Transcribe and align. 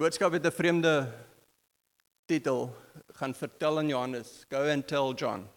Boodskap 0.00 0.32
het 0.32 0.46
'n 0.46 0.50
vreemde 0.50 1.12
titel 2.24 2.76
gaan 3.12 3.34
vertel 3.34 3.78
aan 3.78 3.88
Johannes. 3.88 4.44
Go 4.48 4.70
and 4.70 4.88
tell 4.88 5.12
John. 5.14 5.48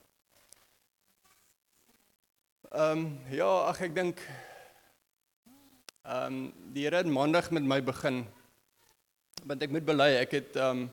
Ehm 2.71 2.97
um, 2.97 3.19
ja, 3.29 3.47
ag 3.71 3.81
ek 3.81 3.95
dink 3.95 4.19
ehm 6.01 6.25
um, 6.25 6.53
die 6.73 6.83
Here 6.83 6.95
het 6.95 7.07
maandag 7.07 7.51
met 7.51 7.63
my 7.63 7.83
begin. 7.83 8.27
Want 9.43 9.63
ek 9.63 9.69
moet 9.69 9.85
bely, 9.85 10.11
ek 10.19 10.31
het 10.31 10.55
ehm 10.55 10.69
um, 10.69 10.91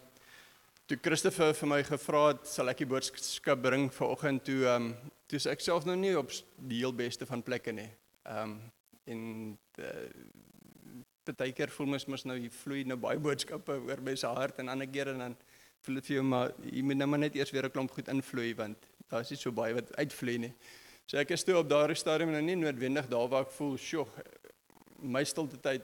toe 0.87 0.99
Christopher 1.03 1.55
vir 1.55 1.69
my 1.69 1.83
gevra 1.83 2.27
het, 2.29 2.47
sal 2.47 2.69
ek 2.69 2.79
die 2.79 2.87
boodskap 2.87 3.63
bring 3.63 3.91
vanoggend 3.93 4.45
toe 4.45 4.63
ehm 4.67 4.77
um, 4.77 5.11
toe 5.27 5.51
ek 5.51 5.61
self 5.61 5.85
nog 5.85 5.97
nie 5.97 6.19
op 6.19 6.31
die 6.55 6.79
heel 6.79 6.95
beste 6.95 7.27
van 7.27 7.43
plekke 7.43 7.73
nie. 7.73 7.91
Ehm 8.23 8.43
um, 8.43 8.61
en 9.05 9.59
uh, 9.79 10.07
partykeer 11.25 11.71
voel 11.71 11.87
mens 11.95 12.07
mos 12.07 12.25
nou 12.25 12.37
jy 12.39 12.51
vloei 12.51 12.85
nou 12.85 12.97
baie 13.01 13.19
boodskappe 13.19 13.77
oor 13.89 14.01
by 14.01 14.15
sy 14.15 14.31
hart 14.37 14.59
en 14.63 14.69
ander 14.69 14.89
kere 14.91 15.17
dan 15.19 15.37
voel 15.85 16.01
dit 16.01 16.11
vir 16.11 16.17
jou 16.17 16.25
maar 16.27 16.53
jy 16.65 16.83
moet 16.83 17.01
nou 17.01 17.09
maar 17.13 17.23
net 17.25 17.37
eers 17.37 17.53
weer 17.55 17.67
'n 17.67 17.71
klomp 17.71 17.91
goed 17.91 18.09
invloei 18.09 18.55
want 18.55 18.89
daar 19.11 19.21
is 19.21 19.31
nie 19.31 19.39
so 19.39 19.53
baie 19.53 19.75
wat 19.75 19.91
uitvloei 19.97 20.39
nie. 20.39 20.53
So 21.07 21.19
ek 21.19 21.33
is 21.35 21.45
toe 21.45 21.57
op 21.59 21.69
daardie 21.69 21.97
stadium 21.99 22.31
nou 22.31 22.43
nie 22.43 22.57
noodwendig 22.57 23.09
daar 23.11 23.29
waar 23.29 23.43
ek 23.43 23.51
voel, 23.51 23.77
"Sjoe, 23.77 24.07
my 25.03 25.25
stilte 25.25 25.57
tyd 25.57 25.83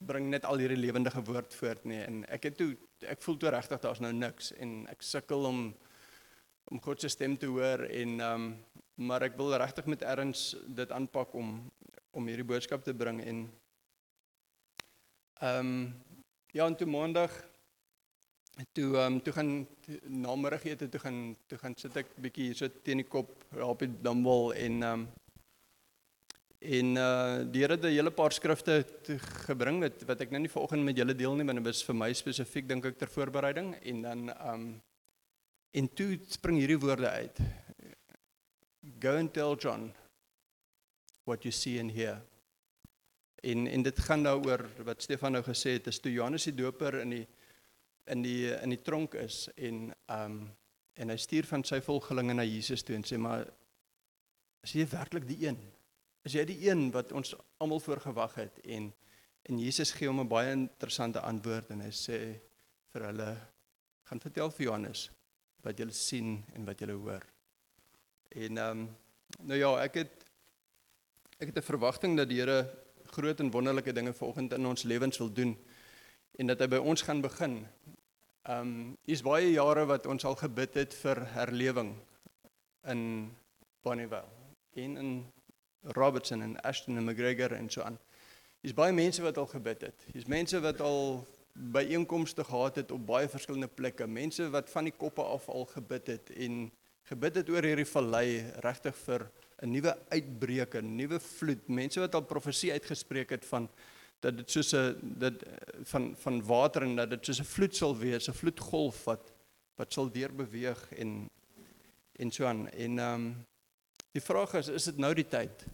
bring 0.00 0.30
net 0.30 0.44
al 0.44 0.58
hierdie 0.58 0.78
lewendige 0.80 1.22
woord 1.22 1.54
voort 1.54 1.84
nie." 1.84 2.00
En 2.00 2.24
ek 2.28 2.42
het 2.44 2.56
toe 2.56 2.76
ek 3.02 3.22
voel 3.22 3.36
toe 3.36 3.50
regtig 3.50 3.80
daar's 3.80 4.00
nou 4.00 4.12
niks 4.12 4.52
en 4.52 4.86
ek 4.88 5.02
sukkel 5.02 5.44
om 5.44 5.74
om 6.72 6.80
God 6.80 7.00
se 7.00 7.08
stem 7.08 7.36
te 7.36 7.46
hoor 7.46 7.84
en 7.84 8.20
ehm 8.20 8.34
um, 8.34 8.64
maar 8.96 9.22
ek 9.22 9.36
wil 9.36 9.56
regtig 9.56 9.86
met 9.86 10.02
erns 10.02 10.56
dit 10.66 10.90
aanpak 10.92 11.34
om 11.34 11.70
om 12.12 12.26
hierdie 12.26 12.46
boodskap 12.46 12.84
te 12.84 12.94
bring 12.94 13.20
en 13.24 13.50
Ehm 15.44 15.58
um, 15.58 15.94
ja, 16.56 16.66
en 16.66 16.76
toe 16.76 16.86
maandag 16.86 17.32
toe 18.72 18.96
ehm 18.96 19.12
um, 19.12 19.22
toe 19.22 19.32
gaan 19.32 19.50
na 20.22 20.34
middagete 20.34 20.88
toe 20.88 21.00
gaan 21.00 21.36
toe 21.46 21.58
gaan 21.58 21.74
sit 21.76 21.96
ek 22.00 22.14
bietjie 22.16 22.46
hier 22.46 22.56
so 22.60 22.68
teen 22.86 23.02
die 23.02 23.08
kop 23.14 23.32
op 23.66 23.84
die 23.84 23.90
dumbbell 24.06 24.54
en 24.56 24.80
ehm 24.82 25.04
um, 25.04 25.04
en 26.76 26.96
uh 26.96 27.44
die 27.52 27.60
Here 27.60 27.76
het 27.76 27.84
'n 27.84 27.92
hele 27.92 28.10
paar 28.10 28.32
skrifte 28.32 28.84
gebring 29.46 29.82
wat 29.84 30.06
wat 30.08 30.20
ek 30.20 30.30
nou 30.30 30.40
nie 30.40 30.54
vanoggend 30.56 30.84
met 30.84 30.96
julle 30.96 31.14
deel 31.14 31.36
nie, 31.36 31.44
want 31.44 31.64
dit 31.64 31.74
is 31.74 31.84
vir 31.84 31.94
my 31.94 32.12
spesifiek 32.12 32.68
dink 32.68 32.84
ek 32.84 32.98
ter 32.98 33.10
voorbereiding 33.16 33.74
en 33.82 34.02
dan 34.02 34.28
ehm 34.30 34.54
um, 34.54 34.80
en 35.72 35.88
toe 35.94 36.18
spring 36.28 36.58
hierdie 36.58 36.78
woorde 36.78 37.10
uit. 37.10 37.38
Go 39.00 39.16
and 39.16 39.34
tell 39.34 39.56
John 39.56 39.92
what 41.24 41.44
you 41.44 41.52
see 41.52 41.80
and 41.80 41.90
hear. 41.90 42.22
En 43.44 43.66
en 43.66 43.82
dit 43.82 43.98
gaan 44.00 44.22
daaroor 44.24 44.62
nou 44.76 44.84
wat 44.88 45.02
Stefan 45.02 45.34
nou 45.36 45.42
gesê 45.44 45.76
het, 45.76 45.88
is 45.92 46.00
toe 46.00 46.12
Johannes 46.12 46.46
die 46.48 46.56
Doper 46.56 47.00
in 47.02 47.10
die 47.10 47.26
in 48.12 48.22
die 48.24 48.52
in 48.52 48.72
die 48.72 48.82
tronk 48.82 49.16
is 49.20 49.48
en 49.54 49.90
ehm 49.92 50.36
um, 50.36 50.44
en 50.94 51.10
hy 51.10 51.16
stuur 51.18 51.46
van 51.50 51.64
sy 51.66 51.80
volgelinge 51.82 52.36
na 52.38 52.44
Jesus 52.46 52.84
toe 52.86 52.94
en 52.94 53.02
sê 53.02 53.16
maar 53.18 53.48
is 54.62 54.76
jy 54.76 54.84
werklik 54.86 55.24
die 55.26 55.40
een? 55.42 55.56
Is 56.22 56.36
jy 56.38 56.44
die 56.46 56.60
een 56.68 56.86
wat 56.94 57.10
ons 57.12 57.34
almal 57.58 57.82
voorgewag 57.82 58.36
het 58.38 58.60
en 58.64 58.92
en 59.50 59.58
Jesus 59.60 59.92
gee 59.92 60.08
hom 60.08 60.20
'n 60.20 60.28
baie 60.28 60.52
interessante 60.52 61.20
antwoord 61.20 61.70
en 61.70 61.80
hy 61.80 61.90
sê 61.90 62.20
vir 62.92 63.06
hulle 63.10 63.30
gaan 64.08 64.20
vertel 64.20 64.50
vir 64.50 64.66
Johannes 64.66 65.10
wat 65.64 65.78
julle 65.78 65.92
sien 65.92 66.44
en 66.54 66.64
wat 66.64 66.80
julle 66.80 66.92
hoor. 66.92 67.26
En 68.28 68.58
ehm 68.58 68.70
um, 68.70 68.88
nou 69.40 69.58
ja, 69.58 69.74
ek 69.82 69.94
het 69.94 70.24
ek 71.40 71.48
het 71.48 71.58
'n 71.58 71.70
verwagting 71.72 72.16
dat 72.16 72.28
die 72.28 72.40
Here 72.40 72.83
groot 73.14 73.40
en 73.40 73.50
wonderlike 73.54 73.94
dinge 73.96 74.12
vanoggend 74.12 74.52
in 74.52 74.66
ons 74.66 74.82
lewens 74.82 75.18
wil 75.22 75.32
doen 75.32 75.56
en 76.38 76.50
dat 76.50 76.62
hy 76.64 76.68
by 76.74 76.80
ons 76.82 77.02
gaan 77.06 77.22
begin. 77.22 77.60
Um 78.50 78.72
is 79.08 79.22
baie 79.24 79.52
jare 79.54 79.86
wat 79.88 80.06
ons 80.10 80.26
al 80.28 80.36
gebid 80.40 80.74
het 80.80 80.96
vir 81.02 81.22
herlewing 81.36 81.94
in 82.90 83.04
Bonnievale 83.86 84.28
en 84.74 84.96
in 85.00 85.12
Robertson 85.96 86.42
en 86.42 86.56
Ashton 86.60 86.96
en 86.96 87.04
McGregor 87.04 87.52
en 87.52 87.70
so 87.70 87.82
aan. 87.82 87.98
Is 88.64 88.74
baie 88.74 88.92
mense 88.92 89.22
wat 89.22 89.38
al 89.38 89.46
gebid 89.46 89.86
het. 89.88 90.06
Dis 90.12 90.26
mense 90.26 90.60
wat 90.64 90.80
al 90.80 91.24
by 91.54 91.84
einkomste 91.94 92.44
gehad 92.44 92.80
het 92.80 92.90
op 92.90 93.06
baie 93.06 93.28
verskillende 93.28 93.68
plekke. 93.68 94.06
Mense 94.06 94.48
wat 94.50 94.70
van 94.70 94.88
die 94.88 94.96
koppe 94.96 95.22
af 95.22 95.48
al 95.48 95.68
gebid 95.70 96.06
het 96.06 96.32
en 96.34 96.66
gebid 97.08 97.40
het 97.42 97.50
oor 97.52 97.62
hierdie 97.62 97.88
vallei 97.88 98.28
regtig 98.64 98.96
vir 99.04 99.28
'n 99.62 99.70
nuwe 99.70 99.92
uitbreek, 100.08 100.74
'n 100.74 100.96
nuwe 100.96 101.20
vloed. 101.20 101.68
Mense 101.68 102.00
wat 102.00 102.14
al 102.14 102.24
profesie 102.24 102.72
uitgespreek 102.72 103.30
het 103.30 103.44
van 103.44 103.68
dat 104.20 104.36
dit 104.36 104.50
soos 104.50 104.72
'n 104.72 104.96
dit 105.18 105.42
van 105.82 106.14
van 106.16 106.42
water 106.44 106.82
en 106.82 106.96
dat 106.96 107.10
dit 107.10 107.24
soos 107.24 107.40
'n 107.40 107.52
vloed 107.54 107.76
sal 107.76 107.96
wees, 107.96 108.28
'n 108.28 108.32
vloedgolf 108.32 109.04
wat 109.04 109.32
wat 109.76 109.92
sal 109.92 110.10
deurbeweeg 110.10 110.92
en 110.92 111.30
en 112.16 112.30
so 112.30 112.44
aan. 112.44 112.68
En 112.68 112.98
ehm 112.98 113.14
um, 113.14 113.46
die 114.12 114.22
vraag 114.22 114.54
is, 114.54 114.68
is 114.68 114.84
dit 114.84 114.96
nou 114.96 115.14
die 115.14 115.28
tyd? 115.28 115.66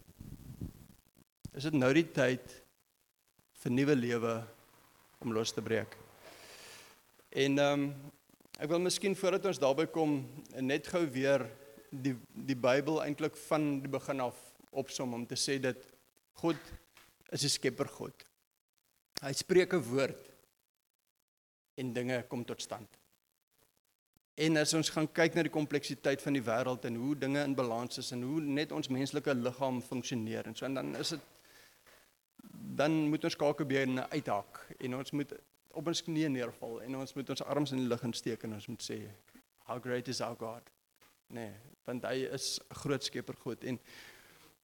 Is 1.53 1.63
dit 1.63 1.73
nou 1.73 1.93
die 1.93 2.11
tyd 2.11 2.63
vir 3.61 3.71
nuwe 3.71 3.95
lewe 3.95 4.43
om 5.19 5.33
los 5.33 5.53
te 5.53 5.61
breek? 5.61 5.97
En 7.29 7.59
ehm 7.59 7.83
um, 7.83 7.93
ek 8.59 8.69
wil 8.69 8.79
miskien 8.79 9.15
voordat 9.15 9.45
ons 9.45 9.59
daarby 9.59 9.85
kom 9.85 10.19
net 10.59 10.87
gou 10.87 11.05
weer 11.09 11.47
die 11.91 12.15
die 12.47 12.55
Bybel 12.55 13.01
eintlik 13.03 13.35
van 13.47 13.81
die 13.83 13.91
begin 13.91 14.23
af 14.23 14.39
opsom 14.71 15.13
om 15.13 15.25
te 15.27 15.35
sê 15.35 15.59
dat 15.59 15.77
God 16.39 16.57
is 17.31 17.43
'n 17.43 17.49
skepper 17.49 17.87
God. 17.87 18.25
Hy 19.21 19.33
spreek 19.33 19.73
'n 19.73 19.83
woord 19.83 20.31
en 21.75 21.93
dinge 21.93 22.23
kom 22.27 22.45
tot 22.45 22.61
stand. 22.61 22.97
En 24.35 24.57
as 24.57 24.73
ons 24.73 24.89
gaan 24.89 25.11
kyk 25.11 25.35
na 25.35 25.43
die 25.43 25.53
kompleksiteit 25.53 26.21
van 26.21 26.33
die 26.33 26.43
wêreld 26.43 26.85
en 26.85 26.95
hoe 26.95 27.15
dinge 27.15 27.43
in 27.43 27.55
balans 27.55 27.97
is 27.97 28.11
en 28.11 28.21
hoe 28.21 28.41
net 28.41 28.71
ons 28.71 28.87
menslike 28.87 29.33
liggaam 29.33 29.81
funksioneer 29.81 30.47
en 30.47 30.55
so 30.55 30.65
en 30.65 30.73
dan 30.73 30.95
is 30.95 31.09
dit 31.09 31.19
dan 32.81 32.91
moet 33.09 33.23
ons 33.23 33.35
kakebeen 33.35 33.99
uithak 33.99 34.61
en 34.79 34.95
ons 34.95 35.11
moet 35.11 35.33
op 35.71 35.87
ons 35.87 36.03
knieë 36.03 36.29
neerval 36.29 36.81
en 36.81 36.95
ons 36.95 37.13
moet 37.13 37.29
ons 37.29 37.43
arms 37.43 37.71
in 37.71 37.83
die 37.83 37.87
lug 37.91 38.03
insteek 38.07 38.43
en 38.43 38.53
ons 38.53 38.67
moet 38.67 38.83
sê 38.83 38.97
how 39.67 39.79
great 39.79 40.07
is 40.07 40.21
our 40.21 40.35
God. 40.35 40.71
Nee, 41.27 41.51
want 41.85 42.05
hy 42.05 42.27
is 42.33 42.59
'n 42.59 42.75
groot 42.83 43.03
skepper 43.03 43.35
God 43.35 43.63
en 43.63 43.79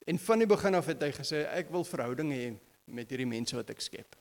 en 0.07 0.17
van 0.19 0.39
die 0.39 0.47
begin 0.47 0.75
af 0.75 0.85
het 0.85 1.01
hy 1.01 1.11
gesê 1.11 1.45
ek 1.51 1.71
wil 1.71 1.83
verhouding 1.83 2.31
hê 2.31 2.55
met 2.85 3.09
hierdie 3.09 3.27
mense 3.27 3.55
wat 3.55 3.69
ek 3.69 3.81
skep. 3.81 4.15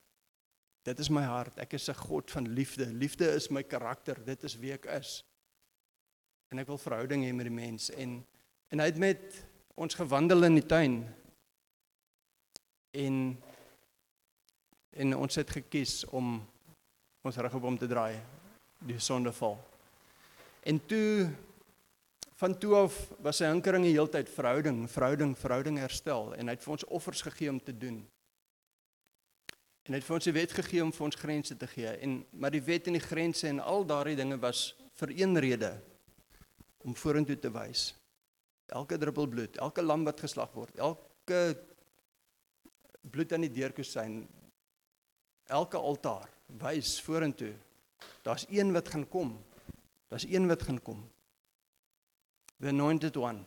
Dit 0.87 0.99
is 0.99 1.11
my 1.11 1.23
hart. 1.23 1.59
Ek 1.59 1.75
is 1.75 1.89
'n 1.89 1.95
God 1.95 2.31
van 2.31 2.49
liefde. 2.49 2.87
Liefde 2.87 3.35
is 3.35 3.51
my 3.51 3.63
karakter. 3.63 4.15
Dit 4.25 4.45
is 4.45 4.59
wie 4.59 4.73
ek 4.73 4.87
is. 4.87 5.25
En 6.51 6.59
ek 6.59 6.67
wil 6.67 6.79
verhouding 6.79 7.25
hê 7.25 7.33
met 7.35 7.47
die 7.47 7.55
mens 7.55 7.91
en 7.91 8.25
en 8.71 8.79
hy 8.79 8.87
het 8.87 8.99
met 8.99 9.47
ons 9.77 9.95
gewandel 9.95 10.45
in 10.45 10.55
die 10.55 10.67
tuin 10.67 11.15
en 12.93 13.43
en 14.97 15.17
ons 15.17 15.35
het 15.35 15.51
gekies 15.51 16.05
om 16.05 16.41
ons 17.23 17.37
rug 17.37 17.55
op 17.55 17.63
hom 17.63 17.79
te 17.79 17.87
draai 17.87 18.21
die 18.87 18.99
sondeval. 18.99 19.59
En 20.63 20.81
toe 20.87 21.31
van 22.37 22.59
toe 22.59 22.75
af 22.77 22.97
was 23.25 23.39
sy 23.41 23.49
hinkering 23.49 23.87
die 23.87 23.95
hele 23.95 24.11
tyd 24.13 24.29
verhouding, 24.29 24.85
verhouding, 24.93 25.33
verhouding 25.41 25.79
herstel 25.81 26.35
en 26.37 26.51
hy 26.51 26.57
het 26.57 26.65
vir 26.67 26.75
ons 26.75 26.87
offers 26.99 27.23
gegee 27.25 27.49
om 27.49 27.61
te 27.63 27.73
doen. 27.73 28.03
En 29.87 29.95
hy 29.95 30.01
het 30.01 30.09
vir 30.09 30.17
ons 30.19 30.29
die 30.29 30.35
wet 30.37 30.53
gegee 30.59 30.83
om 30.85 30.93
vir 30.93 31.07
ons 31.07 31.21
grense 31.21 31.57
te 31.57 31.69
gee 31.71 31.95
en 32.05 32.19
maar 32.37 32.53
die 32.53 32.65
wet 32.67 32.91
en 32.91 32.99
die 32.99 33.05
grense 33.05 33.49
en 33.49 33.63
al 33.65 33.89
daardie 33.89 34.19
dinge 34.19 34.37
was 34.43 34.69
vir 35.01 35.15
een 35.17 35.41
rede 35.41 35.73
om 36.85 36.97
vorentoe 36.99 37.39
te 37.41 37.53
wys. 37.55 37.89
Elke 38.67 38.99
druppel 39.01 39.31
bloed, 39.33 39.57
elke 39.63 39.85
lam 39.85 40.05
wat 40.05 40.21
geslag 40.21 40.53
word, 40.53 40.77
elke 40.77 41.41
bloed 43.07 43.33
aan 43.33 43.47
die 43.47 43.55
deurkusyn, 43.55 44.25
elke 45.49 45.79
altaar 45.79 46.29
wys 46.61 46.99
vorentoe. 47.07 47.55
Daar's 48.27 48.45
een 48.51 48.75
wat 48.75 48.91
gaan 48.93 49.07
kom. 49.09 49.37
Daar's 50.11 50.27
een 50.29 50.51
wat 50.51 50.67
gaan 50.67 50.83
kom 50.83 51.07
the 52.61 52.69
anointed 52.69 53.17
one 53.17 53.45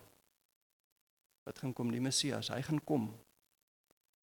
wat 1.49 1.59
gaan 1.63 1.73
kom 1.73 1.89
die 1.89 2.01
Messias. 2.01 2.51
Hy 2.53 2.61
gaan 2.61 2.81
kom 2.85 3.07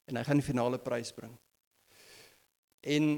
en 0.07 0.19
hy 0.19 0.23
gaan 0.23 0.39
die 0.39 0.47
finale 0.47 0.79
prys 0.79 1.11
bring. 1.15 1.33
En 2.87 3.17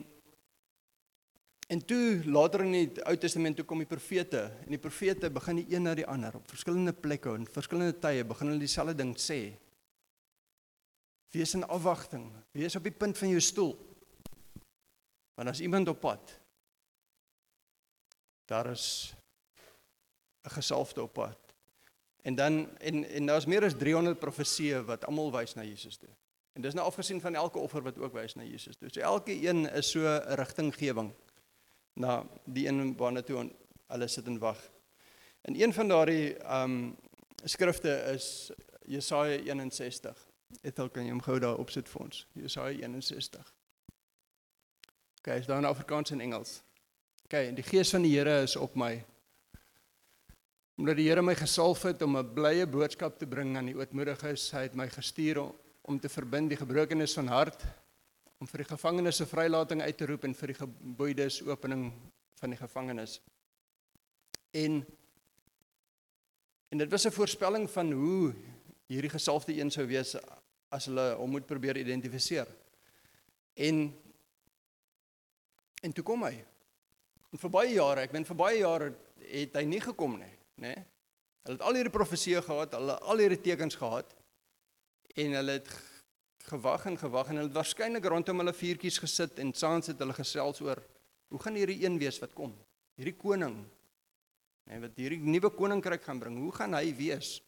en 1.68 1.82
toe 1.84 2.24
later 2.24 2.62
in 2.64 2.72
die 2.72 3.02
Ou 3.04 3.12
Testament 3.20 3.58
toe 3.58 3.66
kom 3.68 3.82
die 3.82 3.90
profete 3.90 4.46
en 4.64 4.72
die 4.72 4.80
profete 4.80 5.28
begin 5.28 5.58
die 5.60 5.66
een 5.74 5.84
na 5.84 5.92
die 5.98 6.06
ander 6.08 6.38
op 6.38 6.48
verskillende 6.48 6.94
plekke 6.96 7.34
en 7.36 7.44
verskillende 7.44 7.98
tye 8.00 8.24
begin 8.24 8.48
hulle 8.48 8.62
dieselfde 8.62 8.94
ding 8.96 9.12
sê. 9.20 9.42
Wees 11.36 11.52
in 11.58 11.66
afwagting. 11.68 12.30
Wees 12.56 12.78
op 12.80 12.88
die 12.88 12.94
punt 12.96 13.20
van 13.20 13.34
jou 13.34 13.42
stoel. 13.44 13.74
Want 15.36 15.52
as 15.52 15.60
iemand 15.60 15.92
op 15.92 16.00
pad 16.00 16.32
daar 18.48 18.72
is 18.72 19.12
'n 20.48 20.56
gesalfde 20.56 21.02
op 21.02 21.12
pad 21.12 21.47
En 22.22 22.34
dan 22.34 22.78
en 22.78 23.04
en 23.04 23.26
daar's 23.26 23.46
meer 23.46 23.64
as 23.64 23.76
300 23.76 24.18
profesieë 24.18 24.82
wat 24.84 25.04
almal 25.04 25.32
wys 25.32 25.54
na 25.54 25.62
Jesus 25.62 25.96
toe. 25.96 26.10
En 26.52 26.62
dis 26.62 26.74
nou 26.74 26.86
afgesien 26.86 27.20
van 27.20 27.34
elke 27.34 27.58
offer 27.58 27.82
wat 27.82 27.98
ook 27.98 28.12
wys 28.12 28.34
na 28.34 28.42
Jesus. 28.42 28.78
Dus 28.78 28.96
elke 28.96 29.32
een 29.48 29.70
is 29.70 29.90
so 29.90 30.00
'n 30.00 30.34
rigtinggewing 30.34 31.12
na 31.92 32.26
die 32.44 32.68
een 32.68 32.96
waarna 32.96 33.22
toe 33.22 33.50
hulle 33.86 34.08
sit 34.08 34.26
en 34.26 34.38
wag. 34.38 34.70
En 35.40 35.60
een 35.60 35.72
van 35.72 35.88
daardie 35.88 36.36
ehm 36.36 36.70
um, 36.70 36.96
skrifte 37.44 37.94
is 38.14 38.50
Jesaja 38.84 39.38
61. 39.38 40.26
Ethel 40.60 40.88
kan 40.90 41.04
jy 41.04 41.10
hom 41.10 41.22
gou 41.22 41.38
daar 41.38 41.58
opsit 41.58 41.88
vir 41.88 42.00
ons. 42.00 42.26
Jesaja 42.32 42.78
61. 42.78 43.54
OK, 45.18 45.26
is 45.26 45.46
daar 45.46 45.58
in 45.58 45.64
Afrikaans 45.64 46.10
en 46.10 46.20
Engels. 46.20 46.62
OK, 47.24 47.32
en 47.32 47.54
die 47.54 47.64
gees 47.64 47.90
van 47.90 48.02
die 48.02 48.16
Here 48.16 48.42
is 48.42 48.56
op 48.56 48.74
my 48.74 49.04
omdat 50.78 50.94
die 50.94 51.08
Here 51.08 51.22
my 51.26 51.34
gesalf 51.34 51.82
het 51.82 52.02
om 52.02 52.16
'n 52.16 52.34
blye 52.34 52.66
boodskap 52.66 53.18
te 53.18 53.26
bring 53.26 53.56
aan 53.56 53.66
die 53.66 53.74
ootmoediges. 53.74 54.50
Hy 54.52 54.62
het 54.62 54.74
my 54.74 54.88
gestuur 54.88 55.38
om, 55.38 55.52
om 55.82 56.00
te 56.00 56.08
verbind 56.08 56.48
die 56.48 56.56
gebrokenes 56.56 57.14
van 57.14 57.26
hart, 57.26 57.64
om 58.38 58.46
vir 58.46 58.58
die 58.58 58.70
gevangenes 58.70 59.16
se 59.16 59.26
vrylating 59.26 59.82
uit 59.82 59.96
te 59.96 60.06
roep 60.06 60.24
en 60.24 60.34
vir 60.34 60.46
die 60.46 60.54
geboeides 60.54 61.42
opening 61.42 61.92
van 62.38 62.50
die 62.50 62.58
gevangenes. 62.58 63.20
En 64.52 64.86
en 66.70 66.78
dit 66.78 66.90
was 66.90 67.06
'n 67.06 67.10
voorspelling 67.10 67.70
van 67.70 67.92
hoe 67.92 68.34
hierdie 68.86 69.10
gesalfde 69.10 69.60
een 69.60 69.70
sou 69.70 69.86
wees 69.86 70.16
as 70.68 70.84
hulle 70.84 71.14
hom 71.14 71.30
moet 71.30 71.46
probeer 71.46 71.76
identifiseer. 71.76 72.46
En 73.54 73.94
en 75.82 75.92
toe 75.92 76.04
kom 76.04 76.22
hy. 76.22 76.44
En 77.32 77.38
vir 77.38 77.50
baie 77.50 77.72
jare, 77.72 78.00
ek 78.00 78.12
ben 78.12 78.24
vir 78.24 78.36
baie 78.36 78.58
jare 78.58 78.94
het 79.18 79.54
hy 79.54 79.64
nie 79.64 79.80
gekom 79.80 80.18
nie, 80.18 80.37
nê? 80.62 80.74
Hulle 81.46 81.56
het 81.56 81.64
al 81.64 81.78
hierdie 81.78 81.94
profeseë 81.94 82.42
gehad, 82.44 82.74
hulle 82.76 82.98
al 83.08 83.22
hierdie 83.22 83.40
tekens 83.40 83.78
gehad 83.78 84.10
en 85.18 85.34
hulle 85.38 85.58
het 85.58 85.70
gewag 86.48 86.86
en 86.88 86.96
gewag 86.98 87.30
en 87.30 87.40
hulle 87.40 87.50
het 87.50 87.56
waarskynlik 87.56 88.06
rondom 88.08 88.42
hulle 88.42 88.54
vuurtjies 88.56 89.00
gesit 89.02 89.40
en 89.42 89.52
saans 89.56 89.90
het 89.90 90.00
hulle 90.02 90.16
gesels 90.16 90.60
oor 90.64 90.80
hoe 91.28 91.40
gaan 91.42 91.58
hierdie 91.58 91.82
een 91.82 91.98
wees 92.00 92.18
wat 92.22 92.32
kom? 92.36 92.54
Hierdie 92.98 93.16
koning. 93.18 93.58
Nee, 94.68 94.80
wat 94.80 94.96
hierdie 95.00 95.20
nuwe 95.24 95.50
koninkryk 95.52 96.04
gaan 96.04 96.20
bring. 96.20 96.38
Hoe 96.40 96.52
gaan 96.56 96.76
hy 96.76 96.88
wees? 96.96 97.38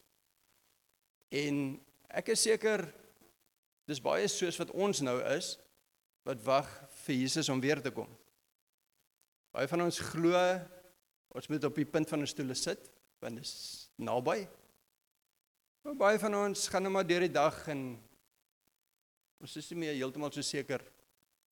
En 1.33 1.79
ek 2.09 2.33
is 2.35 2.45
seker 2.45 2.85
dis 3.89 4.03
baie 4.03 4.29
soos 4.31 4.59
wat 4.61 4.73
ons 4.77 5.01
nou 5.05 5.17
is 5.33 5.55
wat 6.29 6.43
wag 6.45 6.69
vir 7.07 7.17
Jesus 7.23 7.49
om 7.53 7.63
weer 7.63 7.81
te 7.83 7.93
kom. 7.95 8.09
Baie 9.55 9.69
van 9.71 9.87
ons 9.87 10.01
glo 10.13 10.37
ons 11.31 11.49
moet 11.51 11.65
op 11.65 11.77
die 11.79 11.89
punt 11.89 12.09
van 12.11 12.23
'n 12.23 12.29
stoel 12.29 12.55
sit 12.55 12.91
want 13.21 13.37
dit 13.37 13.45
is 13.45 13.91
naby. 14.01 14.49
Maar 15.83 15.97
baie 15.97 16.19
van 16.21 16.37
ons 16.37 16.69
gaan 16.69 16.83
net 16.83 16.93
maar 16.93 17.07
deur 17.07 17.25
die 17.25 17.33
dag 17.33 17.57
en 17.73 17.85
ons 19.41 19.57
is 19.57 19.71
nie 19.73 19.79
meer 19.85 19.97
heeltemal 19.97 20.33
so 20.33 20.45
seker 20.45 20.85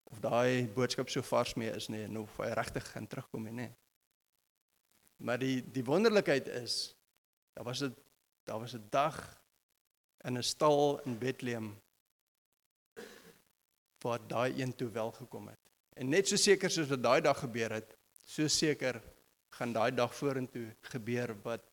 of 0.08 0.20
daai 0.24 0.68
boodskap 0.76 1.08
so 1.12 1.24
vars 1.24 1.54
mee 1.60 1.72
is 1.76 1.88
nie 1.92 2.02
en 2.06 2.20
of 2.22 2.36
hy 2.40 2.50
regtig 2.56 2.86
gaan 2.92 3.08
terugkom 3.08 3.48
nie. 3.48 3.56
Nee. 3.62 3.72
Maar 5.24 5.40
die 5.40 5.60
die 5.72 5.84
wonderlikheid 5.84 6.48
is 6.60 6.94
daar 7.56 7.64
was 7.64 7.82
'n 7.82 7.94
daar 8.44 8.60
was 8.60 8.74
'n 8.74 8.88
dag 8.90 9.16
in 10.24 10.38
'n 10.38 10.42
stal 10.42 11.00
in 11.04 11.18
Bethlehem 11.18 11.76
waar 14.02 14.20
daai 14.28 14.62
een 14.62 14.74
toe 14.74 14.90
wel 14.90 15.12
gekom 15.12 15.48
het. 15.48 15.58
En 15.92 16.08
net 16.08 16.28
so 16.28 16.36
seker 16.36 16.70
soos 16.70 16.88
wat 16.88 17.02
daai 17.02 17.20
dag 17.20 17.38
gebeur 17.38 17.72
het, 17.72 17.96
so 18.24 18.46
seker 18.48 19.02
gaan 19.58 19.74
daai 19.74 19.90
dag 19.94 20.14
vorentoe 20.14 20.68
gebeur 20.92 21.34
wat 21.44 21.64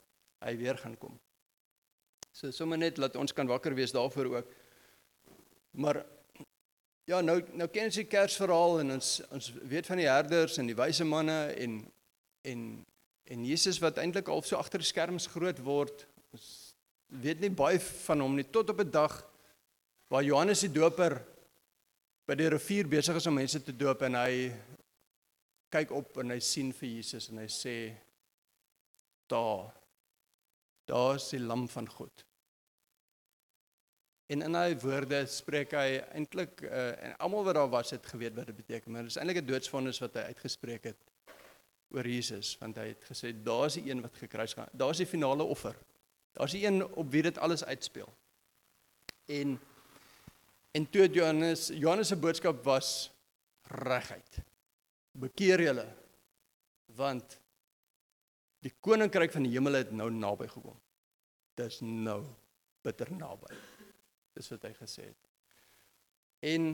hy 0.46 0.56
weer 0.58 0.78
gaan 0.82 0.98
kom. 0.98 1.16
So 2.36 2.52
sommer 2.52 2.78
net 2.78 2.98
laat 3.00 3.16
ons 3.16 3.34
kan 3.34 3.48
wakker 3.48 3.76
wees 3.78 3.94
daarvoor 3.96 4.32
ook. 4.34 4.50
Maar 5.80 6.02
ja, 7.08 7.22
nou 7.22 7.38
nou 7.54 7.68
ken 7.72 7.90
ons 7.92 8.00
die 8.00 8.08
Kersverhaal 8.10 8.82
en 8.84 8.98
ons 8.98 9.12
ons 9.30 9.52
weet 9.70 9.88
van 9.88 10.02
die 10.02 10.10
herders 10.10 10.60
en 10.60 10.68
die 10.68 10.78
wyse 10.78 11.08
manne 11.08 11.38
en 11.54 11.80
en 12.46 12.66
en 13.26 13.46
Jesus 13.46 13.80
wat 13.82 13.98
eintlik 13.98 14.28
al 14.30 14.44
so 14.46 14.58
agter 14.60 14.84
die 14.84 14.90
skerms 14.90 15.30
groot 15.32 15.62
word. 15.66 16.06
Ons 16.36 16.50
weet 17.24 17.42
nie 17.42 17.54
baie 17.54 17.80
van 17.80 18.22
hom 18.22 18.36
nie 18.38 18.46
tot 18.46 18.70
op 18.70 18.82
'n 18.82 18.92
dag 18.92 19.16
waar 20.10 20.24
Johannes 20.24 20.62
die 20.62 20.74
Doper 20.74 21.22
by 22.28 22.36
die 22.36 22.50
rivier 22.50 22.88
besig 22.88 23.16
is 23.16 23.28
om 23.28 23.34
mense 23.38 23.62
te 23.64 23.74
doop 23.74 24.02
en 24.02 24.16
hy 24.16 24.52
kyk 25.76 25.92
op 25.96 26.22
en 26.22 26.34
hy 26.34 26.40
sien 26.44 26.72
vir 26.76 26.90
Jesus 26.98 27.30
en 27.32 27.42
hy 27.44 27.50
sê 27.52 27.76
daar 29.32 29.74
daar 30.86 31.18
is 31.18 31.32
die 31.34 31.42
lam 31.42 31.66
van 31.72 31.88
God. 31.90 32.24
En 34.30 34.46
in 34.46 34.58
hy 34.58 34.76
woorde 34.82 35.24
spreek 35.30 35.74
hy 35.78 36.00
eintlik 36.18 36.62
uh, 36.66 36.92
en 37.08 37.16
almal 37.26 37.46
wat 37.48 37.58
daar 37.58 37.72
was 37.74 37.94
het 37.94 38.06
geweet 38.10 38.38
wat 38.38 38.50
dit 38.52 38.60
beteken, 38.62 38.94
maar 38.94 39.06
dit 39.06 39.14
is 39.14 39.20
eintlik 39.22 39.42
'n 39.42 39.50
doodsvonnis 39.50 40.02
wat 40.02 40.18
hy 40.18 40.28
uitgespreek 40.34 40.90
het 40.92 41.02
oor 41.94 42.08
Jesus 42.08 42.56
want 42.62 42.78
hy 42.78 42.88
het 42.94 43.06
gesê 43.10 43.34
daar's 43.34 43.78
die 43.78 43.90
een 43.90 44.02
wat 44.02 44.18
gekruis 44.18 44.54
gaan. 44.54 44.70
Daar's 44.74 45.02
die 45.02 45.10
finale 45.10 45.44
offer. 45.44 45.76
Daar's 46.34 46.52
die 46.52 46.66
een 46.66 46.84
op 46.86 47.12
wie 47.12 47.24
dit 47.24 47.38
alles 47.38 47.66
uitspeel. 47.66 48.10
En 49.26 49.60
En 50.76 50.90
toe 50.90 51.08
Johannes 51.08 51.68
Johannes 51.68 52.08
se 52.08 52.16
boodskap 52.16 52.64
was 52.64 53.12
reguit. 53.64 54.44
Bekeer 55.16 55.62
julle 55.64 55.86
want 56.96 57.38
die 58.64 58.72
koninkryk 58.84 59.34
van 59.36 59.46
die 59.46 59.54
hemel 59.54 59.80
het 59.82 59.92
nou 59.94 60.08
naby 60.14 60.48
gekom. 60.50 60.78
Dis 61.60 61.82
nou 61.84 62.22
bitter 62.86 63.12
naby. 63.14 63.52
Dis 64.36 64.50
wat 64.54 64.68
hy 64.68 64.74
gesê 64.78 65.10
het. 65.10 65.32
En 66.46 66.74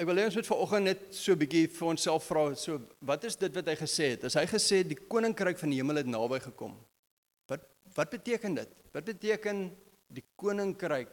ek 0.00 0.08
wil 0.08 0.22
ons 0.24 0.38
moet 0.38 0.50
vanoggend 0.50 0.88
net 0.88 1.02
so 1.14 1.32
'n 1.32 1.40
bietjie 1.42 1.66
vir 1.68 1.88
onsself 1.88 2.24
vra, 2.24 2.54
so 2.54 2.80
wat 3.00 3.24
is 3.24 3.36
dit 3.36 3.54
wat 3.54 3.66
hy 3.66 3.76
gesê 3.76 4.10
het? 4.14 4.24
As 4.24 4.34
hy 4.34 4.46
gesê 4.46 4.82
die 4.82 4.96
koninkryk 4.96 5.58
van 5.58 5.70
die 5.70 5.80
hemel 5.80 5.96
het 5.96 6.06
naby 6.06 6.40
gekom. 6.40 6.78
Wat 7.48 7.66
wat 7.94 8.10
beteken 8.10 8.54
dit? 8.54 8.70
Wat 8.92 9.04
beteken 9.04 9.76
die 10.08 10.24
koninkryk 10.36 11.12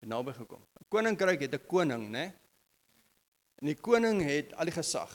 het 0.00 0.08
naby 0.08 0.32
gekom. 0.32 0.62
'n 0.80 0.86
Koninkryk 0.88 1.40
het 1.40 1.54
'n 1.54 1.66
koning, 1.66 2.10
né? 2.10 2.32
En 3.58 3.70
die 3.70 3.78
koning 3.78 4.22
het 4.22 4.54
al 4.54 4.70
die 4.70 4.76
gesag. 4.76 5.12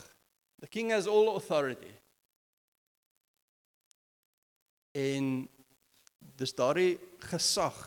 The 0.64 0.68
king 0.68 0.92
has 0.92 1.08
all 1.08 1.30
authority. 1.32 1.92
En 4.94 5.48
dis 6.38 6.56
daardie 6.56 6.98
gesag 7.32 7.78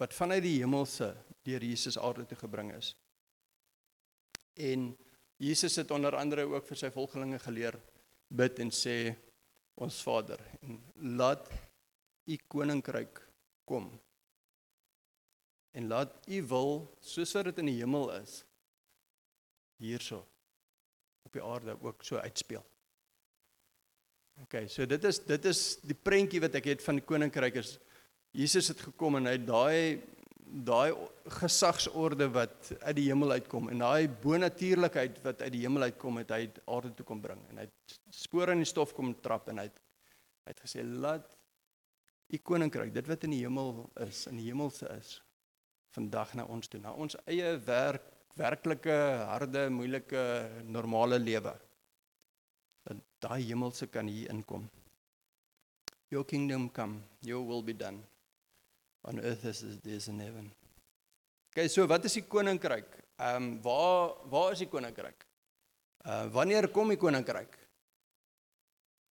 wat 0.00 0.14
vanuit 0.16 0.42
die 0.46 0.58
hemelse 0.62 1.12
deur 1.46 1.64
Jesus 1.64 1.98
aarde 1.98 2.24
toe 2.28 2.38
gebring 2.40 2.72
is. 2.76 2.94
En 4.60 4.90
Jesus 5.40 5.76
het 5.80 5.90
onder 5.90 6.16
andere 6.16 6.46
ook 6.48 6.66
vir 6.68 6.78
sy 6.78 6.90
volgelinge 6.94 7.40
geleer 7.40 7.78
bid 8.28 8.60
en 8.62 8.70
sê 8.74 8.96
ons 9.80 10.02
Vader 10.04 10.40
en 10.60 10.78
laat 11.16 11.48
u 12.28 12.36
koninkryk 12.52 13.22
kom. 13.68 13.88
En 15.72 15.88
laat 15.88 16.16
u 16.28 16.42
wil 16.50 16.72
soos 17.00 17.32
wat 17.36 17.50
dit 17.50 17.60
in 17.62 17.70
die 17.72 17.80
hemel 17.80 18.10
is 18.18 18.40
hierso 19.80 20.20
op 21.26 21.34
die 21.36 21.44
aarde 21.44 21.76
ook 21.80 22.04
so 22.06 22.20
uitspeel. 22.20 22.62
OK, 24.40 24.64
so 24.72 24.86
dit 24.88 25.04
is 25.04 25.20
dit 25.26 25.50
is 25.50 25.60
die 25.84 25.96
prentjie 25.96 26.40
wat 26.40 26.56
ek 26.60 26.70
het 26.72 26.84
van 26.84 27.00
die 27.00 27.04
koninkryk 27.04 27.60
is 27.60 27.76
Jesus 28.36 28.70
het 28.70 28.80
gekom 28.80 29.18
en 29.18 29.28
hy 29.28 29.36
daai 29.42 30.00
daai 30.66 30.94
gesagsorde 31.40 32.26
wat 32.34 32.70
uit 32.80 32.96
die 32.96 33.08
hemel 33.10 33.36
uitkom 33.36 33.68
en 33.70 33.84
daai 33.84 34.08
bonatuurlikheid 34.22 35.20
wat 35.26 35.44
uit 35.44 35.52
die 35.54 35.64
hemel 35.66 35.86
uitkom 35.90 36.22
het 36.22 36.32
hy 36.34 36.40
aarde 36.64 36.94
toe 36.96 37.06
kom 37.06 37.20
bring 37.22 37.42
en 37.50 37.60
hy 37.60 37.66
het 37.68 37.98
spore 38.14 38.56
in 38.56 38.64
die 38.64 38.70
stof 38.70 38.94
kom 38.96 39.12
trap 39.22 39.50
en 39.52 39.62
hy 39.62 39.68
het 39.68 39.78
hy 40.46 40.54
het 40.54 40.64
gesê 40.64 40.82
laat 40.82 41.28
u 42.30 42.38
koninkryk, 42.38 42.92
dit 42.94 43.08
wat 43.10 43.26
in 43.26 43.34
die 43.34 43.42
hemel 43.42 43.84
is, 44.06 44.24
in 44.30 44.38
die 44.38 44.46
hemelse 44.46 44.88
is, 44.94 45.16
vandag 45.94 46.34
na 46.38 46.46
ons 46.46 46.70
toe, 46.70 46.80
na 46.82 46.92
ons 46.94 47.16
eie 47.26 47.56
werk, 47.66 48.06
werklike, 48.38 48.96
harde, 49.30 49.68
moeilike, 49.70 50.22
normale 50.64 51.18
lewe. 51.18 51.54
Dat 52.86 53.02
daai 53.18 53.42
hemelse 53.48 53.86
kan 53.86 54.08
hier 54.08 54.30
inkom. 54.30 54.68
Your 56.10 56.24
kingdom 56.24 56.68
come, 56.70 57.02
your 57.22 57.46
will 57.46 57.62
be 57.62 57.72
done 57.72 58.02
on 59.04 59.20
earth 59.20 59.44
as 59.44 59.62
it 59.62 59.86
is 59.86 60.08
in 60.08 60.18
heaven. 60.18 60.50
Okay, 61.52 61.68
so 61.68 61.86
wat 61.86 62.04
is 62.04 62.14
die 62.18 62.26
koninkryk? 62.26 62.98
Ehm 63.20 63.36
um, 63.36 63.62
waar 63.62 64.16
waar 64.30 64.52
is 64.52 64.62
die 64.64 64.68
koninkryk? 64.68 65.24
Uh 66.06 66.26
wanneer 66.32 66.68
kom 66.68 66.88
die 66.88 66.96
koninkryk? 66.96 67.56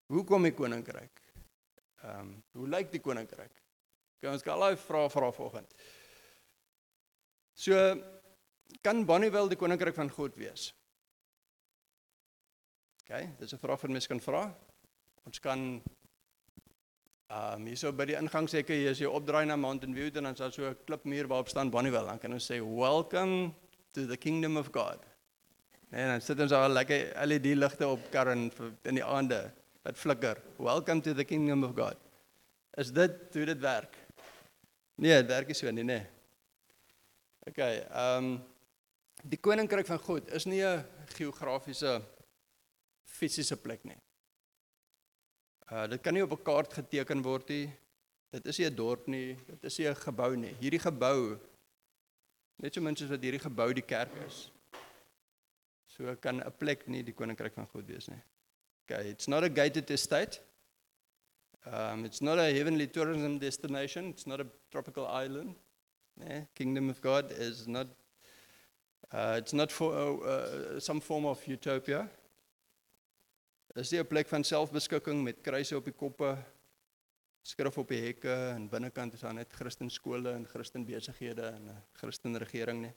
Hoe 0.09 0.25
kom 0.25 0.43
die 0.43 0.55
koninkryk? 0.55 1.23
Ehm 2.03 2.21
um, 2.21 2.37
hoe 2.53 2.69
lyk 2.69 2.93
die 2.93 3.01
koninkryk? 3.01 3.55
Kan 4.21 4.33
ons 4.35 4.43
gaan 4.43 4.63
al 4.63 4.77
vra 4.77 5.09
vra 5.09 5.33
vanoggend. 5.33 5.75
So 7.55 7.75
kan 8.81 9.05
Bonnievale 9.07 9.49
die 9.49 9.59
koninkryk 9.61 9.95
van 9.95 10.11
God 10.11 10.37
wees? 10.37 10.73
OK, 13.05 13.39
dis 13.39 13.55
'n 13.55 13.59
vraag 13.59 13.81
wat 13.81 13.91
mense 13.91 14.09
kan 14.09 14.21
vra. 14.21 14.55
Ons 15.25 15.41
kan 15.41 15.83
Um 17.29 17.67
hierso 17.69 17.91
by 17.93 18.07
die 18.09 18.15
ingangshekke 18.17 18.73
hier 18.73 18.95
as 18.95 19.01
jy 19.03 19.09
opdraai 19.13 19.45
na 19.45 19.57
Mountain 19.61 19.93
View 19.93 20.09
dan 20.11 20.31
is 20.31 20.39
daar 20.41 20.53
so 20.53 20.65
'n 20.65 20.77
klipmuur 20.87 21.29
waarop 21.29 21.49
staan 21.49 21.71
Bonnievale. 21.71 22.09
Dan 22.09 22.19
kan 22.19 22.33
ons 22.33 22.51
sê 22.51 22.57
welcome 22.61 23.53
to 23.93 24.07
the 24.07 24.17
kingdom 24.17 24.57
of 24.57 24.73
God. 24.73 25.05
Nee, 25.91 26.07
dan 26.07 26.21
sit 26.21 26.41
ons 26.41 26.53
al 26.53 26.73
lekker 26.73 27.13
LED 27.27 27.45
ligte 27.57 27.87
op 27.87 28.01
kar 28.11 28.33
in 28.33 28.51
in 28.85 28.95
die 28.95 29.05
aande 29.05 29.53
wat 29.83 29.97
flikker. 29.97 30.41
Welcome 30.57 31.03
to 31.03 31.13
the 31.15 31.25
kingdom 31.25 31.65
of 31.65 31.75
God. 31.77 31.97
Is 32.79 32.93
dit 32.93 33.13
hoe 33.33 33.45
dit 33.45 33.61
werk? 33.61 33.97
Nee, 34.97 35.13
dit 35.23 35.27
werk 35.27 35.47
nie 35.47 35.55
so 35.55 35.71
nie, 35.71 35.85
nee. 35.85 36.07
OK, 37.47 37.59
ehm 37.59 38.25
um, 38.25 38.45
die 39.23 39.41
koninkryk 39.41 39.87
van 39.87 39.99
God 39.99 40.29
is 40.35 40.47
nie 40.47 40.63
'n 40.63 40.85
geografiese 41.17 42.03
fisiese 43.05 43.57
plek 43.57 43.85
nie. 43.85 43.99
Uh 45.71 45.87
dit 45.87 46.03
kan 46.03 46.15
nie 46.15 46.23
op 46.23 46.33
'n 46.33 46.43
kaart 46.43 46.73
geteken 46.75 47.23
word 47.23 47.49
nie. 47.49 47.73
Dit 48.31 48.47
is 48.47 48.59
nie 48.59 48.67
'n 48.67 48.75
dorp 48.75 49.07
nie, 49.07 49.35
dit 49.35 49.65
is 49.65 49.79
nie 49.79 49.89
'n 49.89 49.95
gebou 49.95 50.37
nie. 50.37 50.55
Hierdie 50.61 50.81
gebou 50.81 51.39
net 52.59 52.75
so 52.75 52.81
min 52.81 52.97
soos 52.97 53.11
wat 53.11 53.23
hierdie 53.23 53.43
gebou 53.43 53.73
die 53.73 53.87
kerk 53.87 54.15
is. 54.27 54.51
So 55.87 56.17
kan 56.17 56.41
'n 56.41 56.53
plek 56.59 56.89
nie 56.89 57.03
die 57.03 57.15
koninkryk 57.15 57.55
van 57.55 57.67
God 57.67 57.87
wees 57.87 58.09
nie. 58.09 58.23
Okay, 58.85 59.11
it's 59.11 59.29
not 59.29 59.45
a 59.45 59.49
gated 59.49 59.91
estate. 59.91 60.41
Um 61.67 62.05
it's 62.05 62.21
not 62.21 62.39
a 62.39 62.53
heavenly 62.53 62.87
tourism 62.87 63.39
destination, 63.39 64.11
it's 64.11 64.27
not 64.27 64.41
a 64.41 64.47
tropical 64.71 65.07
island. 65.07 65.57
Nee, 66.17 66.47
kingdom 66.55 66.91
of 66.91 67.01
God 67.01 67.31
is 67.33 67.67
not 67.67 67.87
uh 69.13 69.37
it's 69.39 69.53
not 69.53 69.73
for 69.73 69.95
uh, 69.95 70.77
uh, 70.77 70.81
some 70.81 71.01
form 71.01 71.25
of 71.25 71.47
utopia. 71.49 72.09
Dis 73.75 73.91
nie 73.93 74.01
'n 74.01 74.07
plek 74.07 74.29
van 74.29 74.45
selfbeskikking 74.45 75.23
met 75.23 75.41
kruise 75.41 75.77
op 75.77 75.85
die 75.85 75.95
koppe, 75.95 76.37
skrif 77.43 77.79
op 77.79 77.89
die 77.89 78.01
hekke 78.01 78.35
en 78.55 78.69
binnekant 78.69 79.15
is 79.15 79.21
daar 79.21 79.35
net 79.35 79.53
Christen 79.53 79.91
skole 79.91 80.33
en 80.33 80.47
Christen 80.47 80.85
besighede 80.85 81.43
en 81.43 81.69
'n 81.69 81.83
Christen 81.93 82.37
regering 82.37 82.83
nie. 82.83 82.93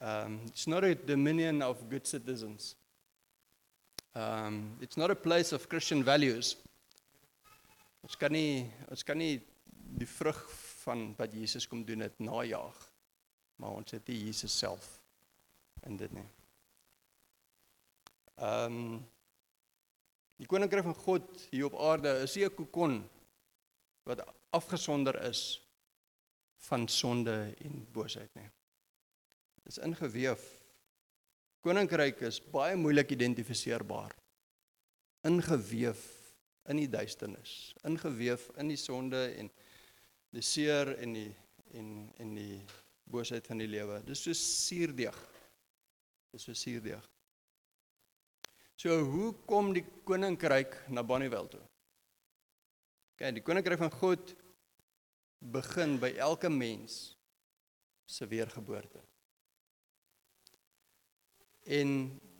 Um 0.00 0.40
it's 0.46 0.66
not 0.66 0.84
a 0.84 0.94
dominion 0.94 1.62
of 1.62 1.82
good 1.90 2.06
citizens. 2.06 2.76
Um 4.14 4.76
it's 4.80 4.96
not 4.96 5.10
a 5.10 5.14
place 5.14 5.54
of 5.54 5.66
Christian 5.68 6.04
values. 6.04 6.56
Ons 8.02 8.16
kan 8.16 8.32
nie 8.32 8.70
ons 8.90 9.02
kan 9.02 9.18
nie 9.18 9.40
die 9.98 10.08
vrug 10.08 10.50
van 10.84 11.14
wat 11.16 11.32
Jesus 11.32 11.68
kom 11.68 11.84
doen 11.84 12.00
het 12.00 12.18
najaag. 12.18 12.93
Maar 13.56 13.70
ons 13.70 13.90
het 13.90 14.06
nie 14.08 14.24
Jesus 14.26 14.58
self 14.58 15.00
in 15.82 15.96
dit 15.96 16.12
nie. 16.12 16.28
Um 18.36 19.04
Die 20.42 20.48
koninkryk 20.50 20.82
van 20.82 20.96
God 20.98 21.44
hier 21.52 21.68
op 21.68 21.76
aarde 21.78 22.10
is 22.24 22.34
nie 22.34 22.44
'n 22.44 22.54
kokon 22.54 22.96
wat 24.02 24.24
afgesonder 24.50 25.14
is 25.30 25.62
van 26.66 26.88
sonde 26.88 27.54
en 27.58 27.86
boosheid 27.92 28.34
nie. 28.34 28.50
Dit 29.62 29.66
is 29.66 29.78
ingeweef. 29.78 30.42
Koninkryk 31.60 32.20
is 32.20 32.40
baie 32.40 32.76
moeilik 32.76 33.10
identifiseerbaar. 33.10 34.12
Ingeweef 35.22 36.34
in 36.68 36.76
die 36.76 36.88
duisternis, 36.88 37.74
ingeweef 37.84 38.50
in 38.56 38.68
die 38.68 38.76
sonde 38.76 39.34
en 39.38 39.50
die 40.30 40.42
seer 40.42 40.98
en 40.98 41.12
die 41.12 41.34
en 41.72 42.12
en 42.18 42.34
die 42.34 42.64
boosheid 43.04 43.46
van 43.46 43.60
die 43.60 43.68
lewe. 43.70 44.00
Dis 44.06 44.22
so 44.24 44.34
suurdeeg. 44.38 45.16
Dis 46.34 46.46
so 46.48 46.56
suurdeeg. 46.58 47.04
So 48.80 48.96
hoe 49.06 49.32
kom 49.46 49.72
die 49.76 49.84
koninkryk 50.04 50.76
na 50.92 51.04
Bonnievale 51.06 51.52
toe? 51.52 51.62
Kyk, 53.14 53.36
die 53.38 53.44
koninkryk 53.46 53.80
van 53.80 53.92
God 53.94 54.34
begin 55.54 55.98
by 56.02 56.14
elke 56.18 56.50
mens 56.50 57.14
se 58.04 58.26
weergeboorte. 58.28 59.00
En 61.64 61.92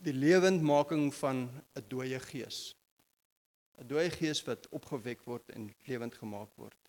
die 0.05 0.13
lewendmaking 0.13 1.13
van 1.17 1.49
'n 1.77 1.89
dooie 1.89 2.21
gees. 2.21 2.75
'n 3.79 3.87
Dooie 3.89 4.11
gees 4.11 4.43
wat 4.45 4.69
opgewek 4.69 5.25
word 5.25 5.49
en 5.51 5.71
lewend 5.87 6.15
gemaak 6.15 6.53
word 6.57 6.85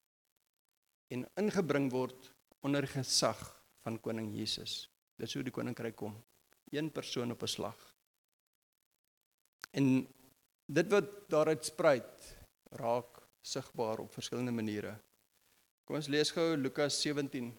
en 1.07 1.25
ingebring 1.39 1.91
word 1.91 2.31
onder 2.65 2.87
gesag 2.87 3.41
van 3.85 3.99
koning 4.01 4.33
Jesus. 4.33 4.87
Dis 5.21 5.35
hoe 5.37 5.43
die 5.45 5.53
koninkryk 5.53 5.95
kom. 5.99 6.15
Een 6.73 6.89
persoon 6.91 7.31
op 7.31 7.43
'n 7.43 7.53
slag. 7.57 7.77
En 9.71 10.07
dit 10.65 10.87
wat 10.91 11.29
daaruit 11.29 11.65
spruit 11.65 12.37
raak 12.81 13.21
sigbaar 13.41 13.99
op 13.99 14.13
verskillende 14.13 14.51
maniere. 14.51 14.97
Kom 15.85 15.95
ons 15.95 16.07
lees 16.07 16.31
gou 16.31 16.57
Lukas 16.57 17.01
17. 17.01 17.51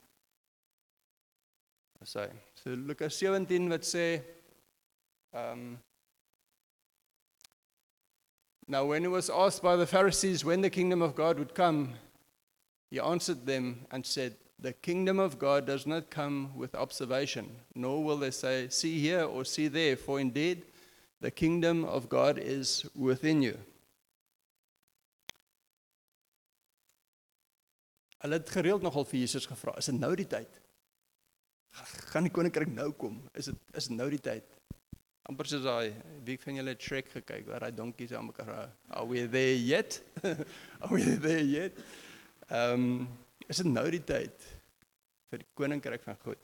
Wat 1.98 2.08
sê? 2.08 2.24
So 2.54 2.74
Lukas 2.74 3.18
17 3.18 3.68
wat 3.68 3.84
sê 3.86 4.22
um 5.32 5.78
Now 8.68 8.84
when 8.84 9.02
he 9.02 9.08
was 9.08 9.30
asked 9.30 9.62
by 9.62 9.76
the 9.76 9.86
Pharisees 9.86 10.44
when 10.44 10.60
the 10.60 10.70
kingdom 10.70 11.00
of 11.02 11.14
God 11.14 11.38
would 11.38 11.54
come, 11.54 11.94
he 12.90 12.98
answered 12.98 13.46
them 13.46 13.86
and 13.90 14.04
said, 14.04 14.36
The 14.58 14.72
kingdom 14.72 15.18
of 15.18 15.38
God 15.38 15.66
does 15.66 15.86
not 15.86 16.10
come 16.10 16.50
with 16.56 16.74
observation, 16.74 17.50
nor 17.74 18.02
will 18.02 18.16
they 18.16 18.30
say, 18.30 18.68
See 18.70 18.98
here 18.98 19.24
or 19.24 19.44
see 19.44 19.68
there, 19.68 19.96
for 19.96 20.18
indeed 20.18 20.62
The 21.20 21.30
kingdom 21.30 21.84
of 21.84 22.08
God 22.08 22.38
is 22.38 22.84
within 22.94 23.42
you. 23.42 23.56
Hulle 28.20 28.36
het 28.36 28.50
gereeld 28.52 28.84
nogal 28.84 29.06
vir 29.08 29.22
Jesus 29.22 29.46
gevra, 29.48 29.76
is 29.80 29.88
dit 29.88 29.96
nou 29.96 30.12
die 30.18 30.28
tyd? 30.28 30.60
Gaan 32.12 32.28
die 32.28 32.32
koninkryk 32.32 32.68
nou 32.72 32.90
kom? 32.96 33.16
Is 33.36 33.48
dit 33.50 33.76
is 33.80 33.88
nou 33.92 34.08
die 34.12 34.20
tyd? 34.20 34.44
Amper 35.26 35.48
soos 35.48 35.64
daai 35.64 35.96
wie 36.26 36.36
van 36.40 36.60
julle 36.60 36.74
het 36.74 36.84
Shrek 36.84 37.08
gekyk 37.12 37.48
waar 37.48 37.66
hy 37.66 37.72
donkies 37.74 38.12
aan 38.16 38.28
mekaar. 38.28 38.68
Are 38.92 39.06
we 39.08 39.24
there 39.26 39.56
yet? 39.56 40.00
Are 40.82 40.92
we 40.92 41.16
there 41.16 41.44
yet? 41.44 41.80
Ehm 42.50 42.90
um, 42.90 43.06
is 43.48 43.62
dit 43.62 43.70
nou 43.70 43.86
die 43.90 44.02
tyd 44.04 44.46
vir 45.30 45.42
die 45.42 45.48
koninkryk 45.58 46.02
van 46.02 46.18
God? 46.22 46.42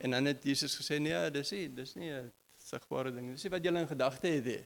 En 0.00 0.12
dan 0.16 0.28
het 0.28 0.44
Jesus 0.44 0.76
gesê 0.76 0.98
nee, 1.00 1.30
dis 1.30 1.52
nie, 1.52 1.68
dis 1.72 1.94
nie 1.96 2.10
'n 2.12 2.32
sigbare 2.56 3.12
ding. 3.12 3.30
Dis 3.32 3.44
nie 3.44 3.50
wat 3.50 3.64
jy 3.64 3.72
in 3.72 3.88
gedagte 3.88 4.28
het 4.28 4.44
nie. 4.44 4.64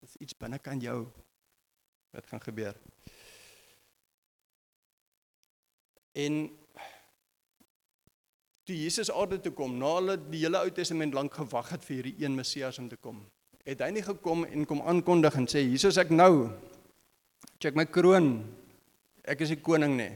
Dis 0.00 0.16
iets 0.20 0.36
binnekant 0.36 0.82
jou 0.82 1.06
wat 2.10 2.26
gaan 2.26 2.40
gebeur. 2.40 2.74
En 6.12 6.50
toe 8.64 8.76
Jesus 8.76 9.10
aarde 9.10 9.40
toe 9.40 9.52
kom, 9.52 9.76
na 9.78 9.94
hulle 9.94 10.16
die 10.30 10.44
hele 10.44 10.58
Ou 10.58 10.70
Testament 10.70 11.14
lank 11.14 11.34
gewag 11.34 11.70
het 11.70 11.84
vir 11.84 11.96
hierdie 12.00 12.24
een 12.24 12.34
Messias 12.34 12.78
om 12.78 12.88
te 12.88 12.96
kom, 12.96 13.22
het 13.64 13.80
hy 13.80 13.90
nie 13.94 14.02
gekom 14.02 14.44
en 14.44 14.66
kom 14.66 14.82
aankondig 14.82 15.36
en 15.38 15.46
sê 15.50 15.62
Jesus 15.62 15.98
ek 16.00 16.10
nou 16.10 16.50
check 17.60 17.76
my 17.76 17.84
kroon. 17.84 18.42
Ek 19.24 19.42
is 19.44 19.52
die 19.52 19.60
koning 19.60 19.96
nie. 19.98 20.12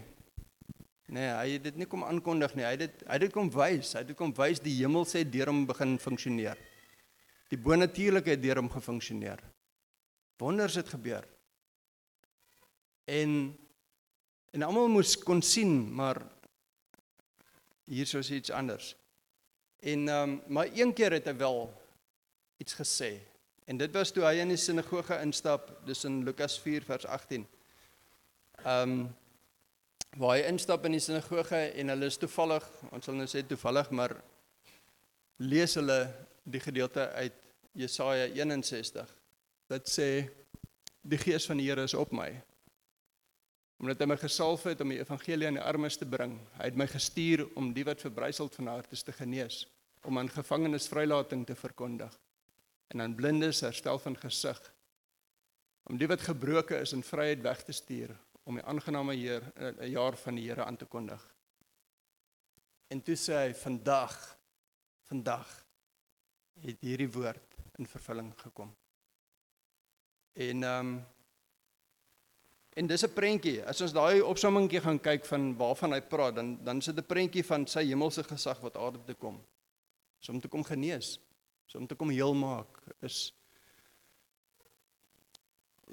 Nee, 1.15 1.29
hy 1.29 1.49
het 1.57 1.67
dit 1.67 1.77
nie 1.83 1.89
kom 1.91 2.05
aankondig 2.07 2.55
nie. 2.57 2.65
Hy 2.65 2.73
het 2.77 2.85
dit 2.87 3.03
hy 3.05 3.19
het 3.19 3.25
dit 3.27 3.35
kom 3.35 3.51
wys. 3.53 3.93
Hy 3.95 4.03
het 4.03 4.13
dit 4.13 4.19
kom 4.19 4.33
wys 4.37 4.63
die 4.65 4.77
hemel 4.81 5.05
sê 5.09 5.25
deur 5.29 5.53
hom 5.53 5.65
begin 5.69 5.99
funksioneer. 6.01 6.61
Die 7.53 7.61
bonatuurlike 7.61 8.35
het 8.35 8.43
deur 8.43 8.63
hom 8.63 8.71
gefunksioneer. 8.73 9.43
Wonders 10.41 10.79
het 10.81 10.89
gebeur. 10.89 11.27
En 13.05 13.55
en 14.55 14.63
almal 14.63 14.89
moes 14.89 15.17
kon 15.19 15.41
sien, 15.43 15.73
maar 15.91 16.21
hier 17.91 18.07
sou 18.07 18.23
iets 18.23 18.53
anders. 18.55 18.95
En 19.83 20.09
ehm 20.09 20.31
um, 20.31 20.41
maar 20.49 20.71
een 20.73 20.93
keer 20.95 21.13
het 21.13 21.27
hy 21.29 21.37
wel 21.37 21.67
iets 22.57 22.75
gesê. 22.79 23.19
En 23.65 23.77
dit 23.77 23.93
was 23.93 24.13
toe 24.13 24.25
hy 24.25 24.39
in 24.41 24.53
die 24.53 24.61
sinagoge 24.61 25.17
instap, 25.25 25.71
dis 25.87 26.05
in 26.05 26.23
Lukas 26.25 26.59
4 26.61 26.85
vers 26.85 27.07
18. 27.07 27.47
Ehm 28.65 28.91
um, 28.91 29.05
waar 30.15 30.37
hy 30.37 30.45
instap 30.47 30.85
in 30.87 30.95
die 30.95 31.03
sinagoge 31.03 31.59
en 31.75 31.91
hulle 31.91 32.07
is 32.07 32.17
toevallig, 32.23 32.67
ons 32.95 33.05
sal 33.05 33.17
nou 33.19 33.27
sê 33.27 33.41
toevallig, 33.43 33.89
maar 33.91 34.13
lees 35.43 35.75
hulle 35.75 35.97
die 36.47 36.61
gedeelte 36.63 37.09
uit 37.19 37.41
Jesaja 37.75 38.29
61 38.31 39.11
wat 39.73 39.91
sê 39.91 40.09
die 41.03 41.19
gees 41.19 41.49
van 41.51 41.59
die 41.59 41.67
Here 41.67 41.83
is 41.83 41.97
op 41.99 42.15
my 42.15 42.31
omdat 43.83 44.01
hy 44.01 44.07
my 44.07 44.17
gesalf 44.17 44.63
het 44.71 44.81
om 44.81 44.93
die 44.95 45.01
evangelie 45.03 45.49
aan 45.49 45.59
die 45.59 45.65
armes 45.67 45.99
te 46.01 46.07
bring. 46.09 46.39
Hy 46.57 46.69
het 46.71 46.77
my 46.79 46.87
gestuur 46.89 47.43
om 47.59 47.73
die 47.75 47.83
wat 47.85 48.01
verbryseld 48.01 48.55
van 48.57 48.71
hart 48.71 48.95
is 48.97 49.03
te 49.05 49.13
genees, 49.13 49.65
om 50.09 50.17
aan 50.17 50.31
gevangenes 50.33 50.87
vrylating 50.89 51.43
te 51.45 51.57
verkondig 51.59 52.15
en 52.95 53.03
aan 53.03 53.17
blindes 53.19 53.61
herstel 53.67 53.99
van 53.99 54.17
gesig, 54.17 54.61
om 55.91 55.99
die 56.01 56.09
wat 56.09 56.23
gebroken 56.25 56.81
is 56.81 56.95
in 56.97 57.03
vryheid 57.05 57.43
weg 57.45 57.61
te 57.67 57.75
stuur, 57.77 58.15
om 58.45 58.55
die 58.55 58.65
aangename 58.65 59.15
Heer 59.15 59.43
'n 59.57 59.79
eh, 59.79 59.91
jaar 59.91 60.17
van 60.17 60.35
die 60.35 60.49
Here 60.49 60.65
aan 60.65 60.77
te 60.77 60.85
kondig. 60.85 61.35
En 62.89 63.03
toe 63.03 63.17
sê 63.17 63.33
hy 63.33 63.55
vandag 63.55 64.39
vandag 65.03 65.67
het 66.61 66.81
hierdie 66.81 67.11
woord 67.13 67.57
in 67.79 67.87
vervulling 67.87 68.33
gekom. 68.41 68.77
En 70.33 70.63
ehm 70.63 70.87
um, 70.87 71.07
En 72.75 72.87
dis 72.87 73.05
'n 73.07 73.13
prentjie. 73.13 73.63
As 73.65 73.81
ons 73.81 73.93
daai 73.93 74.21
opsommingkie 74.21 74.81
gaan 74.81 75.01
kyk 75.01 75.25
van 75.25 75.57
waarvan 75.57 75.93
hy 75.93 76.01
praat, 76.01 76.35
dan 76.35 76.59
dan 76.65 76.79
is 76.79 76.85
dit 76.85 76.99
'n 76.99 77.07
prentjie 77.07 77.45
van 77.45 77.67
sy 77.67 77.85
hemelse 77.87 78.25
gesag 78.25 78.61
wat 78.61 78.77
aarde 78.77 79.05
toe 79.05 79.15
kom. 79.15 79.45
So 80.19 80.33
om 80.33 80.41
te 80.41 80.49
kom 80.49 80.65
genees, 80.65 81.21
so 81.67 81.79
om 81.79 81.87
te 81.87 81.95
kom 81.95 82.11
heel 82.11 82.35
maak 82.35 82.83
is 83.01 83.33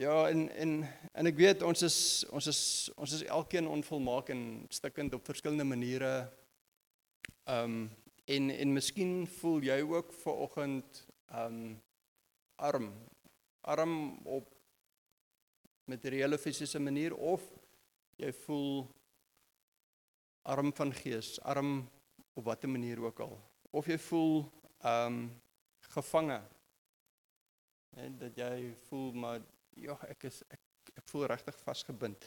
Ja, 0.02 0.30
en 0.30 0.50
en 0.50 0.72
en 1.14 1.30
ek 1.30 1.36
weet 1.38 1.62
ons 1.62 1.84
is 1.86 1.96
ons 2.34 2.48
is 2.50 2.62
ons 2.98 3.12
is 3.14 3.22
elkeen 3.36 3.68
onvolmaak 3.70 4.32
en 4.34 4.40
stikkend 4.74 5.14
op 5.14 5.28
verskillende 5.30 5.68
maniere. 5.70 6.10
Ehm 7.46 7.76
um, 7.76 7.84
en 8.26 8.50
en 8.50 8.74
miskien 8.74 9.12
voel 9.36 9.68
jy 9.68 9.78
ook 9.82 10.10
ver 10.24 10.42
oggend 10.48 11.04
ehm 11.28 11.60
um, 11.60 11.78
arm. 12.56 12.90
Arm 13.62 13.94
op 14.26 14.50
materiële 15.86 16.42
fisiese 16.48 16.82
manier 16.82 17.14
of 17.14 17.46
jy 18.18 18.34
voel 18.42 18.90
arm 20.42 20.74
van 20.82 20.98
gees, 21.04 21.36
arm 21.42 21.90
op 22.34 22.50
watter 22.50 22.70
manier 22.70 23.06
ook 23.06 23.20
al. 23.30 23.38
Of 23.70 23.86
jy 23.86 24.02
voel 24.10 24.36
ehm 24.80 25.14
um, 25.14 25.24
gevange. 25.94 26.42
En 27.94 28.18
dat 28.18 28.36
jy 28.36 28.78
voel 28.90 29.12
maar 29.14 29.42
ja, 29.76 29.98
ek 30.10 30.24
is 30.30 30.42
ek 30.50 30.60
ek 30.98 31.08
voel 31.12 31.28
regtig 31.32 31.58
vasgebind. 31.64 32.26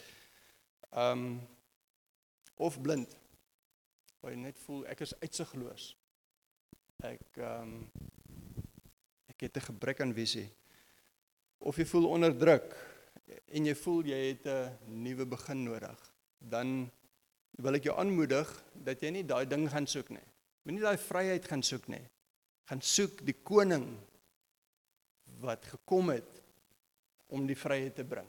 Ehm 0.93 1.27
um, 1.27 1.41
of 2.57 2.79
blind. 2.81 3.11
Waar 4.21 4.33
jy 4.33 4.39
net 4.39 4.59
voel 4.63 4.85
ek 4.87 5.01
is 5.05 5.15
uitsigloos. 5.21 5.95
Ek 7.03 7.41
ehm 7.41 7.75
um, 7.75 8.13
ek 9.29 9.49
het 9.49 9.57
'n 9.57 9.69
gebrek 9.71 10.01
aan 10.01 10.15
visie. 10.15 10.49
Of 11.59 11.77
jy 11.77 11.85
voel 11.85 12.09
onderdruk 12.09 12.77
en 13.27 13.67
jy 13.67 13.75
voel 13.75 14.05
jy 14.07 14.21
het 14.29 14.47
'n 14.47 15.03
nuwe 15.03 15.27
begin 15.27 15.65
nodig, 15.65 15.99
dan 16.39 16.91
wil 17.59 17.75
ek 17.75 17.85
jou 17.85 17.97
aanmoedig 17.99 18.49
dat 18.73 19.03
jy 19.03 19.11
nie 19.11 19.27
daai 19.27 19.47
ding 19.47 19.69
gaan 19.71 19.87
soek 19.87 20.09
nie. 20.11 20.27
Moenie 20.63 20.83
daai 20.83 20.99
vryheid 20.99 21.45
gaan 21.45 21.63
soek 21.63 21.89
nie. 21.89 22.03
Gaan 22.65 22.81
soek 22.81 23.25
die 23.25 23.37
koning 23.43 23.99
wat 25.41 25.67
gekom 25.67 26.09
het 26.09 26.44
om 27.29 27.47
die 27.47 27.59
vryheid 27.59 27.95
te 27.97 28.05
bring. 28.05 28.29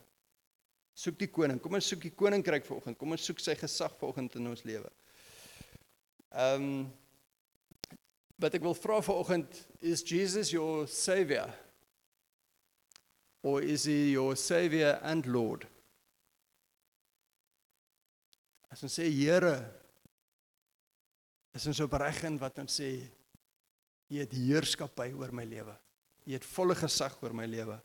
Soek 0.96 1.18
die 1.20 1.32
koning. 1.32 1.60
Kom 1.60 1.76
ons 1.76 1.90
soek 1.92 2.06
die 2.06 2.14
koninkryk 2.16 2.66
vanoggend. 2.68 2.98
Kom 3.00 3.12
ons 3.12 3.26
soek 3.28 3.42
sy 3.44 3.58
gesag 3.60 3.98
vanoggend 4.00 4.38
in 4.40 4.54
ons 4.54 4.64
lewe. 4.68 4.92
Ehm 6.36 6.70
um, 6.70 6.86
wat 8.36 8.52
ek 8.58 8.66
wil 8.66 8.74
vra 8.76 8.98
vanoggend 9.00 9.62
is 9.80 10.02
Jesus 10.04 10.50
your 10.52 10.90
savior? 10.92 11.48
or 13.46 13.62
is 13.62 13.84
he 13.84 14.12
your 14.12 14.36
savior 14.36 15.00
and 15.04 15.28
lord? 15.28 15.68
As 18.74 18.82
ons 18.84 18.96
sê 18.98 19.06
Here, 19.14 19.54
is 21.54 21.68
ons 21.70 21.82
opreg 21.86 22.24
in 22.26 22.40
wat 22.42 22.58
ons 22.64 22.80
sê 22.82 22.90
jy 24.10 24.24
het 24.24 24.34
heerskappy 24.34 25.12
oor 25.14 25.30
my 25.38 25.46
lewe. 25.48 25.76
Jy 26.26 26.40
het 26.40 26.48
volle 26.56 26.74
gesag 26.80 27.14
oor 27.22 27.38
my 27.38 27.46
lewe. 27.46 27.78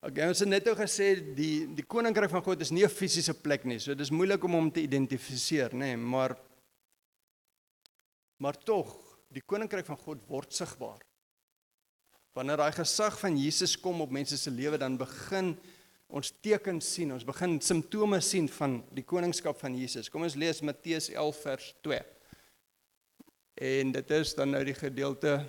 Okay, 0.00 0.24
ons 0.32 0.40
het 0.40 0.48
net 0.48 0.68
ou 0.70 0.72
gesê 0.78 1.10
die 1.36 1.66
die 1.76 1.84
koninkryk 1.84 2.30
van 2.32 2.40
God 2.44 2.62
is 2.64 2.70
nie 2.72 2.84
'n 2.84 2.88
fisiese 2.88 3.34
plek 3.36 3.66
nie. 3.66 3.78
So 3.78 3.94
dis 3.94 4.10
moeilik 4.10 4.42
om 4.44 4.52
hom 4.52 4.70
te 4.70 4.80
identifiseer, 4.80 5.74
nê, 5.74 5.92
nee, 5.92 5.96
maar 5.96 6.36
maar 8.38 8.56
tog, 8.56 8.96
die 9.28 9.42
koninkryk 9.42 9.84
van 9.84 9.98
God 9.98 10.18
word 10.26 10.52
sigbaar. 10.52 11.00
Wanneer 12.34 12.56
daai 12.56 12.72
gesag 12.72 13.18
van 13.18 13.36
Jesus 13.36 13.76
kom 13.76 14.00
op 14.00 14.10
mense 14.10 14.38
se 14.38 14.50
lewe, 14.50 14.78
dan 14.78 14.96
begin 14.96 15.58
ons 16.08 16.32
tekens 16.40 16.94
sien, 16.94 17.12
ons 17.12 17.24
begin 17.24 17.60
simptome 17.60 18.20
sien 18.20 18.48
van 18.48 18.82
die 18.90 19.04
koningskap 19.04 19.58
van 19.58 19.76
Jesus. 19.76 20.08
Kom 20.08 20.22
ons 20.22 20.34
lees 20.34 20.62
Matteus 20.62 21.10
11 21.10 21.42
vers 21.42 21.74
2. 21.82 22.00
En 23.54 23.92
dit 23.92 24.10
is 24.10 24.34
dan 24.34 24.50
nou 24.50 24.64
die 24.64 24.74
gedeelte 24.74 25.44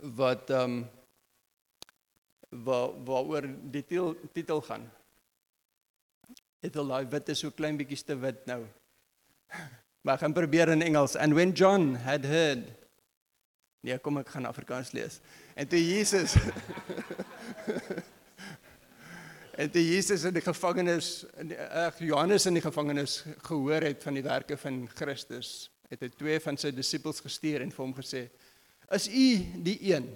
wat 0.00 0.50
ehm 0.50 0.80
um, 0.80 1.01
waar 2.52 2.92
waaroor 3.04 3.48
die 3.72 3.84
titel, 3.84 4.14
titel 4.32 4.60
gaan. 4.60 4.84
Dit 6.60 6.76
al 6.76 6.92
daai 6.92 7.06
wit 7.10 7.32
is 7.32 7.40
so 7.42 7.50
klein 7.50 7.78
bietjie 7.80 8.04
te 8.04 8.18
wit 8.20 8.46
nou. 8.46 8.62
Maar 10.02 10.16
ek 10.18 10.24
gaan 10.24 10.34
probeer 10.34 10.72
in 10.72 10.82
Engels. 10.82 11.14
And 11.14 11.34
when 11.34 11.52
John 11.54 11.94
had 11.94 12.24
heard 12.26 12.64
Nee, 13.82 13.96
kom 13.98 14.20
ek 14.20 14.28
gaan 14.30 14.46
Afrikaans 14.46 14.92
lees. 14.94 15.16
En 15.58 15.66
toe 15.66 15.80
Jesus 15.82 16.36
En 19.62 19.70
toe 19.70 19.82
Jesus 19.82 20.22
in 20.24 20.32
die 20.32 20.42
gevangenis 20.42 21.08
in 21.42 21.50
ag 21.58 21.98
Johannes 22.00 22.46
in 22.48 22.56
die 22.56 22.64
gevangenis 22.64 23.18
gehoor 23.44 23.84
het 23.84 24.02
van 24.02 24.16
die 24.16 24.24
werke 24.24 24.56
van 24.56 24.86
Christus, 24.94 25.68
het 25.92 26.00
hy 26.00 26.08
twee 26.14 26.38
van 26.40 26.56
sy 26.56 26.70
disippels 26.72 27.20
gestuur 27.20 27.60
en 27.60 27.74
vir 27.74 27.82
hom 27.84 27.92
gesê: 27.98 28.22
"Is 28.96 29.10
u 29.10 29.26
die 29.66 29.76
een 29.90 30.08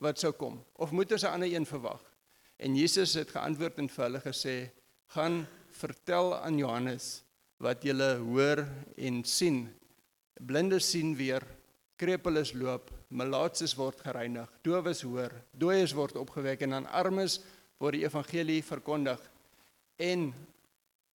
wat 0.00 0.18
sou 0.18 0.32
kom 0.32 0.58
of 0.74 0.90
moet 0.90 1.12
ons 1.12 1.22
'n 1.22 1.34
ander 1.34 1.52
een 1.52 1.66
verwag?" 1.66 2.02
En 2.58 2.76
Jesus 2.76 3.14
het 3.14 3.30
geantwoord 3.30 3.78
en 3.78 3.88
vir 3.88 4.04
hulle 4.04 4.20
gesê: 4.20 4.70
"Gaan 5.06 5.46
vertel 5.70 6.34
aan 6.36 6.58
Johannes 6.58 7.22
wat 7.60 7.84
julle 7.84 8.16
hoor 8.24 8.64
en 8.96 9.22
sien. 9.24 9.66
Blindes 10.40 10.90
sien 10.90 11.12
weer, 11.16 11.44
krepeles 12.00 12.54
loop, 12.56 12.88
malaatses 13.12 13.74
word 13.76 14.00
gereinig, 14.00 14.48
dowes 14.64 15.02
hoor, 15.04 15.34
dooies 15.52 15.92
word 15.96 16.16
opgewek 16.16 16.64
en 16.64 16.78
aan 16.78 16.88
armes 16.88 17.40
word 17.80 17.98
die 17.98 18.06
evangelie 18.06 18.62
verkondig. 18.64 19.20
En 20.00 20.30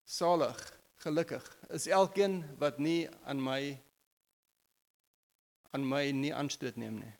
salig, 0.06 0.60
gelukkig 1.02 1.46
is 1.74 1.90
elkeen 1.90 2.44
wat 2.62 2.78
nie 2.82 3.08
aan 3.26 3.42
my 3.42 3.62
aan 5.76 5.84
my 5.84 6.06
nie 6.16 6.32
aanstoot 6.32 6.78
neem 6.80 7.02
nie. 7.02 7.16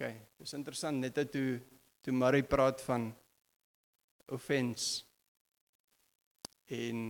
OK, 0.00 0.14
dis 0.40 0.54
interessant 0.56 0.96
net 0.96 1.18
toe 1.28 1.60
toe 2.00 2.12
Marie 2.16 2.46
praat 2.48 2.80
van 2.80 3.10
offense 4.32 5.04
en 6.72 7.02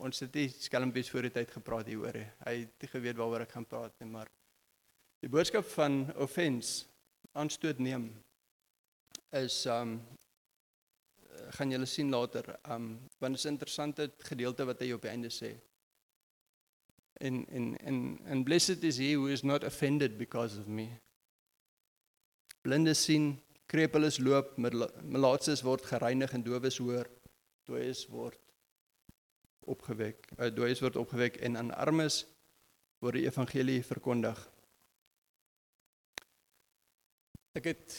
ons 0.00 0.20
het 0.24 0.38
nie 0.38 0.48
skelmpies 0.48 1.10
voor 1.12 1.28
die 1.28 1.34
tyd 1.34 1.52
gepraat 1.52 1.90
hieroor. 1.90 2.16
Hy 2.46 2.54
het 2.62 2.88
geweet 2.88 3.20
waaroor 3.20 3.44
ek 3.44 3.52
gaan 3.52 3.68
praat 3.68 4.00
nie, 4.00 4.08
maar 4.08 4.30
Die 5.24 5.30
boodskap 5.32 5.64
van 5.72 6.10
offense 6.20 6.84
aanstoot 7.32 7.78
neem 7.80 8.10
is 9.32 9.54
um 9.72 9.94
gaan 11.56 11.70
julle 11.72 11.86
sien 11.88 12.10
later 12.12 12.50
um 12.74 12.90
want 13.22 13.32
dit 13.32 13.40
is 13.40 13.46
'n 13.46 13.54
interessante 13.54 14.10
gedeelte 14.18 14.66
wat 14.68 14.80
hy 14.80 14.90
op 14.92 15.00
die 15.02 15.10
einde 15.10 15.30
sê. 15.32 15.54
In 17.20 17.46
in 17.48 17.76
in 17.76 18.20
and 18.26 18.44
blessed 18.44 18.84
is 18.84 18.98
he 18.98 19.14
who 19.14 19.26
is 19.26 19.42
not 19.42 19.64
offended 19.64 20.18
because 20.18 20.60
of 20.60 20.66
me. 20.66 20.90
Blinde 22.64 22.94
sien, 22.96 23.34
krepeles 23.68 24.16
loop, 24.24 24.54
malaatses 24.56 25.60
word 25.66 25.84
gereinig 25.84 26.32
en 26.32 26.44
dowes 26.46 26.78
hoor, 26.80 27.10
dooies 27.68 28.06
word 28.08 28.40
opgewek, 29.68 30.30
uh, 30.38 30.48
dooies 30.52 30.80
word 30.84 30.96
opgewek 31.00 31.36
en 31.44 31.58
aan 31.60 31.72
armes 31.76 32.22
word 33.04 33.20
die 33.20 33.26
evangelie 33.28 33.82
verkondig. 33.84 34.40
Ek 37.60 37.68
het 37.68 37.98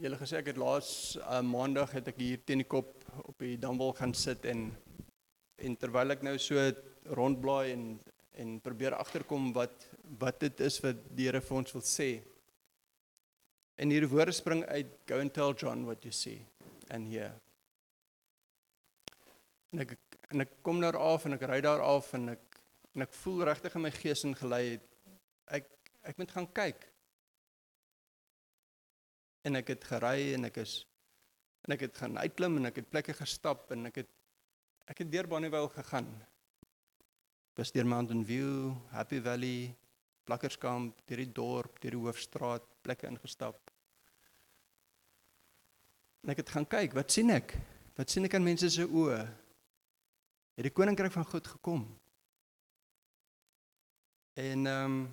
julle 0.00 0.18
gesê 0.18 0.40
ek 0.40 0.50
het 0.54 0.58
laas 0.58 0.88
uh, 1.20 1.42
maandag 1.44 1.92
het 1.94 2.08
ek 2.10 2.24
hier 2.24 2.40
teen 2.42 2.64
die 2.64 2.68
kop 2.68 3.04
op 3.20 3.36
die 3.44 3.58
damwal 3.60 3.92
gaan 4.00 4.16
sit 4.16 4.48
en 4.50 4.70
en 5.64 5.76
terwyl 5.78 6.10
ek 6.16 6.24
nou 6.26 6.34
so 6.40 6.60
rondblaai 7.20 7.72
en 7.76 7.84
en 8.42 8.56
probeer 8.64 8.96
agterkom 8.96 9.52
wat 9.54 9.84
wat 10.18 10.40
dit 10.42 10.60
is 10.66 10.80
wat 10.82 11.04
die 11.14 11.28
Here 11.28 11.40
vir 11.40 11.60
ons 11.60 11.76
wil 11.76 11.84
sê. 11.86 12.08
En 13.76 13.90
hierdie 13.90 14.10
woorde 14.10 14.32
spring 14.32 14.64
uit 14.64 14.92
go 15.08 15.18
and 15.20 15.34
tell 15.34 15.52
John 15.52 15.84
what 15.84 16.04
you 16.04 16.12
see 16.14 16.46
and 16.94 17.10
here. 17.10 17.32
En 19.72 19.82
ek 19.82 19.96
en 20.30 20.44
ek 20.44 20.56
kom 20.66 20.80
daar 20.80 20.96
af 20.98 21.26
en 21.26 21.36
ek 21.36 21.46
ry 21.50 21.60
daar 21.64 21.82
af 21.84 22.12
en 22.14 22.32
ek 22.34 22.60
en 22.94 23.04
ek 23.04 23.14
voel 23.18 23.44
regtig 23.50 23.74
in 23.74 23.84
my 23.84 23.90
gees 23.94 24.24
ingelei 24.24 24.78
ek 25.58 25.68
ek 26.06 26.18
moet 26.20 26.32
gaan 26.32 26.46
kyk 26.54 26.86
en 29.44 29.58
ek 29.60 29.74
het 29.74 29.86
gery 29.90 30.34
en 30.36 30.48
ek 30.48 30.62
is 30.62 30.76
en 31.64 31.74
ek 31.76 31.86
het 31.88 31.98
gaan 31.98 32.18
uitklim 32.20 32.60
en 32.60 32.70
ek 32.70 32.82
het 32.82 32.90
plekke 32.92 33.16
gestap 33.16 33.72
en 33.74 33.90
ek 33.90 34.04
het 34.04 34.12
ek 34.90 35.00
het 35.00 35.10
deur 35.12 35.28
Bonnievale 35.28 35.70
gegaan. 35.72 36.08
Was 37.56 37.72
deur 37.72 37.86
Mountain 37.86 38.24
View, 38.26 38.74
Happy 38.90 39.20
Valley, 39.22 39.74
Plakkerskamp, 40.28 40.98
deur 41.08 41.22
die 41.22 41.32
dorp, 41.32 41.78
deur 41.80 41.94
die 41.94 42.02
hoofstraat, 42.02 42.66
plekke 42.84 43.08
ingestap. 43.08 43.58
En 46.24 46.32
ek 46.32 46.44
het 46.44 46.54
gaan 46.54 46.68
kyk, 46.68 46.94
wat 46.96 47.12
sien 47.12 47.32
ek? 47.34 47.56
Wat 47.98 48.10
sien 48.10 48.28
ek 48.28 48.36
aan 48.36 48.46
mense 48.46 48.70
se 48.72 48.86
oë? 48.86 49.18
Het 50.54 50.68
die 50.68 50.72
koninkryk 50.72 51.12
van 51.12 51.28
God 51.32 51.52
gekom? 51.56 51.84
En 54.40 54.66
ehm 54.70 54.96
um, 54.96 55.04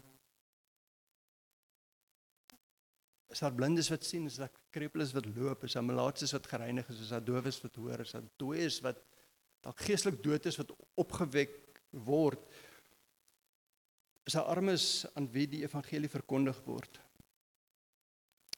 Is 3.31 3.39
daar 3.39 3.53
blindes 3.55 3.87
wat 3.87 4.03
sien, 4.03 4.25
is 4.27 4.35
daar 4.41 4.51
krepeles 4.75 5.13
wat 5.15 5.27
loop, 5.35 5.63
is 5.63 5.77
daar 5.77 5.85
malaatses 5.87 6.33
wat 6.35 6.49
gereinig 6.51 6.87
is, 6.91 6.99
is 7.05 7.13
daar 7.13 7.23
dowes 7.23 7.61
wat 7.63 7.77
hoor, 7.79 8.03
is 8.03 8.11
daar 8.11 8.25
dooies 8.41 8.81
wat 8.83 8.99
dalk 9.63 9.83
geestelik 9.85 10.17
dood 10.23 10.49
is 10.49 10.57
wat 10.59 10.73
opgewek 10.99 11.53
word. 12.09 12.43
Is 14.27 14.35
daar 14.35 14.49
armes 14.51 15.05
aan 15.15 15.29
wie 15.31 15.45
die 15.47 15.61
evangelie 15.63 16.11
verkondig 16.11 16.59
word? 16.65 16.99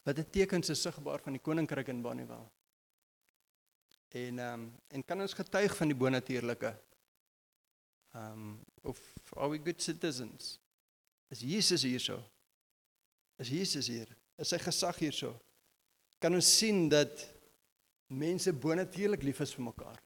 Wat 0.03 0.17
'n 0.19 0.29
tekens 0.29 0.69
is 0.69 0.81
sigbaar 0.81 1.19
van 1.19 1.33
die 1.33 1.41
koninkryk 1.41 1.87
in 1.87 2.01
Bonnievale. 2.01 2.49
En 4.13 4.39
ehm 4.39 4.59
um, 4.59 4.73
en 4.87 5.05
kan 5.05 5.21
ons 5.21 5.33
getuig 5.33 5.75
van 5.75 5.87
die 5.87 5.97
bonatuurlike? 5.97 6.75
Ehm 8.13 8.31
um, 8.31 8.59
of 8.81 8.99
are 9.35 9.49
we 9.49 9.57
good 9.57 9.81
citizens? 9.81 10.59
Is 11.27 11.39
Jesus 11.39 11.81
hierso? 11.81 12.19
Is 13.37 13.49
Jesus 13.49 13.87
hier? 13.87 14.07
Is 14.37 14.51
sy 14.53 14.59
gesag 14.61 14.99
hierso? 15.01 15.33
Kan 16.21 16.35
ons 16.37 16.57
sien 16.57 16.85
dat 16.89 17.25
mense 18.07 18.53
bonatuurlik 18.53 19.23
lief 19.23 19.41
is 19.41 19.55
vir 19.55 19.65
mekaar? 19.65 19.97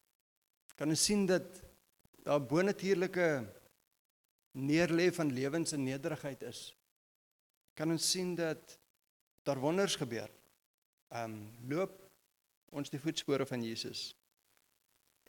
Kan 0.80 0.94
ons 0.94 1.04
sien 1.04 1.26
dat 1.28 1.62
daar 2.24 2.42
bonatuurlike 2.42 3.28
neerlê 4.54 5.12
van 5.14 5.34
lewens 5.34 5.76
en 5.76 5.84
nederigheid 5.84 6.48
is? 6.48 6.72
Kan 7.76 7.92
ons 7.92 8.12
sien 8.12 8.36
dat 8.36 8.80
daar 9.48 9.64
wonders 9.64 9.96
gebeur? 9.96 10.30
Ehm 11.16 11.34
um, 11.34 11.42
loop 11.72 12.04
ons 12.76 12.92
die 12.92 13.00
voetspore 13.00 13.46
van 13.48 13.64
Jesus. 13.64 14.12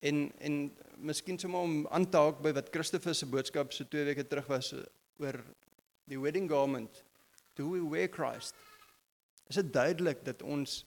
En 0.02 0.28
en 0.38 0.56
miskien 0.98 1.38
sommer 1.38 1.60
om 1.60 1.86
aan 1.86 2.10
te 2.10 2.18
haak 2.18 2.42
by 2.42 2.52
wat 2.54 2.70
Christoffel 2.74 3.14
se 3.14 3.26
boodskap 3.26 3.72
so 3.72 3.84
2 3.84 4.04
weke 4.10 4.26
terug 4.26 4.50
was 4.50 4.72
oor 5.18 5.38
die 6.10 6.18
wedding 6.18 6.50
garment 6.50 7.04
do 7.58 7.68
we 7.68 7.82
wear 7.82 8.08
Christ? 8.08 8.54
Is 9.50 9.58
dit 9.58 9.72
duidelik 9.72 10.24
dat 10.24 10.42
ons 10.42 10.84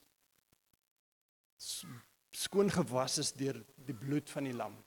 skoon 2.32 2.72
gewas 2.72 3.18
is 3.22 3.34
deur 3.36 3.60
die 3.76 3.96
bloed 3.98 4.30
van 4.32 4.48
die 4.48 4.56
lam? 4.56 4.78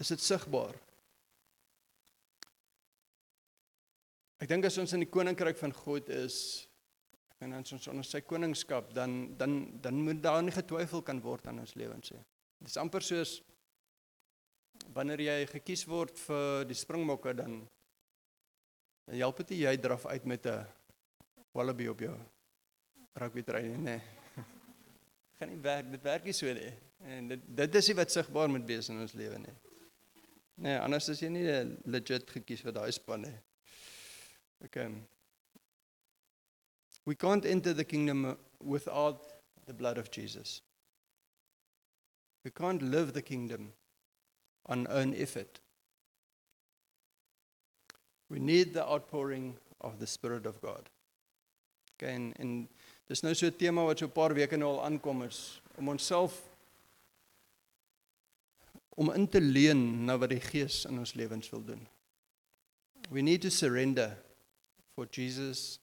Is 0.00 0.12
dit 0.14 0.22
sigbaar? 0.24 0.78
Ek 4.42 4.50
dink 4.50 4.66
as 4.66 4.78
ons 4.82 4.96
in 4.96 5.04
die 5.04 5.12
koninkryk 5.12 5.60
van 5.60 5.74
God 5.84 6.08
is 6.10 6.66
en 7.42 7.54
ons 7.58 7.72
ons 7.76 7.88
onder 7.92 8.06
sy 8.06 8.20
koningskap 8.24 8.92
dan 8.94 9.34
dan 9.38 9.56
dan 9.82 9.98
moet 10.06 10.22
daar 10.22 10.42
nie 10.42 10.54
getwyfel 10.54 11.02
kan 11.02 11.20
word 11.22 11.46
aan 11.50 11.62
ons 11.64 11.74
lewens 11.78 12.12
nie. 12.14 12.22
Dit 12.62 12.70
is 12.70 12.78
amper 12.80 13.04
soos 13.06 13.40
wanneer 14.94 15.20
jy 15.20 15.38
gekies 15.50 15.84
word 15.90 16.18
vir 16.26 16.66
die 16.70 16.78
springbokke 16.78 17.34
dan 17.38 17.62
dan 19.06 19.18
help 19.18 19.42
dit 19.42 19.58
jy 19.64 19.74
draf 19.82 20.06
uit 20.06 20.24
met 20.24 20.46
'n 20.46 20.66
wallaby 21.52 21.88
op 21.88 22.00
jou 22.00 22.16
rugby 23.14 23.42
trein 23.42 23.82
nee. 23.82 24.00
Gaan 25.38 25.48
nie 25.48 25.62
werk, 25.62 25.90
dit 25.90 26.02
werk 26.02 26.24
nie 26.24 26.32
so 26.32 26.52
nie. 26.52 26.72
En 27.02 27.28
dit 27.28 27.40
dit 27.46 27.74
is 27.74 27.88
nie 27.88 27.96
wat 27.96 28.10
sigbaar 28.10 28.48
moet 28.48 28.66
wees 28.66 28.88
in 28.88 29.00
ons 29.00 29.12
lewe 29.12 29.38
nie. 29.38 29.54
Nee, 30.54 30.78
anders 30.78 31.08
is 31.08 31.20
jy 31.20 31.28
nie 31.28 31.46
legit 31.90 32.30
gekies 32.30 32.62
vir 32.62 32.72
daai 32.72 32.92
span 32.92 33.24
nie. 33.26 33.34
Okay. 34.64 34.86
We 37.04 37.14
can't 37.14 37.44
enter 37.44 37.72
the 37.72 37.84
kingdom 37.84 38.36
without 38.62 39.22
the 39.66 39.74
blood 39.74 39.98
of 39.98 40.10
Jesus. 40.10 40.62
We 42.44 42.50
can't 42.50 42.82
live 42.82 43.12
the 43.12 43.22
kingdom 43.22 43.72
on 44.66 44.86
own 44.88 45.14
effort. 45.14 45.60
We 48.28 48.38
need 48.38 48.74
the 48.74 48.84
outpouring 48.84 49.56
of 49.80 49.98
the 49.98 50.06
Spirit 50.06 50.46
of 50.46 50.60
God. 50.60 50.88
Okay, 51.96 52.14
en 52.14 52.32
en 52.38 52.68
dis 53.08 53.22
nou 53.22 53.34
so 53.34 53.46
'n 53.46 53.56
tema 53.56 53.84
wat 53.84 53.98
so 53.98 54.06
'n 54.06 54.12
paar 54.12 54.34
weke 54.34 54.56
nou 54.56 54.70
al 54.70 54.84
aankom 54.84 55.22
is 55.22 55.60
om 55.76 55.88
onsself 55.88 56.40
om 58.96 59.12
in 59.12 59.28
te 59.28 59.40
leen 59.40 60.04
na 60.04 60.18
wat 60.18 60.30
die 60.30 60.40
Gees 60.40 60.84
in 60.84 60.98
ons 60.98 61.14
lewens 61.14 61.50
wil 61.50 61.64
doen. 61.64 61.88
We 63.10 63.20
need 63.20 63.42
to 63.42 63.50
surrender 63.50 64.16
for 64.94 65.06
Jesus 65.10 65.78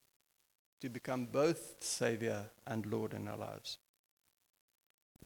to 0.80 0.90
become 0.90 1.26
both 1.26 1.76
savior 1.84 2.50
and 2.66 2.86
lord 2.86 3.14
in 3.14 3.28
our 3.28 3.38
lives. 3.38 3.78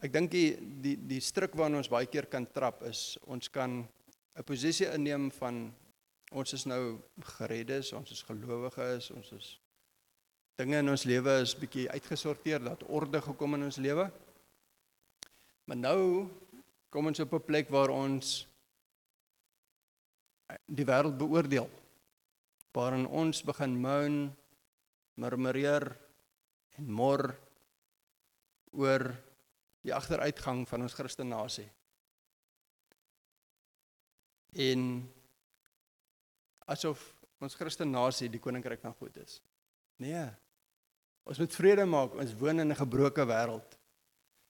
Ek 0.02 0.12
dink 0.12 0.30
die 0.30 0.56
die 0.58 0.96
die 0.96 1.20
struik 1.22 1.54
waarna 1.56 1.78
ons 1.80 1.90
baie 1.92 2.06
keer 2.10 2.26
kan 2.26 2.46
trap 2.52 2.82
is 2.82 3.16
ons 3.26 3.48
kan 3.48 3.86
'n 4.34 4.42
posisie 4.42 4.90
inneem 4.90 5.30
van 5.30 5.72
ons 6.32 6.52
is 6.52 6.66
nou 6.66 6.98
gereddes, 7.36 7.92
ons 7.92 8.10
is 8.10 8.22
gelowiges, 8.22 9.10
ons 9.10 9.32
is 9.32 9.60
dinge 10.58 10.78
in 10.78 10.90
ons 10.90 11.04
lewe 11.04 11.40
is 11.42 11.54
bietjie 11.58 11.88
uitgesorteer, 11.90 12.62
dat 12.62 12.82
orde 12.86 13.20
gekom 13.22 13.54
in 13.54 13.66
ons 13.68 13.78
lewe. 13.82 14.10
Maar 15.66 15.76
nou 15.76 16.00
kom 16.90 17.06
ons 17.06 17.20
op 17.20 17.32
'n 17.34 17.46
plek 17.46 17.70
waar 17.70 17.90
ons 17.90 18.46
die 20.66 20.84
wêreld 20.84 21.18
beoordeel. 21.18 21.68
Waarin 22.72 23.06
ons 23.06 23.42
begin 23.42 23.80
moan 23.80 24.36
murmureer 25.20 25.86
en 26.78 26.90
mor 26.90 27.28
oor 28.74 29.06
die 29.84 29.94
agteruitgang 29.94 30.64
van 30.68 30.86
ons 30.86 30.96
Christelike 30.96 31.30
nasie. 31.30 31.66
En 34.54 35.02
asof 36.70 37.02
ons 37.42 37.56
Christelike 37.58 37.92
nasie 37.92 38.30
die 38.32 38.42
koninkryk 38.42 38.82
van 38.82 38.96
God 38.98 39.18
is. 39.22 39.40
Nee. 40.02 40.26
Ons 41.24 41.40
moet 41.40 41.56
vrede 41.56 41.84
maak. 41.88 42.16
Ons 42.20 42.34
woon 42.40 42.60
in 42.60 42.72
'n 42.72 42.82
gebroke 42.82 43.24
wêreld. 43.24 43.78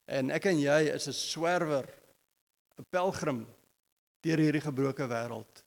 En 0.05 0.31
ek 0.31 0.45
en 0.45 0.59
jy 0.59 0.93
is 0.93 1.07
'n 1.07 1.13
swerwer, 1.13 1.87
'n 2.79 2.85
pelgrim 2.89 3.45
deur 4.21 4.37
hierdie 4.37 4.61
gebroke 4.61 5.07
wêreld. 5.07 5.64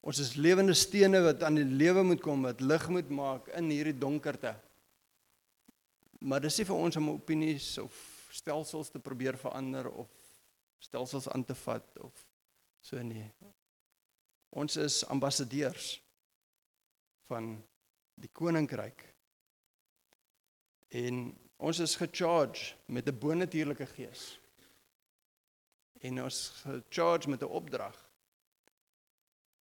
Ons 0.00 0.20
is 0.22 0.36
lewende 0.38 0.74
stene 0.78 1.20
wat 1.24 1.42
aan 1.42 1.58
die 1.58 1.66
lewe 1.66 2.04
moet 2.06 2.22
kom, 2.22 2.46
wat 2.46 2.62
lig 2.62 2.88
moet 2.88 3.10
maak 3.10 3.48
in 3.58 3.70
hierdie 3.72 3.96
donkerte. 3.98 4.54
Maar 6.20 6.42
dis 6.42 6.58
nie 6.58 6.66
vir 6.68 6.82
ons 6.86 6.98
om 6.98 7.10
opinies 7.14 7.72
of 7.82 7.94
stelsels 8.34 8.90
te 8.90 9.02
probeer 9.02 9.38
verander 9.38 9.88
of 9.90 10.10
stelsels 10.82 11.28
aan 11.28 11.44
te 11.44 11.56
vat 11.58 11.98
of 12.04 12.24
so 12.84 13.02
nie. 13.02 13.26
Ons 14.54 14.78
is 14.80 15.02
ambassadeurs 15.10 15.96
van 17.28 17.56
die 18.18 18.30
koninkryk. 18.32 19.04
En 20.88 21.26
ons 21.58 21.80
is 21.84 21.96
gecharge 22.00 22.74
met 22.86 23.08
'n 23.08 23.18
bonatuurlike 23.18 23.86
gees. 23.86 24.38
En 26.00 26.22
ons 26.22 26.48
gecharge 26.64 27.28
met 27.28 27.42
'n 27.42 27.54
opdrag 27.60 28.07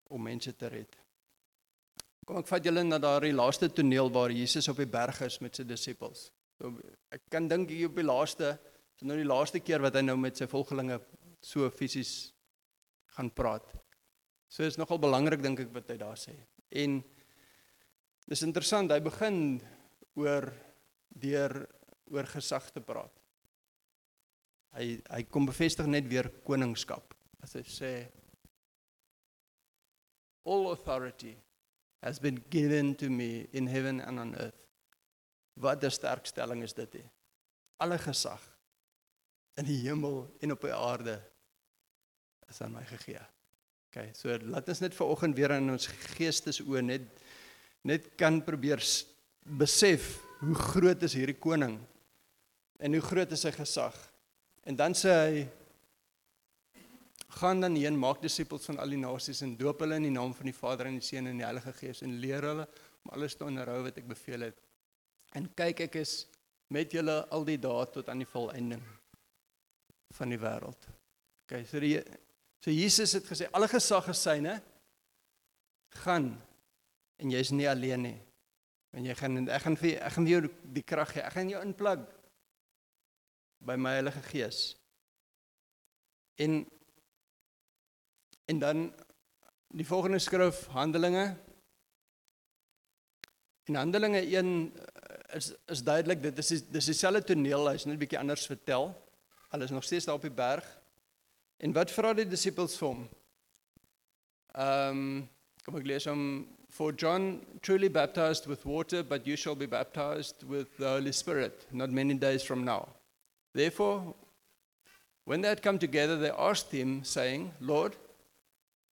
om 0.10 0.22
mense 0.22 0.54
te 0.54 0.70
red. 0.72 0.96
Kom 2.26 2.40
ek 2.42 2.50
vat 2.50 2.66
julle 2.66 2.82
na 2.86 2.98
daardie 3.02 3.36
laaste 3.36 3.70
toneel 3.70 4.10
waar 4.14 4.34
Jesus 4.34 4.70
op 4.72 4.80
die 4.82 4.90
berg 4.90 5.20
is 5.26 5.38
met 5.46 5.58
sy 5.58 5.66
disippels. 5.68 6.30
So 6.58 6.72
ek 7.14 7.28
kan 7.30 7.50
dink 7.52 7.70
hier 7.70 7.92
op 7.92 8.00
die 8.00 8.06
laaste, 8.06 8.56
so 8.98 9.06
nou 9.06 9.18
die 9.20 9.28
laaste 9.28 9.62
keer 9.62 9.84
wat 9.84 9.98
hy 9.98 10.06
nou 10.08 10.18
met 10.18 10.40
sy 10.40 10.48
volgelinge 10.50 10.98
so 11.46 11.70
fisies 11.70 12.16
gaan 13.16 13.30
praat. 13.30 13.68
So 14.50 14.66
is 14.66 14.80
nogal 14.80 15.02
belangrik 15.04 15.44
dink 15.44 15.62
ek 15.66 15.74
wat 15.76 15.92
hy 15.92 16.00
daar 16.02 16.18
sê. 16.20 16.34
En 16.82 16.98
dis 18.26 18.46
interessant, 18.48 18.90
hy 18.92 19.02
begin 19.06 19.60
oor 20.18 20.50
deur 21.16 21.60
oor 22.14 22.28
gesag 22.30 22.72
te 22.74 22.82
praat. 22.84 23.14
Hy 24.76 24.96
hy 25.08 25.24
kom 25.32 25.48
bevestig 25.48 25.88
net 25.88 26.08
weer 26.10 26.30
koningskap. 26.48 27.14
As 27.46 27.56
hy 27.58 27.64
sê 27.70 27.92
All 30.46 30.72
authority 30.72 31.36
has 32.06 32.20
been 32.20 32.40
given 32.50 32.96
to 32.96 33.10
me 33.10 33.48
in 33.52 33.68
heaven 33.68 34.00
and 34.00 34.20
on 34.20 34.36
earth. 34.38 34.62
Wat 35.58 35.84
'n 35.84 35.92
sterk 35.92 36.26
stelling 36.26 36.64
is 36.64 36.74
dit 36.74 36.94
hè. 36.94 37.04
Alle 37.78 37.98
gesag 37.98 38.42
in 39.58 39.66
die 39.66 39.80
hemel 39.88 40.28
en 40.40 40.52
op 40.52 40.62
die 40.62 40.74
aarde 40.74 41.22
is 42.50 42.62
aan 42.62 42.76
my 42.76 42.84
gegee. 42.84 43.22
OK, 43.90 44.12
so 44.16 44.38
laat 44.52 44.70
ons 44.70 44.80
net 44.84 44.96
vanoggend 44.96 45.38
weer 45.38 45.56
in 45.56 45.72
ons 45.72 45.88
geestesoë 45.88 46.82
net 46.84 47.06
net 47.86 48.08
kan 48.18 48.40
probeer 48.44 48.82
besef 49.46 50.16
hoe 50.42 50.56
groot 50.58 51.04
is 51.06 51.14
hierdie 51.14 51.38
koning 51.38 51.78
en 52.82 52.98
hoe 52.98 53.02
groot 53.02 53.32
is 53.32 53.46
sy 53.46 53.52
gesag. 53.54 53.96
En 54.66 54.76
dan 54.76 54.98
sê 54.98 55.14
hy 55.14 55.44
gaan 57.36 57.62
dan 57.62 57.76
heen 57.76 57.98
maak 58.00 58.22
disippels 58.24 58.68
van 58.70 58.80
al 58.80 58.94
die 58.94 59.00
nasies 59.02 59.42
en 59.44 59.56
doop 59.60 59.82
hulle 59.84 59.98
in 60.00 60.08
die 60.08 60.14
naam 60.16 60.34
van 60.36 60.48
die 60.48 60.56
Vader 60.56 60.88
en 60.88 61.00
die 61.00 61.04
Seun 61.04 61.28
en 61.28 61.42
die 61.42 61.46
Heilige 61.46 61.74
Gees 61.76 62.02
en 62.06 62.16
leer 62.24 62.46
hulle 62.48 62.68
om 63.04 63.12
alles 63.18 63.36
te 63.36 63.46
onderhou 63.48 63.82
wat 63.88 63.98
ek 64.00 64.08
beveel 64.08 64.48
het. 64.48 64.62
En 65.36 65.50
kyk 65.58 65.86
ek 65.90 65.98
is 66.00 66.14
met 66.74 66.94
julle 66.96 67.18
al 67.36 67.44
die 67.48 67.60
dae 67.62 67.88
tot 67.94 68.08
aan 68.10 68.24
die 68.24 68.30
volëinding 68.30 68.84
van 70.16 70.32
die 70.32 70.40
wêreld. 70.40 70.88
OK, 71.46 71.60
so 71.68 71.82
die 71.84 71.98
so 72.64 72.74
Jesus 72.74 73.14
het 73.18 73.28
gesê 73.30 73.50
alle 73.54 73.68
gesag 73.70 74.08
is 74.14 74.22
syne 74.26 74.56
gaan 76.02 76.32
en 77.22 77.34
jy's 77.36 77.52
nie 77.56 77.68
alleen 77.70 78.08
nie. 78.08 78.18
En 78.96 79.06
jy 79.06 79.16
gaan 79.20 79.44
ek 79.44 79.66
gaan 79.66 79.78
vir 79.80 79.98
ek 80.00 80.16
gaan 80.16 80.28
vir 80.28 80.34
jou 80.38 80.54
die 80.80 80.86
krag 80.88 81.12
gee. 81.12 81.26
Ek 81.26 81.36
gaan 81.36 81.52
jou 81.52 81.62
inplug 81.62 82.08
by 83.66 83.76
my 83.76 83.98
Heilige 84.00 84.24
Gees. 84.32 84.62
En 86.40 86.64
en 88.46 88.60
dan 88.60 88.94
die 89.68 89.86
volgende 89.86 90.20
skrif 90.20 90.66
Handelinge. 90.68 91.36
In 93.66 93.76
Handelinge 93.76 94.22
1 94.22 94.74
eh, 94.76 95.36
is 95.36 95.54
is 95.66 95.84
duidelik 95.84 96.22
dit 96.22 96.38
is 96.38 96.48
dis 96.48 96.86
dieselfde 96.86 97.24
toneel, 97.24 97.70
hy's 97.70 97.86
net 97.86 97.96
'n 97.96 98.04
bietjie 98.04 98.20
anders 98.20 98.46
vertel. 98.46 98.94
Hulle 99.50 99.64
is 99.64 99.72
nog 99.72 99.84
steeds 99.84 100.06
daar 100.06 100.16
op 100.16 100.22
die 100.22 100.32
berg. 100.32 100.66
En 101.58 101.74
wat 101.74 101.92
vra 101.92 102.14
die 102.14 102.28
disippels 102.28 102.78
vir 102.78 102.88
hom? 102.88 103.08
Ehm 104.54 104.90
um, 104.90 105.30
kom 105.66 105.78
ek 105.78 105.88
lees 105.88 106.06
hom 106.06 106.56
For 106.76 106.92
John 106.92 107.46
truly 107.62 107.88
baptized 107.88 108.48
with 108.48 108.66
water, 108.66 109.02
but 109.02 109.26
you 109.26 109.38
shall 109.38 109.56
be 109.56 109.66
baptized 109.66 110.44
with 110.44 110.76
the 110.78 110.90
Holy 110.90 111.14
Spirit 111.14 111.66
not 111.72 111.90
many 111.90 112.16
days 112.16 112.44
from 112.44 112.66
now. 112.66 112.90
Therefore, 113.54 114.14
when 115.24 115.40
they 115.40 115.48
had 115.48 115.62
come 115.62 115.80
together, 115.80 116.18
they 116.18 116.32
asked 116.32 116.74
him, 116.74 117.06
saying, 117.06 117.54
Lord, 117.62 117.96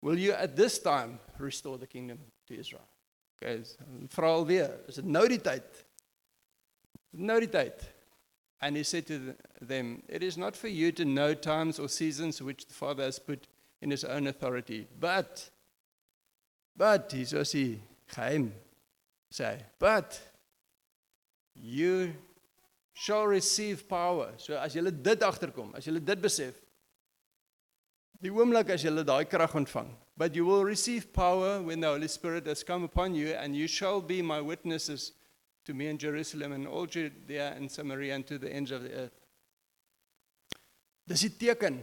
will 0.04 0.20
you 0.20 0.34
at 0.34 0.56
this 0.56 0.78
time 0.80 1.20
restore 1.40 1.78
the 1.80 1.88
kingdom 1.88 2.20
to 2.48 2.60
Israel? 2.60 2.86
Okay, 3.42 3.64
vra 4.14 4.36
alweer, 4.36 4.70
is 4.88 5.00
dit 5.02 5.08
nou 5.08 5.24
die 5.32 5.40
tyd? 5.42 5.82
Nou 7.18 7.40
die 7.42 7.50
tyd. 7.50 7.82
And 8.62 8.78
he 8.78 8.84
said 8.84 9.08
to 9.08 9.36
them, 9.60 10.04
It 10.08 10.24
is 10.24 10.38
not 10.38 10.56
for 10.56 10.70
you 10.70 10.92
to 10.94 11.04
know 11.04 11.34
times 11.34 11.80
or 11.80 11.90
seasons 11.90 12.42
which 12.42 12.68
the 12.68 12.74
Father 12.74 13.04
has 13.04 13.20
put 13.20 13.48
in 13.82 13.92
his 13.92 14.06
own 14.06 14.28
authority, 14.28 14.88
but 15.00 15.50
But 16.76 17.14
hy 17.14 17.80
geheim 18.10 18.52
sê, 19.32 19.62
but 19.80 20.20
you 21.56 22.14
shall 22.94 23.28
receive 23.28 23.88
power. 23.88 24.34
So 24.38 24.58
as 24.58 24.76
jy 24.76 24.82
dit 24.90 25.26
agterkom, 25.26 25.74
as 25.78 25.86
jy 25.86 26.00
dit 26.00 26.22
besef, 26.22 26.58
die 28.24 28.32
oomblik 28.32 28.72
as 28.72 28.84
jy 28.86 28.92
daai 29.04 29.26
krag 29.28 29.56
ontvang, 29.60 29.90
but 30.16 30.36
you 30.36 30.46
will 30.46 30.64
receive 30.64 31.12
power 31.12 31.62
when 31.62 31.82
the 31.82 31.88
Holy 31.88 32.08
Spirit 32.08 32.48
has 32.48 32.64
come 32.64 32.84
upon 32.84 33.16
you 33.16 33.34
and 33.36 33.56
you 33.56 33.68
shall 33.68 34.02
be 34.02 34.22
my 34.22 34.40
witnesses 34.40 35.12
to 35.66 35.74
me 35.74 35.88
in 35.88 35.98
Jerusalem 35.98 36.54
and 36.54 36.68
all 36.68 36.86
Judea 36.86 37.54
and 37.56 37.70
Samaria 37.72 38.16
and 38.16 38.28
to 38.28 38.38
the 38.38 38.52
ends 38.52 38.72
of 38.72 38.84
the 38.84 38.94
earth. 38.94 39.20
Dis 41.08 41.26
die 41.26 41.34
teken. 41.36 41.82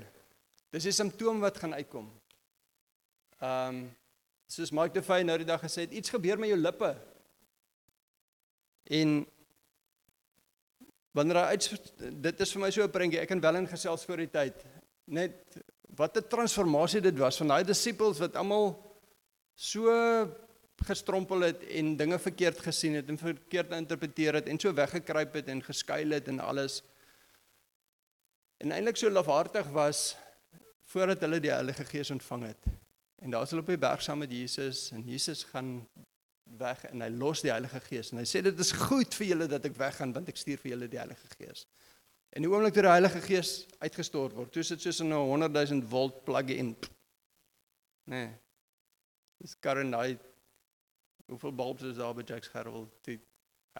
Dis 0.72 0.86
die 0.88 0.94
simptoom 0.96 1.42
wat 1.44 1.58
gaan 1.60 1.74
uitkom. 1.76 2.06
Um, 3.44 3.82
soos 4.48 4.72
Mike 4.72 4.94
de 4.96 5.02
Vey 5.04 5.24
nou 5.24 5.36
die 5.40 5.48
dag 5.48 5.60
gesê 5.60 5.84
het, 5.84 5.92
iets 5.92 6.12
gebeur 6.12 6.40
met 6.40 6.52
jou 6.52 6.60
lippe. 6.60 6.94
En 8.88 9.18
wanneer 11.16 11.42
hy 11.42 11.56
uit 11.56 11.68
dit 12.24 12.40
is 12.46 12.54
vir 12.54 12.62
my 12.64 12.70
so 12.72 12.84
'n 12.84 12.90
prentjie, 12.96 13.20
ek 13.20 13.28
kan 13.28 13.40
wel 13.40 13.60
in 13.60 13.68
gesels 13.68 14.04
voor 14.04 14.24
die 14.24 14.30
tyd. 14.30 14.64
Net 15.04 15.60
wat 16.00 16.16
'n 16.16 16.28
transformasie 16.28 17.00
dit 17.00 17.18
was 17.18 17.36
van 17.36 17.52
daai 17.52 17.64
disippels 17.64 18.18
wat 18.18 18.36
almal 18.36 18.72
so 19.54 19.92
gestrompel 20.88 21.40
het 21.44 21.64
en 21.76 21.96
dinge 21.96 22.18
verkeerd 22.18 22.60
gesien 22.64 22.94
het 22.94 23.08
en 23.08 23.18
verkeerd 23.18 23.68
geïnterpreteer 23.68 24.34
het 24.40 24.48
en 24.48 24.58
so 24.58 24.72
weggekruip 24.72 25.34
het 25.34 25.48
en 25.48 25.62
geskuil 25.62 26.10
het 26.16 26.28
en 26.28 26.40
alles. 26.40 26.82
En 28.56 28.72
eintlik 28.72 28.96
so 28.96 29.10
lafhartig 29.10 29.68
was 29.76 30.16
voordat 30.92 31.20
hulle 31.20 31.40
die 31.40 31.52
Heilige 31.52 31.84
Gees 31.84 32.10
ontvang 32.10 32.46
het. 32.46 32.64
En 33.20 33.30
daar 33.30 33.42
is 33.42 33.52
hulle 33.52 33.62
op 33.62 33.68
die 33.68 33.78
berg 33.78 34.02
saam 34.02 34.18
met 34.18 34.32
Jesus 34.32 34.90
en 34.90 35.04
Jesus 35.04 35.44
gaan 35.44 35.88
weg 36.44 36.84
en 36.84 37.04
hy 37.04 37.08
los 37.08 37.44
die 37.44 37.52
Heilige 37.52 37.80
Gees 37.80 38.10
en 38.10 38.18
hy 38.18 38.26
sê 38.26 38.40
dit 38.42 38.58
is 38.58 38.72
goed 38.72 39.14
vir 39.14 39.26
julle 39.34 39.46
dat 39.52 39.68
ek 39.68 39.76
weggaan 39.78 40.16
want 40.16 40.32
ek 40.32 40.40
stuur 40.40 40.58
vir 40.64 40.72
julle 40.72 40.88
die 40.88 40.98
Heilige 40.98 41.28
Gees. 41.36 41.66
En 42.30 42.44
die 42.44 42.50
oomblik 42.50 42.74
toe 42.76 42.84
die 42.86 42.92
Heilige 42.92 43.20
Gees 43.24 43.52
uitgestort 43.82 44.36
word, 44.38 44.52
toe 44.54 44.62
sit 44.66 44.82
soos 44.82 45.00
'n 45.02 45.10
100 45.12 45.52
000 45.52 45.88
volt 45.90 46.22
plug-in. 46.24 46.76
Nee. 48.06 48.30
Dis 49.42 49.56
karren 49.58 49.94
hy 49.94 50.18
hoeveel 51.30 51.54
bulbs 51.54 51.82
is 51.82 51.96
daar 51.96 52.14
by 52.14 52.22
Jack's 52.26 52.50
Gerwel? 52.50 52.86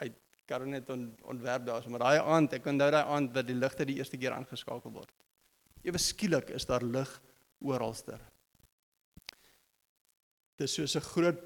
Hy 0.01 0.11
karren 0.47 0.71
net 0.71 0.91
on, 0.91 1.17
ontwerp 1.23 1.67
daar, 1.67 1.87
maar 1.91 2.03
daai 2.03 2.19
aand, 2.19 2.53
ek 2.59 2.67
onthou 2.67 2.91
daai 2.91 3.05
aand 3.05 3.35
dat 3.35 3.47
die 3.47 3.55
ligte 3.55 3.87
die 3.87 3.99
eerste 3.99 4.19
keer 4.19 4.35
aangeskakel 4.35 4.91
word. 4.91 5.13
Ewe 5.87 5.99
skielik 5.99 6.51
is 6.51 6.67
daar 6.67 6.83
lig 6.83 7.11
oralster. 7.61 8.21
Dis 10.59 10.75
soos 10.75 10.97
'n 10.97 11.07
groot 11.15 11.41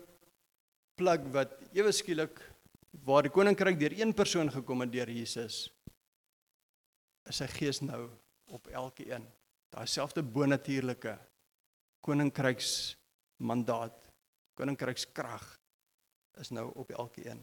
plug 0.96 1.20
wat 1.32 1.52
ewe 1.72 1.92
skielik 1.92 2.40
waar 3.04 3.22
die 3.22 3.30
koninkryk 3.30 3.78
deur 3.78 3.92
een 3.92 4.14
persoon 4.14 4.50
gekom 4.50 4.80
het 4.80 4.92
deur 4.92 5.10
Jesus 5.10 5.70
is 7.28 7.40
sy 7.40 7.48
gees 7.50 7.80
nou 7.84 8.08
op 8.54 8.68
elkeen. 8.68 9.24
Daai 9.74 9.86
selfde 9.90 10.22
bonatuurlike 10.22 11.16
koninkryks 12.04 12.94
mandaat, 13.42 13.96
koninkryks 14.58 15.08
krag 15.16 15.44
is 16.40 16.50
nou 16.54 16.68
op 16.78 16.90
elkeen. 16.90 17.42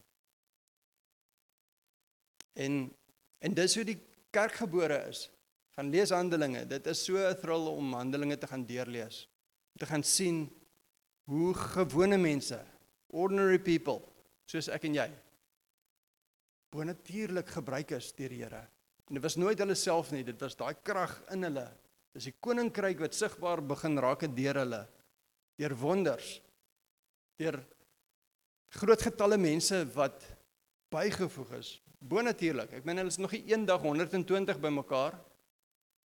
En 2.53 2.81
en 3.41 3.55
dis 3.57 3.73
hoe 3.75 3.85
die 3.87 3.97
kerk 4.29 4.59
gebore 4.61 4.99
is. 5.09 5.25
Gaan 5.73 5.89
lees 5.89 6.11
Handelinge. 6.13 6.65
Dit 6.67 6.85
is 6.87 7.03
so 7.03 7.17
'n 7.17 7.35
thrill 7.41 7.67
om 7.67 7.93
Handelinge 7.93 8.37
te 8.37 8.47
gaan 8.47 8.65
deurlees. 8.65 9.27
Om 9.73 9.77
te 9.79 9.85
gaan 9.85 10.03
sien 10.03 10.49
hoe 11.25 11.53
gewone 11.53 12.17
mense, 12.17 12.59
ordinary 13.07 13.59
people, 13.59 14.01
soos 14.45 14.67
ek 14.67 14.83
en 14.83 14.93
jy, 14.93 15.09
bonatuurlik 16.69 17.47
gebruik 17.47 17.91
is 17.91 18.11
deur 18.11 18.29
die 18.29 18.43
Here. 18.43 18.67
En 19.12 19.17
dit 19.19 19.26
was 19.26 19.36
nooit 19.36 19.60
hulle 19.60 19.76
self 19.76 20.13
nie, 20.15 20.21
dit 20.24 20.39
was 20.39 20.54
daai 20.56 20.71
krag 20.88 21.17
in 21.36 21.43
hulle. 21.43 21.65
Dis 22.15 22.30
die 22.30 22.38
koninkryk 22.39 23.02
wat 23.04 23.15
sigbaar 23.17 23.60
begin 23.60 24.00
raak 24.00 24.24
deur 24.38 24.60
hulle, 24.62 24.80
deur 25.60 25.74
wonders, 25.82 26.30
deur 27.36 27.58
groot 28.80 29.04
getalle 29.04 29.36
mense 29.36 29.82
wat 29.97 30.24
bygevoeg 30.95 31.52
is, 31.58 31.74
bonatuurlik. 32.00 32.78
Ek 32.80 32.88
meen 32.88 33.04
hulle 33.04 33.12
is 33.12 33.19
nog 33.19 33.36
nie 33.36 33.41
eendag 33.52 33.84
120 33.84 34.63
bymekaar. 34.63 35.19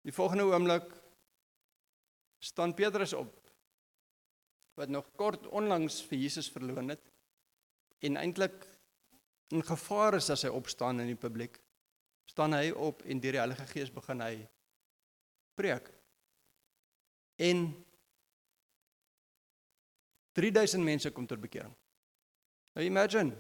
Die 0.08 0.16
volgende 0.16 0.48
oomblik 0.48 0.88
staan 2.48 2.72
Petrus 2.80 3.12
op 3.12 3.36
wat 4.80 4.88
nog 4.88 5.12
kort 5.20 5.44
onlangs 5.52 6.00
vir 6.08 6.24
Jesus 6.24 6.48
verloon 6.52 6.94
het 6.94 7.12
en 8.08 8.16
eintlik 8.24 8.56
in 9.52 9.60
gevaar 9.60 10.16
is 10.16 10.32
as 10.32 10.48
hy 10.48 10.56
opstaan 10.56 11.04
in 11.04 11.12
die 11.12 11.20
publiek 11.20 11.60
staan 12.26 12.54
hy 12.56 12.70
op 12.70 13.02
en 13.02 13.20
deur 13.22 13.38
die 13.38 13.42
Heilige 13.42 13.66
Gees 13.70 13.92
begin 13.92 14.20
hy 14.20 14.34
preek. 15.56 15.90
En 17.40 17.66
3000 20.36 20.84
mense 20.84 21.10
kom 21.10 21.26
tot 21.26 21.40
bekering. 21.40 21.72
Nou 22.76 22.84
imagine. 22.84 23.32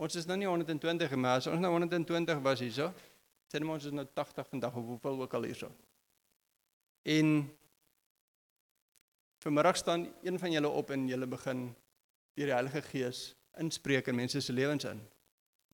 Ons 0.00 0.16
is 0.16 0.26
nou 0.26 0.38
nie 0.40 0.48
120 0.48 1.16
maar 1.20 1.42
as 1.42 1.50
ons 1.50 1.60
nou 1.60 1.72
120 1.76 2.40
was 2.44 2.64
hierso 2.64 2.92
sê 3.50 3.58
ons 3.66 3.84
is 3.84 3.94
nou 3.94 4.06
80 4.14 4.46
vandag 4.46 4.76
of 4.78 4.84
hoeveel 4.86 5.22
ook 5.24 5.34
al 5.34 5.48
hierso. 5.48 5.70
En 7.02 7.50
Vanmiddag 9.40 9.76
staan 9.76 10.12
een 10.22 10.38
van 10.38 10.52
julle 10.52 10.68
op 10.68 10.90
en 10.90 11.06
julle 11.08 11.26
begin 11.26 11.62
deur 12.36 12.50
die 12.50 12.52
Heilige 12.52 12.82
Gees 12.82 13.20
inspreek 13.56 14.06
in 14.06 14.14
mense 14.14 14.40
se 14.40 14.52
lewens 14.52 14.84
in. 14.84 15.00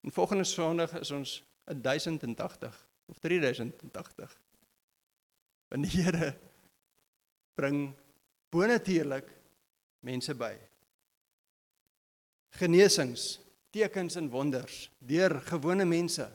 En 0.07 0.13
volgende 0.13 0.45
Sondag 0.45 0.95
is 1.01 1.11
ons 1.11 1.33
1080 1.67 2.71
of 3.09 3.19
3080. 3.19 4.37
Want 5.71 5.87
die 5.87 6.03
Here 6.03 6.31
bring 7.57 7.91
bonatuurlik 8.53 9.29
mense 10.07 10.35
by. 10.39 10.55
Genesings, 12.57 13.37
tekens 13.75 14.17
en 14.17 14.31
wonders 14.31 14.87
deur 14.99 15.41
gewone 15.51 15.85
mense. 15.85 16.29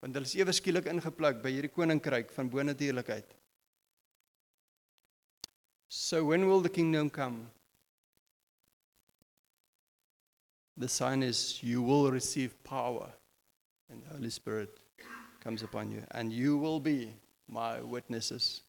Want 0.00 0.16
hulle 0.16 0.28
is 0.28 0.38
ewe 0.38 0.54
skielik 0.56 0.88
ingepluk 0.90 1.42
by 1.44 1.52
hierdie 1.52 1.72
koninkryk 1.74 2.32
van 2.32 2.50
bonatuurlikheid. 2.50 3.36
So 5.90 6.24
when 6.24 6.46
will 6.48 6.62
the 6.62 6.72
kingdom 6.72 7.10
come? 7.10 7.50
The 10.78 10.88
sign 10.88 11.22
is 11.22 11.60
you 11.62 11.82
will 11.82 12.10
receive 12.10 12.54
power 12.64 13.10
and 13.90 14.02
the 14.02 14.14
Holy 14.14 14.30
Spirit 14.30 14.80
comes 15.40 15.62
upon 15.62 15.90
you 15.90 16.02
and 16.12 16.32
you 16.32 16.56
will 16.56 16.80
be 16.80 17.14
my 17.48 17.80
witnesses. 17.80 18.62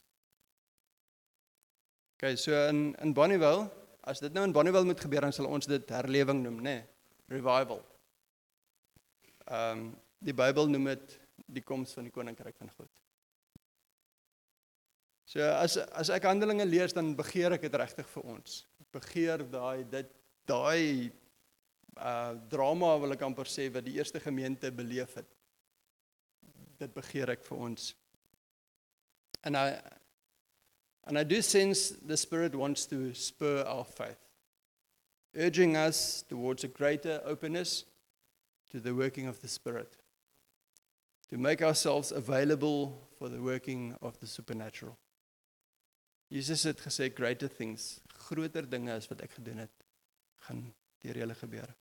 Okay, 2.17 2.35
so 2.35 2.51
in 2.69 2.95
in 3.01 3.13
Bonnievale, 3.13 3.69
as 4.03 4.19
dit 4.19 4.33
nou 4.33 4.43
in 4.45 4.53
Bonnievale 4.53 4.85
moet 4.85 4.99
gebeur 4.99 5.21
dan 5.21 5.33
sal 5.33 5.49
ons 5.49 5.65
dit 5.65 5.89
herlewing 5.89 6.43
noem, 6.43 6.61
nê? 6.61 6.75
Nee, 6.79 7.37
revival. 7.37 7.81
Ehm 9.47 9.77
um, 9.77 9.91
die 10.21 10.35
Bybel 10.37 10.69
noem 10.69 10.91
dit 10.91 11.13
die 11.49 11.63
koms 11.65 11.95
van 11.97 12.05
die 12.05 12.13
koninkryk 12.13 12.53
van 12.61 12.69
God. 12.77 12.89
So 15.25 15.41
as 15.41 15.77
as 15.97 16.11
ek 16.13 16.27
Handelinge 16.29 16.67
lees 16.67 16.93
dan 16.93 17.15
begeer 17.17 17.55
ek 17.57 17.65
dit 17.65 17.77
regtig 17.81 18.09
vir 18.13 18.27
ons. 18.35 18.61
Ek 18.83 18.99
begeer 18.99 19.45
daai 19.49 19.83
dit 19.89 20.13
daai 20.49 21.09
uh 22.01 22.33
drama 22.49 22.95
wil 22.99 23.13
ek 23.15 23.25
amper 23.27 23.49
sê 23.49 23.69
wat 23.73 23.85
die 23.85 23.97
eerste 23.99 24.19
gemeente 24.19 24.71
beleef 24.71 25.13
het. 25.19 25.29
Dit 26.81 26.93
begeer 26.93 27.29
ek 27.35 27.45
vir 27.45 27.63
ons. 27.69 27.93
And 29.43 29.57
I 29.57 29.79
and 31.05 31.17
I 31.17 31.23
do 31.23 31.41
sense 31.41 31.89
the 32.05 32.17
spirit 32.17 32.55
wants 32.55 32.85
to 32.87 33.13
spur 33.13 33.63
our 33.65 33.85
faith 33.85 34.21
urging 35.33 35.77
us 35.77 36.23
towards 36.27 36.63
a 36.63 36.67
greater 36.67 37.21
openness 37.25 37.85
to 38.69 38.79
the 38.79 38.93
working 38.93 39.27
of 39.27 39.41
the 39.41 39.47
spirit 39.47 39.97
to 41.29 41.37
make 41.37 41.61
ourselves 41.61 42.11
available 42.11 43.07
for 43.17 43.29
the 43.29 43.41
working 43.41 43.95
of 44.01 44.19
the 44.19 44.27
supernatural. 44.27 44.97
Jesus 46.29 46.63
het 46.63 46.79
gesê 46.79 47.09
greater 47.15 47.47
things, 47.47 47.99
groter 48.27 48.63
dinge 48.67 48.91
as 48.91 49.07
wat 49.11 49.23
ek 49.23 49.37
gedoen 49.39 49.63
het, 49.63 49.85
gaan 50.47 50.65
deur 51.03 51.19
julle 51.23 51.35
gebeur. 51.35 51.71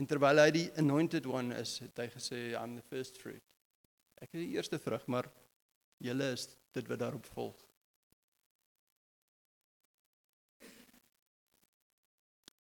En 0.00 0.06
terwyl 0.08 0.40
hy 0.40 0.48
die 0.54 0.68
anointed 0.80 1.26
one 1.28 1.52
is, 1.60 1.74
het 1.84 1.98
hy 2.00 2.06
gesê 2.08 2.38
I'm 2.56 2.78
the 2.78 2.84
first 2.88 3.18
fruit. 3.20 3.44
Ek 4.16 4.32
is 4.32 4.46
die 4.46 4.54
eerste 4.56 4.78
vrug, 4.80 5.04
maar 5.12 5.28
julle 6.00 6.30
is 6.32 6.46
dit 6.72 6.88
wat 6.88 7.02
daarop 7.02 7.28
volg. 7.34 7.58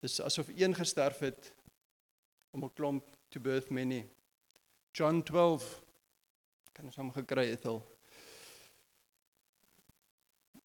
Dis 0.03 0.19
asof 0.23 0.51
een 0.51 0.75
gesterf 0.75 1.23
het 1.23 1.53
om 2.51 2.65
'n 2.65 2.75
klomp 2.75 3.07
to 3.31 3.41
birth 3.41 3.71
many. 3.71 4.03
John 4.93 5.23
12 5.23 5.83
kan 6.73 6.87
ons 6.87 6.97
hom 6.97 7.13
gekry 7.13 7.51
het 7.51 7.67
al. 7.67 7.83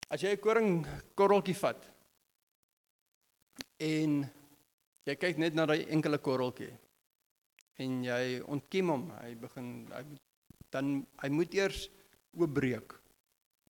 As 0.09 0.21
jy 0.21 0.33
'n 0.33 0.39
koring 0.39 0.87
korreltjie 1.13 1.55
vat 1.55 1.91
en 3.77 4.25
jy 5.05 5.15
kyk 5.19 5.37
net 5.37 5.55
na 5.55 5.65
daai 5.65 5.85
enkele 5.91 6.17
korreltjie 6.17 6.71
en 7.83 8.03
jy 8.05 8.41
ontkiem 8.53 8.91
hom, 8.93 9.07
hy 9.21 9.33
begin 9.41 9.69
hy 9.91 10.03
dan 10.73 11.03
hy 11.21 11.29
moet 11.29 11.53
eers 11.53 11.85
oopbreek. 12.33 12.95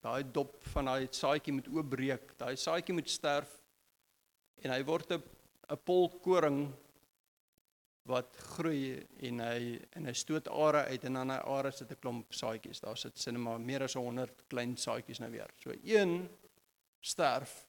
Daai 0.03 0.23
dop 0.35 0.55
van 0.73 0.87
daai 0.87 1.07
saadjie 1.11 1.55
moet 1.55 1.67
oopbreek. 1.71 2.35
Daai 2.39 2.55
saadjie 2.59 2.95
moet 2.95 3.11
sterf 3.11 3.57
en 4.63 4.71
hy 4.71 4.81
word 4.87 5.11
'n 5.11 5.23
'n 5.73 5.77
pol 5.85 6.09
koring 6.23 6.59
wat 8.05 8.35
groei 8.55 8.99
en 9.27 9.39
hy 9.39 9.79
en 9.95 10.05
hy 10.05 10.13
stoot 10.13 10.47
are 10.47 10.83
uit 10.91 11.05
en 11.07 11.13
dan 11.13 11.29
hy 11.29 11.39
are 11.55 11.71
sit 11.71 11.91
'n 11.91 12.01
klomp 12.01 12.33
saadjies. 12.33 12.81
Daar 12.81 12.97
sit 12.97 13.17
sinne 13.17 13.39
maar 13.39 13.59
meer 13.59 13.83
as 13.83 13.95
100 13.95 14.47
klein 14.49 14.75
saadjies 14.77 15.19
nou 15.19 15.31
weer. 15.31 15.51
So 15.57 15.71
een 15.83 16.29
sterf 17.01 17.67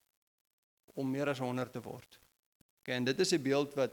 om 0.94 1.11
meer 1.11 1.29
as 1.29 1.38
100 1.38 1.72
te 1.72 1.81
word. 1.81 2.18
Okay, 2.85 2.97
en 2.97 3.05
dit 3.05 3.20
is 3.20 3.33
'n 3.33 3.42
beeld 3.42 3.75
wat 3.75 3.92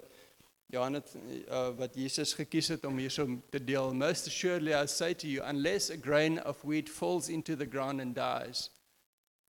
Johan 0.66 0.94
het 0.94 1.16
uh, 1.48 1.70
wat 1.78 1.96
Jesus 1.96 2.34
gekies 2.34 2.68
het 2.68 2.86
om 2.86 2.98
hierso 2.98 3.42
te 3.50 3.64
deel. 3.64 3.94
Most 3.94 4.28
assuredly 4.28 4.74
I 4.74 4.86
say 4.86 5.14
to 5.14 5.28
you 5.28 5.48
unless 5.48 5.90
a 5.90 5.98
grain 5.98 6.44
of 6.44 6.62
wheat 6.64 6.90
falls 6.90 7.30
into 7.30 7.56
the 7.56 7.66
ground 7.66 8.02
and 8.02 8.16
dies, 8.16 8.70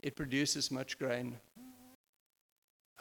it 0.01 0.15
produces 0.15 0.71
much 0.71 0.97
grain. 0.99 1.41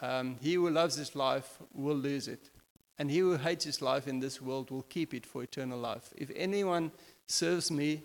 Um, 0.00 0.36
he 0.40 0.54
who 0.54 0.68
loves 0.68 0.96
his 0.96 1.14
life 1.14 1.62
will 1.72 1.96
lose 1.96 2.26
it. 2.26 2.50
And 2.98 3.10
he 3.10 3.18
who 3.18 3.36
hates 3.36 3.64
his 3.64 3.80
life 3.80 4.08
in 4.10 4.20
this 4.20 4.40
world 4.40 4.70
will 4.70 4.86
keep 4.88 5.14
it 5.14 5.26
for 5.26 5.42
eternal 5.42 5.78
life. 5.78 6.12
If 6.16 6.30
anyone 6.34 6.90
serves 7.28 7.70
me, 7.70 8.02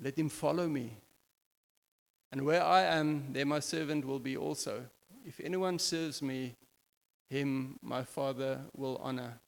let 0.00 0.16
him 0.16 0.28
follow 0.28 0.68
me. 0.68 0.96
And 2.30 2.44
where 2.44 2.62
I 2.62 2.82
am, 2.82 3.32
there 3.32 3.46
my 3.46 3.60
servant 3.60 4.04
will 4.04 4.20
be 4.20 4.36
also. 4.36 4.84
If 5.24 5.40
anyone 5.40 5.78
serves 5.80 6.22
me, 6.22 6.54
him 7.28 7.78
my 7.82 8.04
Father 8.04 8.64
will 8.74 8.96
honor. 8.96 9.38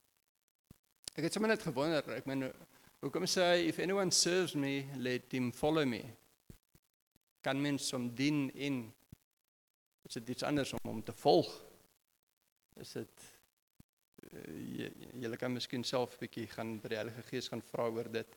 Ek 1.16 1.24
het 1.26 1.34
sommer 1.34 1.50
net 1.50 1.64
gewonder, 1.64 2.04
ek 2.14 2.28
meen 2.28 2.46
hoekom 3.00 3.26
sê 3.28 3.46
hy 3.48 3.68
if 3.70 3.80
anyone 3.80 4.12
serves 4.12 4.54
me, 4.54 4.84
let 5.00 5.32
him 5.32 5.50
follow 5.52 5.86
me. 5.88 6.02
Kan 7.44 7.60
mens 7.62 7.88
hom 7.96 8.10
dien 8.14 8.48
en 8.54 8.82
is 10.08 10.18
dit 10.20 10.34
iets 10.36 10.46
anders 10.46 10.74
om 10.76 10.90
hom 10.90 11.02
te 11.04 11.14
volg? 11.16 11.48
Is 12.80 12.92
dit 12.98 13.26
uh, 14.30 14.86
julle 15.22 15.40
kan 15.40 15.52
miskien 15.52 15.84
self 15.84 16.16
'n 16.16 16.24
bietjie 16.24 16.46
gaan 16.52 16.78
by 16.80 16.92
die 16.92 17.00
Heilige 17.00 17.26
Gees 17.30 17.48
gaan 17.48 17.64
vra 17.72 17.88
oor 17.88 18.08
dit. 18.12 18.36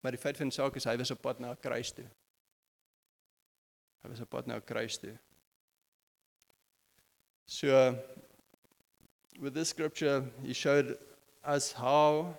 Maar 0.00 0.16
die 0.16 0.22
feit 0.22 0.36
van 0.36 0.50
die 0.50 0.56
saak 0.56 0.76
is 0.76 0.86
hy 0.88 0.96
was 0.96 1.10
op 1.10 1.22
pad 1.22 1.40
na 1.40 1.52
'n 1.52 1.60
kruis 1.60 1.92
toe. 1.92 2.08
Hy 4.02 4.08
was 4.08 4.20
op 4.20 4.30
pad 4.30 4.46
na 4.46 4.56
'n 4.56 4.64
kruis 4.64 4.98
toe. 4.98 5.18
So 7.46 7.68
with 9.40 9.54
this 9.54 9.68
scripture 9.68 10.24
he 10.42 10.52
showed 10.52 10.98
us 11.44 11.72
how 11.72 12.34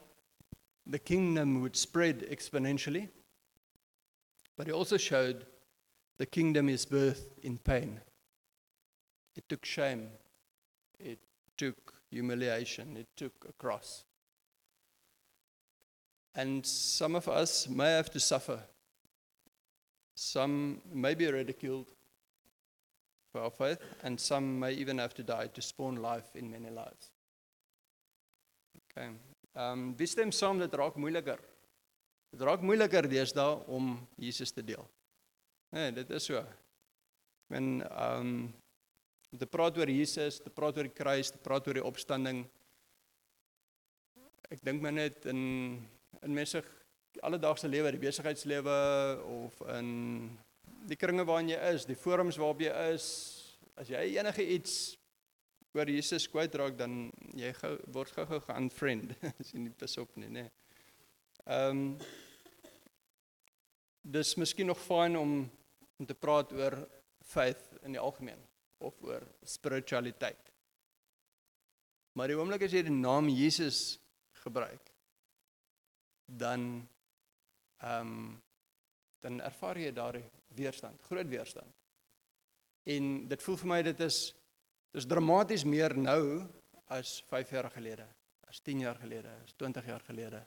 the 0.86 1.00
kingdom 1.00 1.62
would 1.62 1.76
spread 1.76 2.22
exponentially. 2.30 3.10
But 4.58 4.68
he 4.68 4.74
also 4.74 4.98
showed 4.98 5.46
the 6.18 6.26
kingdom 6.26 6.70
is 6.70 6.86
birthed 6.86 7.28
in 7.44 7.58
pain. 7.58 8.00
It 9.36 9.48
took 9.48 9.66
shame. 9.66 10.10
It 11.00 11.20
took 11.58 11.94
humiliation. 12.10 12.98
It 12.98 13.08
took 13.16 13.34
a 13.48 13.54
cross. 13.54 14.04
And 16.34 16.66
some 16.66 17.16
of 17.16 17.28
us 17.28 17.68
may 17.68 17.92
have 17.92 18.10
to 18.12 18.20
suffer. 18.20 18.60
Some 20.16 20.82
may 20.92 21.14
be 21.14 21.32
ridiculed 21.32 21.94
for 23.38 23.44
our 23.44 23.52
faith, 23.52 23.80
and 24.04 24.20
some 24.20 24.60
may 24.60 24.74
even 24.74 24.98
have 24.98 25.14
to 25.14 25.24
die 25.24 25.48
to 25.48 25.62
spawn 25.62 25.98
life 25.98 26.36
in 26.36 26.50
many 26.50 26.70
lives. 26.70 27.12
Okay. 28.90 29.10
Um 29.56 29.94
wie 29.98 30.08
stem 30.10 30.32
saam 30.32 30.60
dit 30.62 30.74
raak 30.74 30.98
moeiliker? 30.98 31.40
Dit 32.34 32.42
raak 32.42 32.62
moeiliker 32.66 33.08
deesdae 33.10 33.60
om 33.68 33.96
Jesus 34.18 34.52
te 34.52 34.64
deel. 34.66 34.86
Nee, 35.74 35.92
dit 35.92 36.10
is 36.18 36.30
so. 36.30 36.44
Men 37.54 37.84
um 37.92 38.32
om 39.28 39.40
te 39.42 39.50
praat 39.50 39.78
oor 39.78 39.90
Jesus, 39.92 40.40
te 40.40 40.50
praat 40.50 40.78
oor 40.80 40.88
die 40.88 40.96
kruis, 40.96 41.30
te 41.34 41.42
praat 41.44 41.68
oor 41.68 41.78
die 41.78 41.86
opstanding. 41.86 42.46
Ek 44.50 44.64
dink 44.64 44.82
my 44.82 44.94
net 44.96 45.28
in 45.30 45.42
in 46.24 46.34
mense 46.34 46.64
alledaagse 47.26 47.70
lewe, 47.70 47.92
die 47.94 48.02
besigheidslewe 48.02 48.78
of 49.30 49.62
in 49.78 49.90
die 50.88 50.98
kringe 51.00 51.26
waarin 51.28 51.52
jy 51.52 51.60
is, 51.74 51.86
die 51.88 51.98
forums 52.00 52.38
waarop 52.40 52.64
jy 52.64 52.72
is, 52.94 53.08
as 53.78 53.92
jy 53.92 54.04
enige 54.18 54.46
iets 54.56 54.78
oor 55.76 55.90
Jesus 55.92 56.26
kwyt 56.32 56.56
raak 56.58 56.78
dan 56.80 57.10
jy 57.38 57.52
gou 57.60 57.74
word 57.94 58.14
gou-gou 58.16 58.40
geunfriend 58.48 59.14
jy 59.52 59.62
nie 59.62 59.74
pas 59.78 59.98
op 60.02 60.16
nie, 60.20 60.32
nê. 60.40 60.48
Ehm 61.46 61.84
um, 61.84 61.84
dis 64.08 64.38
miskien 64.40 64.70
nog 64.70 64.80
fyn 64.80 65.18
om 65.20 65.32
om 66.00 66.06
te 66.08 66.16
praat 66.16 66.54
oor 66.56 66.78
faith 67.28 67.74
in 67.84 67.98
die 67.98 68.02
algemeen 68.02 68.40
of 68.80 68.96
oor 69.04 69.26
spiritualiteit. 69.44 70.52
Maar 72.16 72.32
die 72.32 72.38
oomblik 72.38 72.64
as 72.66 72.76
jy 72.78 72.86
die 72.88 72.94
naam 72.94 73.28
Jesus 73.34 73.98
gebruik, 74.44 74.94
dan 76.26 76.88
ehm 77.84 78.14
um, 78.18 78.28
dan 79.26 79.40
ervaar 79.42 79.80
jy 79.82 79.90
daardie 79.92 80.24
weerstand, 80.58 81.02
groot 81.10 81.28
weerstand. 81.28 81.74
En 82.88 83.28
dit 83.28 83.44
voel 83.44 83.58
vir 83.62 83.72
my 83.74 83.80
dit 83.90 84.04
is 84.06 84.20
dis 84.96 85.06
dramaties 85.06 85.66
meer 85.68 85.94
nou 85.98 86.22
as 86.94 87.18
5 87.30 87.50
jaar 87.52 87.70
gelede, 87.72 88.06
as 88.48 88.62
10 88.64 88.86
jaar 88.86 89.00
gelede, 89.02 89.34
as 89.44 89.54
20 89.60 89.86
jaar 89.86 90.06
gelede. 90.08 90.42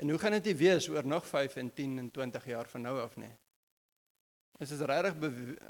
En 0.00 0.10
hoe 0.10 0.18
gaan 0.18 0.36
dit 0.38 0.56
wees 0.56 0.88
oor 0.88 1.06
nog 1.06 1.26
5 1.26 1.56
en 1.56 1.72
10 1.72 1.98
en 1.98 2.10
20 2.10 2.44
jaar 2.46 2.68
van 2.68 2.80
nou 2.80 3.00
af 3.00 3.16
nie? 3.16 3.32
Ons 4.60 4.74
is 4.76 4.82
regtig 4.84 5.16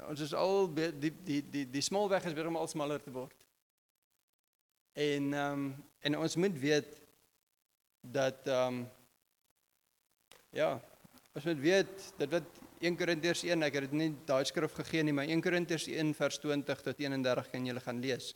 ons 0.09 0.19
is 0.19 0.33
al 0.35 0.67
die 0.75 0.89
die 0.99 1.11
die 1.23 1.41
die, 1.49 1.63
die 1.71 1.83
smalweg 1.83 2.25
is 2.27 2.35
weer 2.35 2.49
om 2.49 2.59
al 2.59 2.67
smaller 2.67 2.99
te 2.99 3.11
word. 3.11 3.35
En 4.93 5.33
ehm 5.33 5.53
um, 5.53 5.69
en 6.01 6.17
ons 6.17 6.35
moet 6.35 6.57
weet 6.59 6.97
dat 8.01 8.47
ehm 8.47 8.81
um, 8.81 8.81
ja, 10.51 10.73
ons 11.31 11.45
moet 11.47 11.59
weet 11.63 12.11
dat 12.17 12.29
wat 12.35 12.59
1 12.81 12.97
Korintiërs 12.97 13.43
1, 13.45 13.61
ek 13.67 13.75
het 13.77 13.89
dit 13.89 13.97
nie 13.99 14.09
daai 14.25 14.41
skrif 14.49 14.73
gegee 14.73 15.03
nie, 15.05 15.13
maar 15.13 15.29
1 15.29 15.43
Korintiërs 15.45 15.85
1 15.93 16.15
vers 16.17 16.39
20 16.41 16.81
tot 16.87 17.03
31 17.05 17.49
kan 17.53 17.67
julle 17.69 17.83
gaan 17.85 18.01
lees. 18.01 18.31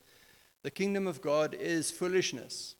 The 0.62 0.72
kingdom 0.72 1.08
of 1.08 1.22
God 1.22 1.54
is 1.54 1.92
foolishness. 1.92 2.76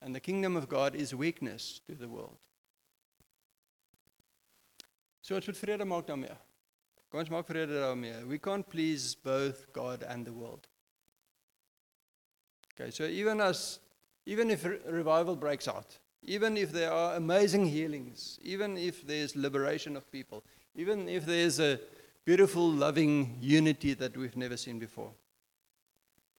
And 0.00 0.14
the 0.14 0.20
kingdom 0.20 0.56
of 0.56 0.68
God 0.68 0.94
is 0.94 1.14
weakness 1.14 1.80
to 1.86 1.94
the 1.94 2.08
world. 2.08 2.38
So 5.24 5.36
ons 5.36 5.46
moet 5.48 5.56
vrede 5.56 5.84
maak 5.88 6.08
daarmee. 6.08 6.34
Kom 7.08 7.22
ons 7.22 7.32
maak 7.32 7.46
vrede 7.48 7.78
daarmee. 7.80 8.24
We 8.28 8.36
can't 8.38 8.68
please 8.68 9.14
both 9.14 9.64
God 9.72 10.02
and 10.02 10.26
the 10.28 10.32
world. 10.32 10.68
Okay, 12.74 12.90
so 12.90 13.04
even 13.04 13.40
as 13.40 13.80
even 14.26 14.50
if 14.50 14.64
revival 14.64 15.36
breaks 15.36 15.68
out, 15.68 15.98
even 16.24 16.56
if 16.56 16.72
there 16.72 16.92
are 16.92 17.16
amazing 17.16 17.66
healings, 17.66 18.38
even 18.42 18.76
if 18.76 19.06
there's 19.06 19.36
liberation 19.36 19.96
of 19.96 20.10
people, 20.10 20.42
even 20.74 21.08
if 21.08 21.26
there's 21.26 21.60
a 21.60 21.78
beautiful 22.24 22.68
loving 22.68 23.36
unity 23.40 23.94
that 23.94 24.16
we've 24.16 24.36
never 24.36 24.56
seen 24.56 24.78
before, 24.78 25.12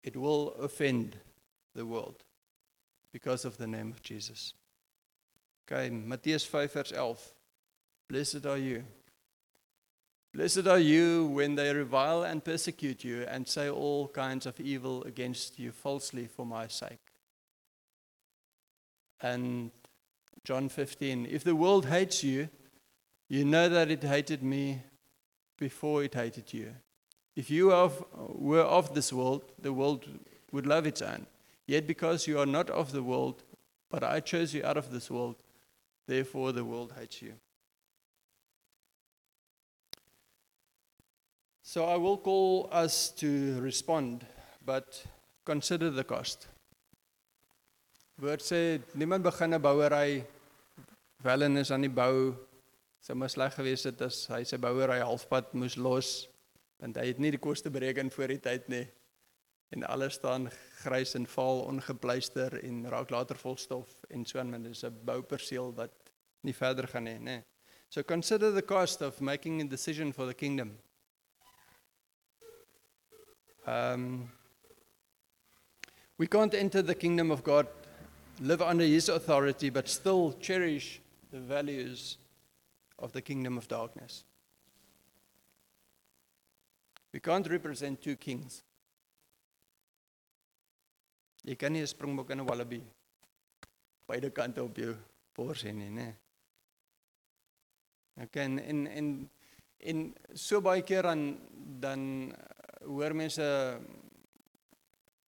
it 0.03 0.15
will 0.15 0.53
offend 0.55 1.17
the 1.73 1.85
world 1.85 2.23
because 3.11 3.45
of 3.45 3.57
the 3.57 3.67
name 3.67 3.91
of 3.91 4.01
Jesus. 4.01 4.53
Okay, 5.71 5.89
Mattheus 5.89 6.45
5 6.45 6.73
vers 6.73 6.91
11. 6.91 7.15
Blessed 8.07 8.45
are 8.45 8.57
you. 8.57 8.83
Blessed 10.33 10.67
are 10.67 10.79
you 10.79 11.27
when 11.27 11.55
they 11.55 11.73
revile 11.73 12.23
and 12.23 12.43
persecute 12.43 13.03
you 13.03 13.23
and 13.23 13.47
say 13.47 13.69
all 13.69 14.07
kinds 14.09 14.45
of 14.45 14.59
evil 14.59 15.03
against 15.03 15.57
you 15.57 15.71
falsely 15.71 16.27
for 16.27 16.45
my 16.45 16.67
sake. 16.67 17.04
And 19.25 19.71
John 20.43 20.69
15, 20.69 21.25
if 21.31 21.43
the 21.43 21.55
world 21.55 21.87
hates 21.87 22.23
you, 22.23 22.47
you 23.27 23.43
know 23.43 23.67
that 23.69 23.89
it 23.89 24.03
hated 24.03 24.43
me 24.43 24.83
before 25.57 26.03
it 26.03 26.13
hated 26.13 26.53
you. 26.53 26.75
If 27.35 27.49
you 27.49 27.69
were 28.35 28.61
of 28.61 28.93
this 28.93 29.11
world, 29.11 29.41
the 29.59 29.73
world 29.73 30.05
would 30.51 30.67
love 30.67 30.85
its 30.85 31.01
own. 31.01 31.25
Yet 31.65 31.87
because 31.87 32.27
you 32.27 32.37
are 32.39 32.45
not 32.45 32.69
of 32.69 32.91
the 32.91 33.01
world, 33.01 33.41
but 33.89 34.03
I 34.03 34.19
chose 34.19 34.53
you 34.53 34.63
out 34.63 34.77
of 34.77 34.91
this 34.91 35.09
world, 35.09 35.37
therefore 36.05 36.51
the 36.51 36.63
world 36.63 36.93
hates 36.95 37.23
you. 37.23 37.33
So 41.63 41.85
I 41.85 41.95
will 41.95 42.19
call 42.19 42.69
us 42.71 43.09
to 43.21 43.59
respond, 43.59 44.23
but 44.63 45.03
consider 45.45 45.89
the 45.89 46.03
cost. 46.03 46.47
Woord 48.15 48.39
sê 48.39 48.79
niemand 48.95 49.23
begin 49.27 49.53
'n 49.53 49.61
bouery 49.61 50.25
wel 51.21 51.41
is 51.57 51.71
aan 51.71 51.81
die 51.81 51.89
bou. 51.89 52.33
Sou 53.01 53.15
maar 53.15 53.29
sleg 53.29 53.53
gewees 53.53 53.83
het 53.83 54.01
as 54.01 54.27
hy 54.27 54.43
sy 54.43 54.57
bouery 54.57 55.01
halfpad 55.03 55.53
moes 55.53 55.75
los 55.75 56.29
want 56.79 56.95
hy 56.95 57.07
het 57.07 57.19
nie 57.19 57.31
die 57.31 57.39
koste 57.39 57.69
bereken 57.69 58.11
voor 58.11 58.27
die 58.27 58.39
tyd 58.39 58.69
nie. 58.69 58.87
En 59.75 59.83
alles 59.83 60.13
staan 60.13 60.47
grys 60.83 61.15
en 61.15 61.27
vaal 61.27 61.65
ongepleister 61.67 62.63
en 62.63 62.85
raak 62.87 63.09
later 63.09 63.35
vol 63.35 63.57
stof 63.57 63.91
en 64.09 64.25
so 64.25 64.39
aan, 64.39 64.63
dis 64.63 64.85
'n 64.85 64.95
bouperseel 65.03 65.75
wat 65.75 65.91
nie 66.43 66.53
verder 66.53 66.87
gaan 66.87 67.03
nie, 67.03 67.19
nê. 67.19 67.43
So 67.89 68.01
consider 68.03 68.53
the 68.53 68.65
cost 68.65 69.01
of 69.01 69.19
making 69.19 69.61
a 69.61 69.65
decision 69.65 70.13
for 70.13 70.25
the 70.25 70.33
kingdom. 70.33 70.79
Um 73.67 74.31
we 76.17 76.27
can't 76.27 76.53
enter 76.53 76.81
the 76.81 76.95
kingdom 76.95 77.29
of 77.31 77.43
God 77.43 77.67
live 78.39 78.61
under 78.61 78.83
his 78.83 79.09
authority 79.09 79.69
but 79.69 79.87
still 79.87 80.33
cherish 80.39 81.01
the 81.31 81.39
values 81.39 82.17
of 82.99 83.11
the 83.11 83.21
kingdom 83.21 83.57
of 83.57 83.67
darkness. 83.67 84.23
We 87.13 87.19
can't 87.19 87.47
represent 87.47 88.01
two 88.01 88.15
kings. 88.15 88.63
Jy 91.45 91.55
kan 91.55 91.73
nie 91.73 91.81
'n 91.81 91.87
springbok 91.87 92.31
en 92.31 92.39
'n 92.39 92.45
wallaby 92.45 92.81
beide 94.07 94.31
kante 94.31 94.63
op 94.63 94.75
jou 94.77 94.95
bors 95.35 95.63
hê 95.63 95.73
nie, 95.73 95.89
né? 95.89 96.15
Ek 98.17 98.31
ken 98.31 98.59
en 98.59 98.87
en 98.87 99.29
en 99.79 100.15
so 100.33 100.61
baie 100.61 100.81
keer 100.81 101.03
dan 101.03 101.37
dan 101.79 102.33
hoor 102.81 103.13
mense 103.13 103.45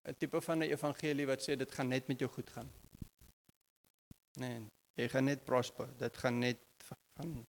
'n 0.06 0.16
tipe 0.20 0.41
van 0.41 0.60
'n 0.60 0.72
evangelie 0.72 1.28
wat 1.28 1.41
sê 1.41 1.56
dit 1.56 1.72
gaan 1.72 1.88
net 1.88 2.08
met 2.08 2.20
jou 2.20 2.30
goed 2.30 2.49
gaan. 2.49 2.70
Nee, 4.42 4.62
jy 4.98 5.08
gaan 5.12 5.28
net 5.30 5.46
prosper. 5.46 5.92
Dit 6.00 6.18
gaan 6.18 6.39
net 6.42 6.62
van 6.88 7.42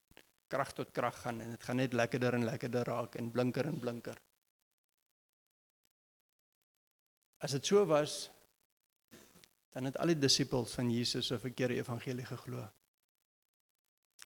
krag 0.53 0.75
tot 0.77 0.93
krag 0.93 1.17
gaan 1.23 1.41
en 1.41 1.55
dit 1.55 1.65
gaan 1.65 1.81
net 1.81 1.97
lekkerder 1.97 2.37
en 2.37 2.45
lekkerder 2.45 2.85
raak 2.85 3.17
en 3.21 3.31
blinker 3.33 3.69
en 3.71 3.79
blinker. 3.81 4.19
As 7.43 7.57
dit 7.57 7.67
so 7.67 7.87
was, 7.89 8.27
dan 9.73 9.89
het 9.89 9.97
al 9.99 10.13
die 10.13 10.21
disippels 10.21 10.75
van 10.77 10.91
Jesus 10.93 11.31
se 11.33 11.39
verkeerde 11.41 11.81
evangelie 11.81 12.27
geglo. 12.29 12.67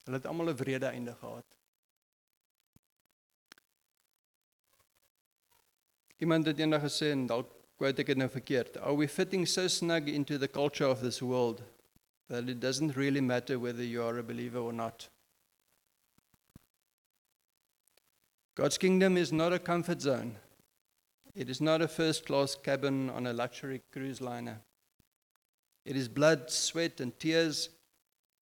Hulle 0.02 0.18
het 0.18 0.26
almal 0.26 0.50
'n 0.50 0.56
wrede 0.56 0.86
einde 0.86 1.14
gehad. 1.14 1.46
Iemand 6.16 6.46
het 6.46 6.58
eendag 6.58 6.82
gesê 6.82 7.12
en 7.12 7.26
dalk 7.26 7.52
quote 7.76 8.00
ek 8.00 8.06
dit 8.06 8.16
nou 8.16 8.28
verkeerd. 8.28 8.76
Are 8.76 8.96
we 8.96 9.08
fitting 9.08 9.48
so 9.48 9.68
snug 9.68 10.06
into 10.08 10.38
the 10.38 10.48
culture 10.48 10.90
of 10.90 11.00
this 11.00 11.20
world 11.20 11.62
that 12.28 12.48
it 12.48 12.60
doesn't 12.60 12.96
really 12.96 13.20
matter 13.20 13.58
whether 13.58 13.82
you 13.82 14.02
are 14.02 14.18
a 14.18 14.22
believer 14.22 14.58
or 14.58 14.72
not? 14.72 15.08
God's 18.56 18.78
kingdom 18.78 19.16
is 19.16 19.32
not 19.32 19.52
a 19.52 19.58
comfort 19.58 20.00
zone. 20.00 20.36
It 21.34 21.50
is 21.50 21.60
not 21.60 21.82
a 21.82 21.88
first 21.88 22.24
class 22.24 22.56
cabin 22.56 23.10
on 23.10 23.26
a 23.26 23.32
luxury 23.32 23.82
cruise 23.92 24.22
liner. 24.22 24.60
It 25.84 25.94
is 25.94 26.08
blood, 26.08 26.50
sweat, 26.50 27.00
and 27.00 27.16
tears, 27.18 27.68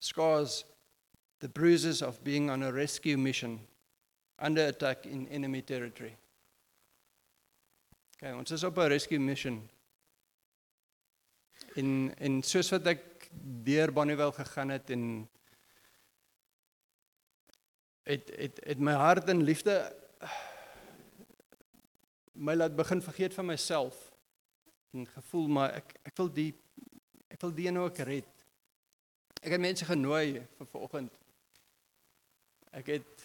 scars, 0.01 0.65
the 1.41 1.49
bruises 1.49 2.01
of 2.01 2.23
being 2.23 2.49
on 2.49 2.63
a 2.63 2.73
rescue 2.73 3.19
mission 3.19 3.61
under 4.39 4.67
attack 4.67 5.05
in 5.05 5.29
enemy 5.29 5.61
territory. 5.63 6.17
Okay, 8.17 8.33
ons 8.33 8.53
is 8.53 8.65
'n 8.65 8.73
rescue 8.73 9.21
mission. 9.21 9.69
In 11.77 12.15
in 12.19 12.43
soos 12.43 12.73
deur 13.43 13.93
Bonnievale 13.93 14.33
gegaan 14.33 14.69
het 14.69 14.91
en 14.91 15.29
het 18.03 18.31
het 18.37 18.61
het 18.65 18.79
my 18.79 18.93
hart 18.93 19.29
en 19.29 19.43
liefde 19.43 19.77
my 22.33 22.55
laat 22.55 22.77
begin 22.77 23.03
vergeet 23.03 23.35
van 23.35 23.47
myself 23.47 24.13
en 24.93 25.07
gevoel 25.07 25.49
maar 25.49 25.75
ek 25.81 25.97
ek 26.03 26.17
wil 26.17 26.33
die 26.33 26.53
Ek 27.35 27.43
wil 27.43 27.55
die 27.55 27.71
nou 27.75 27.89
ook 27.89 27.99
red. 28.07 28.29
Ek 29.43 29.57
het 29.57 29.63
mense 29.63 29.87
genooi 29.89 30.39
vir 30.39 30.69
vanoggend. 30.71 31.17
Ek 32.79 32.91
het 32.95 33.25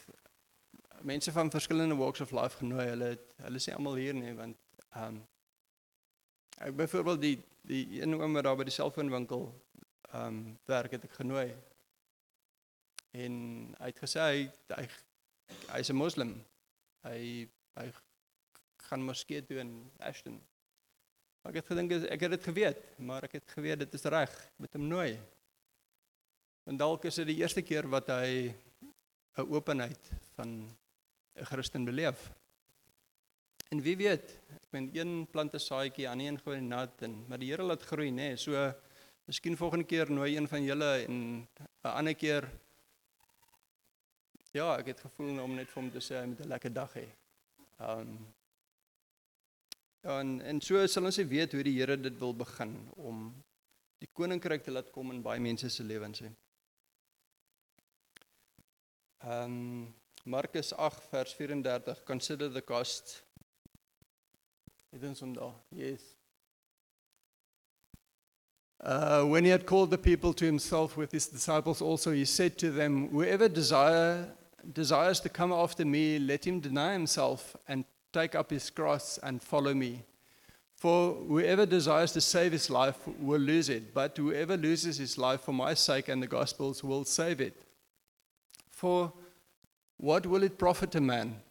mense 1.06 1.32
van 1.32 1.52
verskillende 1.54 1.98
walks 2.00 2.24
of 2.26 2.34
life 2.34 2.58
genooi. 2.58 2.88
Hulle 2.90 3.12
het, 3.14 3.28
hulle 3.46 3.62
sê 3.62 3.76
almal 3.76 4.00
hier 4.02 4.18
nie 4.18 4.34
want 4.38 4.58
ehm 4.90 5.20
um, 5.20 5.20
ek 6.60 6.74
byvoorbeeld 6.76 7.22
die 7.22 7.36
die 7.70 8.02
een 8.02 8.18
oom 8.18 8.34
wat 8.36 8.48
daar 8.48 8.58
by 8.58 8.66
die 8.68 8.74
selfoonwinkel 8.74 9.46
ehm 10.12 10.28
um, 10.28 10.58
werk 10.66 10.92
het 10.92 11.04
ek 11.06 11.18
genooi. 11.22 11.54
En 13.12 13.34
hy 13.80 13.90
het 13.92 14.00
gesê 14.02 14.20
hy 14.26 14.40
hy 14.76 14.86
hy's 15.74 15.90
'n 15.90 15.98
moslim. 15.98 16.32
Hy 17.06 17.48
hy 17.80 17.88
gaan 18.90 19.06
moskee 19.06 19.42
toe 19.46 19.60
in 19.62 19.92
Ashton. 20.00 20.40
Ek 21.46 21.62
het 21.62 21.68
gedink 21.72 21.92
ek 21.92 22.22
het 22.22 22.32
dit 22.32 22.44
geweet, 22.44 22.82
maar 22.98 23.24
ek 23.24 23.38
het 23.40 23.52
geweet 23.56 23.80
dit 23.80 23.94
is 23.94 24.04
reg 24.04 24.34
met 24.58 24.74
hom 24.74 24.88
nooi. 24.88 25.20
En 26.66 26.78
dalk 26.78 27.06
is 27.06 27.16
dit 27.16 27.28
die 27.28 27.40
eerste 27.42 27.62
keer 27.62 27.88
wat 27.88 28.08
hy 28.08 28.54
'n 29.38 29.48
openheid 29.50 30.12
van 30.36 30.50
'n 31.36 31.46
Christen 31.46 31.86
beleef. 31.86 32.32
En 33.70 33.82
wie 33.82 33.98
weet, 33.98 34.40
ek 34.50 34.72
meen 34.72 34.90
een 34.94 35.28
plant 35.32 35.54
'n 35.54 35.60
saadjie, 35.60 36.10
ander 36.10 36.28
een 36.28 36.40
gooi 36.40 36.62
nat 36.62 37.02
en 37.02 37.26
maar 37.28 37.38
die 37.38 37.52
Here 37.52 37.64
laat 37.64 37.84
groei, 37.84 38.10
nê? 38.10 38.16
Nee, 38.16 38.36
so 38.36 38.74
miskien 39.30 39.58
volgende 39.58 39.86
keer 39.86 40.10
nooi 40.12 40.36
een 40.36 40.48
van 40.48 40.64
julle 40.64 40.90
en 41.06 41.48
'n 41.84 41.94
ander 42.00 42.16
keer 42.16 42.50
Ja, 44.52 44.80
ek 44.80 44.88
het 44.90 45.02
gevoel 45.06 45.38
om 45.44 45.52
net 45.54 45.70
vir 45.70 45.78
hom 45.78 45.92
te 45.94 46.02
sê 46.02 46.16
hy 46.18 46.26
moet 46.26 46.40
'n 46.42 46.50
lekker 46.50 46.74
dag 46.74 46.94
hê. 46.98 47.08
Um 47.80 48.34
en 50.02 50.42
en 50.42 50.62
so 50.62 50.88
sal 50.88 51.06
ons 51.06 51.18
weet 51.18 51.52
hoe 51.54 51.64
die 51.64 51.78
Here 51.78 51.98
dit 51.98 52.18
wil 52.20 52.34
begin 52.34 52.74
om 52.96 53.44
die 54.00 54.10
koninkryk 54.14 54.64
te 54.64 54.72
laat 54.72 54.92
kom 54.92 55.12
in 55.12 55.22
baie 55.22 55.40
mense 55.40 55.70
se 55.70 55.84
lewens. 55.84 56.22
Ehm 56.22 56.34
um, 59.44 59.96
Markus 60.26 60.74
8 60.74 61.04
vers 61.10 61.34
34 61.34 62.04
consider 62.04 62.52
the 62.52 62.64
cost. 62.64 63.24
Dit 64.90 65.04
is 65.04 65.22
onder. 65.22 65.54
Yes. 65.70 66.19
Uh, 68.82 69.24
when 69.24 69.44
he 69.44 69.50
had 69.50 69.66
called 69.66 69.92
the 69.92 69.98
people 69.98 70.34
to 70.34 70.46
himself 70.46 70.96
with 70.96 71.12
his 71.12 71.28
disciples 71.28 71.82
also, 71.82 72.12
he 72.12 72.26
said 72.26 72.58
to 72.58 72.72
them, 72.72 73.10
Whoever 73.10 73.50
desire, 73.50 74.30
desires 74.74 75.20
to 75.22 75.30
come 75.30 75.52
after 75.52 75.84
me, 75.84 76.18
let 76.18 76.48
him 76.48 76.62
deny 76.62 76.94
himself 76.94 77.58
and 77.68 77.84
take 78.14 78.36
up 78.36 78.50
his 78.50 78.70
cross 78.70 79.20
and 79.22 79.42
follow 79.42 79.74
me. 79.74 80.04
For 80.76 81.14
whoever 81.14 81.66
desires 81.66 82.14
to 82.14 82.22
save 82.22 82.54
his 82.54 82.70
life 82.70 82.96
will 83.20 83.42
lose 83.42 83.68
it, 83.68 83.94
but 83.94 84.16
whoever 84.16 84.56
loses 84.56 84.98
his 84.98 85.18
life 85.18 85.42
for 85.42 85.52
my 85.52 85.74
sake 85.74 86.08
and 86.08 86.24
the 86.24 86.28
gospel's 86.28 86.82
will 86.82 87.04
save 87.04 87.42
it. 87.42 87.62
For 88.70 89.12
what 89.98 90.26
will 90.26 90.44
it 90.44 90.58
profit 90.58 90.96
a 90.96 91.02
man 91.02 91.42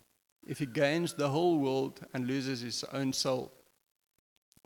if 0.46 0.60
he 0.60 0.66
gains 0.66 1.12
the 1.12 1.28
whole 1.28 1.58
world 1.58 2.00
and 2.14 2.26
loses 2.26 2.62
his 2.62 2.84
own 2.84 3.12
soul? 3.12 3.52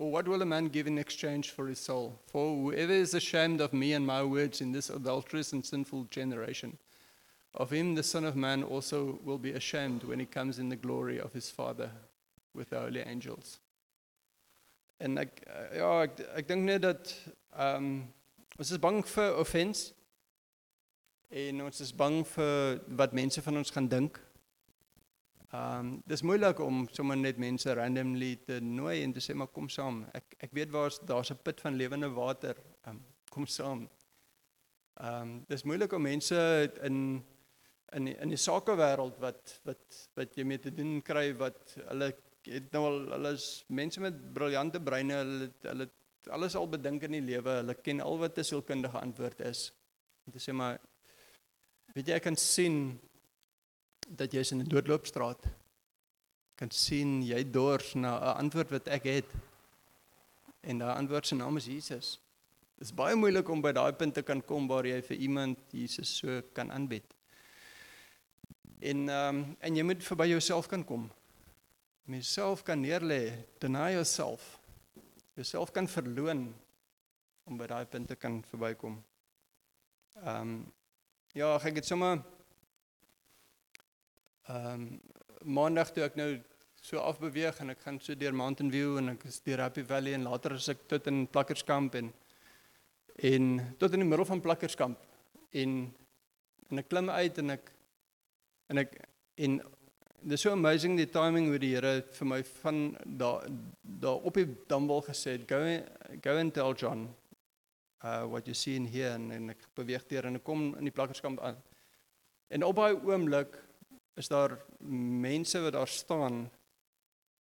Or 0.02 0.10
what 0.10 0.26
will 0.26 0.42
a 0.42 0.44
man 0.44 0.66
give 0.66 0.88
in 0.88 0.98
exchange 0.98 1.50
for 1.50 1.68
his 1.68 1.78
soul? 1.78 2.18
For 2.26 2.56
whoever 2.56 2.92
is 2.92 3.14
ashamed 3.14 3.60
of 3.60 3.72
me 3.72 3.92
and 3.92 4.04
my 4.04 4.24
words 4.24 4.60
in 4.60 4.72
this 4.72 4.90
adulterous 4.90 5.52
and 5.52 5.64
sinful 5.64 6.08
generation, 6.10 6.76
Of 7.54 7.70
him 7.70 7.94
the 7.94 8.02
Son 8.02 8.24
of 8.24 8.34
Man 8.34 8.64
also 8.64 9.20
will 9.22 9.38
be 9.38 9.52
ashamed 9.52 10.02
when 10.02 10.18
he 10.18 10.26
comes 10.26 10.58
in 10.58 10.70
the 10.70 10.76
glory 10.76 11.20
of 11.20 11.32
his 11.32 11.50
Father 11.50 11.90
with 12.52 12.70
the 12.70 12.80
holy 12.80 13.00
angels. 13.00 13.60
En 14.98 15.18
ek 15.18 15.44
uh, 15.46 15.76
ja, 15.76 15.90
ek 16.06 16.20
ek 16.40 16.48
dink 16.48 16.66
net 16.66 16.82
dat 16.82 17.12
ehm 17.52 17.76
um, 17.76 17.92
ons 18.58 18.72
is 18.74 18.80
bang 18.82 19.02
vir 19.14 19.38
offense. 19.38 19.92
En 21.30 21.62
ons 21.68 21.80
is 21.80 21.92
bang 21.92 22.22
vir 22.34 22.80
wat 23.02 23.14
mense 23.14 23.42
van 23.46 23.62
ons 23.62 23.70
gaan 23.70 23.88
dink. 23.88 24.18
Ehm 25.52 25.78
um, 25.78 25.88
dis 26.08 26.22
moeilik 26.24 26.60
om 26.64 26.86
sommer 26.96 27.16
net 27.20 27.36
mense 27.36 27.74
randomly 27.76 28.36
te 28.46 28.54
nooi 28.64 29.02
en 29.02 29.12
te 29.12 29.20
sê 29.20 29.34
maar 29.36 29.50
kom 29.52 29.66
saam. 29.68 29.98
Ek 30.16 30.36
ek 30.46 30.54
weet 30.56 30.70
waar's 30.72 30.96
daar's 31.10 31.30
'n 31.30 31.42
put 31.44 31.60
van 31.60 31.76
lewende 31.76 32.08
water. 32.08 32.56
Ehm 32.86 32.96
um, 32.96 33.02
kom 33.30 33.46
saam. 33.46 33.82
Ehm 35.00 35.22
um, 35.22 35.44
dis 35.48 35.64
moeilik 35.64 35.92
om 35.92 36.02
mense 36.02 36.38
in 36.88 37.22
in 37.96 38.04
die, 38.08 38.16
in 38.24 38.32
die 38.32 38.40
sakewêreld 38.40 39.20
wat 39.20 39.60
wat 39.68 39.98
wat 40.16 40.36
jy 40.36 40.44
mee 40.44 40.58
te 40.58 40.72
doen 40.72 41.02
kry 41.02 41.26
wat 41.36 41.76
hulle 41.90 42.12
het 42.48 42.72
nou 42.72 42.84
al 42.88 42.98
hulle 43.12 43.32
is 43.36 43.64
mense 43.68 44.00
met 44.00 44.18
briljante 44.34 44.80
breine 44.80 45.20
hulle 45.20 45.50
hulle 45.68 45.88
alles 46.30 46.56
al 46.56 46.68
bedink 46.70 47.02
in 47.02 47.18
die 47.18 47.26
lewe 47.28 47.58
hulle 47.60 47.74
ken 47.74 48.00
al 48.00 48.18
wat 48.24 48.38
'n 48.38 48.44
sielkundige 48.44 48.98
antwoord 48.98 49.40
is 49.40 49.72
om 50.26 50.32
te 50.32 50.38
sê 50.38 50.52
maar 50.52 50.80
weet 51.94 52.08
jy 52.08 52.14
ek 52.14 52.22
kan 52.30 52.36
sien 52.36 53.00
dat 54.08 54.32
jy's 54.32 54.52
in 54.52 54.60
'n 54.60 54.68
doodloopstraat 54.68 55.46
kan 56.54 56.70
sien 56.70 57.22
jy 57.22 57.50
dors 57.50 57.94
na 57.94 58.18
'n 58.18 58.36
antwoord 58.44 58.70
wat 58.70 58.88
ek 58.88 59.04
het 59.04 59.30
en 60.60 60.78
daai 60.78 60.96
antwoord 60.96 61.26
se 61.26 61.34
naam 61.34 61.56
is 61.56 61.66
Jesus 61.66 62.22
Dit 62.82 62.90
is 62.90 62.96
baie 62.98 63.14
moeilik 63.14 63.46
om 63.46 63.60
by 63.62 63.70
daai 63.70 63.92
punt 63.94 64.16
te 64.18 64.24
kan 64.26 64.40
kom 64.42 64.64
waar 64.66 64.82
jy 64.82 64.96
vir 65.06 65.20
iemand 65.22 65.60
Jesus 65.70 66.16
so 66.18 66.40
kan 66.50 66.72
aanbid. 66.74 67.04
En 68.82 69.04
ehm 69.06 69.36
um, 69.36 69.42
en 69.62 69.76
jy 69.78 69.84
moet 69.86 70.02
verby 70.02 70.26
jouself 70.32 70.66
kan 70.66 70.82
kom. 70.84 71.04
Om 72.08 72.16
jouself 72.18 72.64
kan 72.66 72.82
neerlê, 72.82 73.20
deny 73.62 73.92
yourself. 73.94 74.58
Jouself 75.38 75.70
kan 75.70 75.86
verloon 75.86 76.48
om 77.46 77.60
by 77.60 77.70
daai 77.70 77.86
punt 77.86 78.10
te 78.10 78.18
kan 78.18 78.42
verbykom. 78.50 78.98
Ehm 80.24 80.40
um, 80.40 80.58
ja, 81.38 81.54
ek 81.62 81.78
het 81.84 81.86
sommer 81.86 82.18
ehm 84.50 84.72
um, 84.74 85.00
maandag 85.42 85.90
toe 85.90 86.04
ek 86.06 86.16
nou 86.18 86.30
so 86.82 86.98
afbeweeg 86.98 87.58
en 87.62 87.70
ek 87.70 87.82
gaan 87.82 87.98
so 88.02 88.14
deur 88.18 88.34
Mountain 88.34 88.70
View 88.70 88.96
en 88.98 89.12
ek 89.14 89.24
is 89.26 89.40
deur 89.46 89.60
Happy 89.62 89.82
Valley 89.86 90.14
en 90.14 90.26
later 90.26 90.56
as 90.56 90.68
ek 90.70 90.84
tot 90.90 91.06
in 91.10 91.24
Plakkerskamp 91.30 91.94
en 91.98 92.10
en 93.22 93.48
tot 93.78 93.92
in 93.94 94.02
die 94.02 94.08
middel 94.08 94.26
van 94.26 94.42
Plakkerskamp. 94.42 94.98
En 95.52 95.92
en 96.70 96.80
ek 96.80 96.88
klim 96.88 97.10
uit 97.10 97.38
en 97.38 97.54
ek 97.54 97.70
en 98.72 98.82
ek 98.82 98.98
en 99.46 99.58
dis 100.22 100.42
so 100.42 100.54
amazing 100.54 100.96
die 100.98 101.10
timing 101.10 101.50
hoe 101.50 101.58
die 101.62 101.74
Here 101.74 102.02
vir 102.18 102.30
my 102.34 102.42
van 102.62 102.84
daar 103.04 103.46
daar 103.82 104.22
op 104.26 104.38
die 104.38 104.48
damwal 104.70 105.04
gesê 105.06 105.36
het 105.36 105.46
go 105.50 105.60
go 106.22 106.38
and 106.38 106.54
tell 106.54 106.74
John 106.74 107.10
uh 108.02 108.24
what 108.26 108.46
you 108.46 108.54
see 108.54 108.74
in 108.76 108.86
here 108.86 109.14
en, 109.14 109.30
en 109.30 109.50
ek 109.54 109.68
beweeg 109.78 110.06
deur 110.10 110.26
en 110.26 110.40
ek 110.40 110.46
kom 110.46 110.72
in 110.78 110.88
die 110.88 110.94
plakkerskamp 110.94 111.38
aan. 111.40 111.58
En 112.50 112.66
op 112.66 112.76
daai 112.76 112.98
oomblik 112.98 113.54
is 114.16 114.28
daar 114.28 114.58
mense 115.26 115.60
wat 115.60 115.72
daar 115.72 115.88
staan 115.88 116.44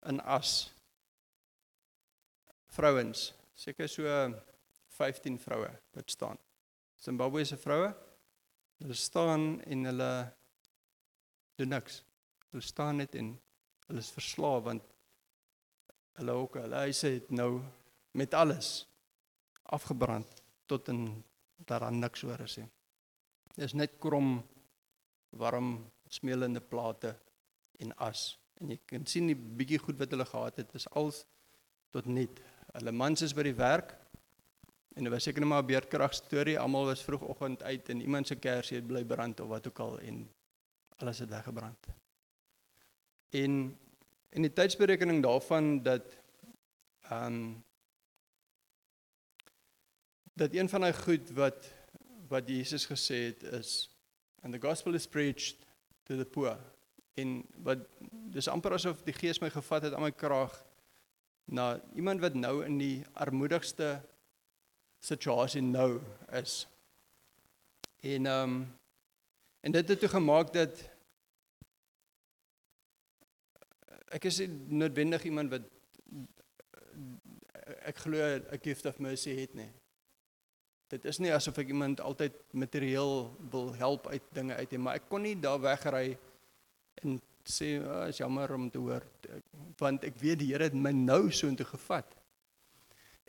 in 0.10 0.22
as 0.22 0.72
vrouens 2.76 3.34
seker 3.54 3.88
so 3.90 4.04
15 4.98 5.40
vroue 5.40 5.70
wat 5.94 6.12
staan 6.12 6.40
Zimbabwe 7.04 7.46
se 7.46 7.58
vroue 7.58 7.94
hulle 8.84 8.94
staan 8.94 9.62
en 9.62 9.84
hulle 9.84 10.12
doen 11.56 11.68
niks. 11.68 12.02
Hulle 12.52 12.64
staan 12.64 13.00
net 13.02 13.16
en 13.16 13.34
hulle 13.88 14.04
is 14.04 14.12
verslaaf 14.12 14.64
want 14.68 14.90
hulle 16.20 16.36
ook 16.44 16.58
hulle 16.62 16.82
huise 16.86 17.14
het 17.16 17.32
nou 17.32 17.62
met 18.20 18.34
alles 18.38 18.72
afgebrand 19.64 20.42
tot 20.70 20.90
in 20.92 21.06
daar 21.70 21.88
aan 21.88 22.00
niks 22.00 22.24
oor 22.28 22.44
is 22.44 22.58
nie. 22.60 22.70
Dis 23.56 23.76
net 23.78 23.98
krom 24.02 24.36
warm 25.40 25.76
smeelende 26.14 26.62
plate 26.62 27.16
en 27.82 27.94
as 27.98 28.34
en 28.62 28.70
jy 28.72 28.78
kan 28.88 29.06
sien 29.10 29.28
die 29.28 29.36
bietjie 29.36 29.82
goed 29.82 29.98
wat 30.00 30.14
hulle 30.14 30.26
gehad 30.30 30.60
het 30.62 30.76
is 30.78 30.86
als 31.00 31.24
tot 31.94 32.06
net. 32.06 32.40
Hulle 32.74 32.94
mans 32.96 33.22
is 33.26 33.34
by 33.36 33.46
die 33.48 33.58
werk 33.58 33.96
en 34.94 35.08
dit 35.08 35.14
was 35.14 35.26
seker 35.26 35.42
net 35.42 35.50
maar 35.50 35.64
'n 35.64 35.72
beerdkrag 35.72 36.14
storie. 36.14 36.60
Almal 36.60 36.86
was 36.86 37.04
vroegoggend 37.04 37.64
uit 37.64 37.90
en 37.90 38.02
iemand 38.02 38.28
se 38.28 38.36
kersie 38.36 38.78
het 38.78 38.88
bly 38.88 39.04
brand 39.04 39.40
of 39.40 39.48
wat 39.48 39.68
ook 39.68 39.80
al 39.80 40.00
en 40.00 40.30
alles 40.98 41.20
het 41.20 41.30
weggebrand. 41.30 41.88
En 43.30 43.78
in 44.30 44.42
die 44.42 44.54
tydsberekening 44.54 45.24
daarvan 45.24 45.84
dat 45.84 46.18
ehm 47.10 47.26
um, 47.26 47.64
dat 50.34 50.54
een 50.54 50.70
van 50.70 50.82
daai 50.82 50.94
goed 50.94 51.30
wat 51.30 51.74
wat 52.28 52.48
Jesus 52.48 52.86
gesê 52.86 53.18
het 53.30 53.44
is 53.44 53.90
and 54.42 54.54
the 54.54 54.68
gospel 54.68 54.94
is 54.94 55.08
preached 55.08 55.66
to 56.04 56.18
the 56.18 56.26
poor 56.26 56.58
en 57.14 57.44
wat 57.66 57.84
dis 58.34 58.50
amper 58.50 58.74
asof 58.74 59.04
die 59.06 59.16
gees 59.16 59.42
my 59.42 59.50
gevat 59.54 59.88
het 59.88 59.94
aan 59.94 60.08
my 60.08 60.12
kraag 60.12 60.54
na 61.46 61.82
iemand 61.96 62.22
wat 62.24 62.34
nou 62.34 62.64
in 62.66 62.78
die 62.80 63.04
armoedigste 63.14 63.98
situasie 65.04 65.62
nou 65.62 66.00
is. 66.32 66.64
En 68.00 68.26
ehm 68.26 68.56
um, 68.56 68.64
en 69.64 69.72
dit 69.72 69.90
het 69.90 70.00
toe 70.00 70.10
gemaak 70.10 70.50
dat 70.54 70.82
ek 74.12 74.26
is 74.28 74.42
noodwendig 74.68 75.24
iemand 75.24 75.50
wat 75.56 75.70
ek 77.88 77.98
glo 77.98 78.20
'n 78.20 78.60
gift 78.62 78.86
of 78.86 79.00
mercy 79.00 79.36
het 79.40 79.54
nie. 79.54 79.72
Dit 80.94 81.06
is 81.10 81.18
nie 81.24 81.32
asof 81.34 81.58
ek 81.58 81.72
iemand 81.74 82.02
altyd 82.06 82.36
materieel 82.54 83.14
wil 83.52 83.72
help 83.80 84.08
uit 84.12 84.26
dinge 84.38 84.56
uit 84.56 84.74
nie, 84.76 84.82
maar 84.86 85.00
ek 85.00 85.08
kon 85.10 85.24
nie 85.26 85.34
daar 85.42 85.62
wegry 85.64 86.18
en 87.02 87.18
sê, 87.50 87.80
"Ag, 87.82 88.08
oh, 88.08 88.12
jammer 88.14 88.54
om 88.54 88.70
te 88.70 88.78
hoor," 88.78 89.04
want 89.78 90.04
ek 90.04 90.20
weet 90.22 90.40
die 90.40 90.52
Here 90.52 90.70
het 90.70 90.74
my 90.74 90.92
nou 90.92 91.32
so 91.32 91.48
intoe 91.48 91.66
gevat. 91.66 92.16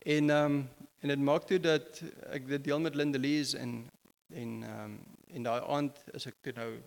En 0.05 0.31
ehm 0.31 0.53
um, 0.53 0.69
en 1.01 1.09
dit 1.09 1.19
maak 1.19 1.45
toe 1.47 1.59
dat 1.61 2.03
ek 2.33 2.47
dit 2.49 2.65
deel 2.65 2.81
met 2.81 2.95
Lindelise 2.95 3.59
en 3.59 3.91
en 4.29 4.63
ehm 4.63 4.85
um, 4.85 5.01
en 5.35 5.43
daai 5.43 5.63
aand 5.67 6.05
is 6.13 6.27
ek 6.27 6.37
toe 6.43 6.53
nou 6.53 6.83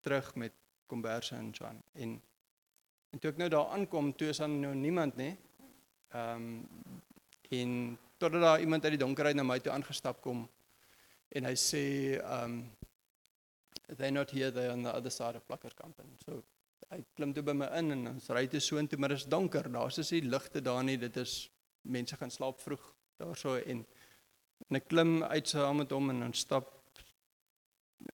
terug 0.00 0.34
met 0.34 0.52
Komberse 0.86 1.34
en 1.34 1.50
Joan 1.50 1.82
en 1.94 2.20
En 3.08 3.18
toe 3.18 3.30
ek 3.30 3.38
nou 3.40 3.48
daar 3.48 3.70
aankom, 3.72 4.10
toe 4.16 4.28
is 4.28 4.40
daar 4.42 4.50
nou 4.52 4.74
niemand 4.76 5.16
nie. 5.16 5.32
Ehm 6.12 6.42
um, 6.42 6.68
en 7.48 7.70
totdat 8.18 8.42
daar 8.42 8.60
iemand 8.60 8.84
uit 8.84 8.96
die 8.96 9.04
donkerheid 9.04 9.36
na 9.36 9.46
my 9.46 9.58
toe 9.62 9.72
aangestap 9.72 10.20
kom 10.22 10.46
en 11.28 11.48
hy 11.48 11.54
sê 11.58 11.82
um, 12.24 12.60
they're 13.96 14.14
not 14.14 14.30
here 14.30 14.50
they're 14.52 14.72
on 14.72 14.82
the 14.82 14.92
other 14.92 15.10
side 15.10 15.36
of 15.36 15.46
Plakkerkamp 15.46 15.98
and 16.04 16.24
so 16.24 16.42
hy 16.90 17.02
klim 17.16 17.34
toe 17.36 17.44
by 17.44 17.52
my 17.52 17.68
in 17.78 17.92
en 17.92 18.06
ons 18.14 18.30
ry 18.32 18.46
toe 18.48 18.60
so 18.64 18.80
intoe 18.80 18.98
maar 19.00 19.12
dit 19.12 19.20
is 19.20 19.28
donker. 19.28 19.68
Daar's 19.72 19.98
is 20.00 20.12
nie 20.14 20.22
ligte 20.24 20.62
daar 20.64 20.84
nie. 20.84 20.96
Dit 20.96 21.16
is 21.20 21.50
mense 21.84 22.16
gaan 22.16 22.32
slaap 22.32 22.60
vroeg 22.64 22.84
daarso 23.20 23.58
en 23.58 23.84
en 24.68 24.76
ek 24.80 24.88
klim 24.90 25.22
uit 25.22 25.48
saam 25.48 25.82
met 25.82 25.92
hom 25.94 26.10
en 26.10 26.24
ons 26.26 26.44
stap 26.46 26.72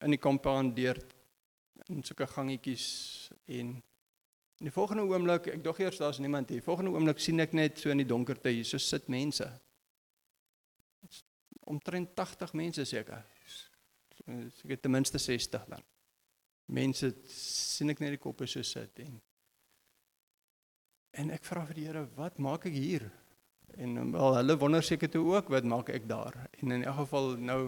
in 0.03 0.13
die 0.13 0.21
compound 0.21 0.75
deur 0.77 0.99
in 1.89 2.03
sulke 2.05 2.27
gangetjies 2.29 2.87
en 3.47 3.77
In 4.63 4.69
die 4.69 4.73
volgende 4.73 5.03
oomblik, 5.03 5.49
ek 5.51 5.65
dog 5.65 5.81
eers 5.83 5.99
daar's 5.99 6.21
niemand 6.23 6.49
hier. 6.49 6.63
Volgende 6.63 6.93
oomblik 6.95 7.19
sien 7.21 7.43
ek 7.43 7.57
net 7.59 7.81
so 7.83 7.91
in 7.91 7.99
die 7.99 8.07
donkerte 8.07 8.53
hier 8.55 8.65
so 8.65 8.79
sit 8.79 9.09
mense. 9.11 9.49
Omtrent 11.71 12.15
80 12.15 12.53
mense 12.53 12.85
seker. 12.85 13.25
Seker 14.61 14.81
ten 14.81 14.91
minste 14.91 15.19
60 15.19 15.69
dan. 15.69 15.85
Mense 16.67 17.11
sien 17.29 17.93
ek 17.93 18.01
net 18.01 18.17
die 18.17 18.23
koppe 18.23 18.49
so 18.49 18.63
sit 18.65 19.01
en 19.05 19.21
en 21.15 21.31
ek 21.31 21.45
vra 21.47 21.63
vir 21.69 21.77
die 21.79 21.85
Here, 21.87 22.01
wat 22.17 22.41
maak 22.43 22.65
ek 22.67 22.75
hier? 22.75 23.05
En 23.79 24.13
wel 24.13 24.37
hulle 24.39 24.57
wonder 24.59 24.83
seker 24.83 25.11
toe 25.11 25.23
ook, 25.37 25.51
wat 25.53 25.67
maak 25.67 25.93
ek 25.95 26.09
daar? 26.11 26.35
En 26.59 26.75
in 26.75 26.83
elk 26.83 27.05
geval 27.05 27.37
nou 27.39 27.61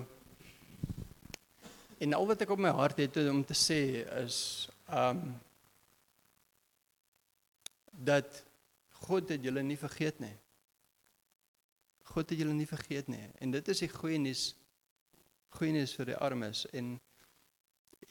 en 2.03 2.13
al 2.13 2.27
wat 2.29 2.43
ek 2.45 2.53
op 2.53 2.61
my 2.61 2.73
hart 2.77 2.99
het 3.01 3.17
om 3.25 3.45
te 3.47 3.57
sê 3.57 3.81
is 4.21 4.39
um 4.93 5.23
dat 7.97 8.43
God 9.07 9.31
het 9.33 9.45
julle 9.45 9.63
nie 9.65 9.79
vergeet 9.81 10.19
nie. 10.21 10.35
God 12.13 12.31
het 12.31 12.39
julle 12.39 12.55
nie 12.55 12.69
vergeet 12.69 13.11
nie. 13.13 13.25
En 13.43 13.53
dit 13.55 13.69
is 13.69 13.83
die 13.85 13.91
goeie 13.93 14.19
nuus 14.23 14.55
goeie 15.57 15.73
nuus 15.73 15.95
vir 15.97 16.11
die 16.13 16.19
armes 16.21 16.67
en 16.77 16.97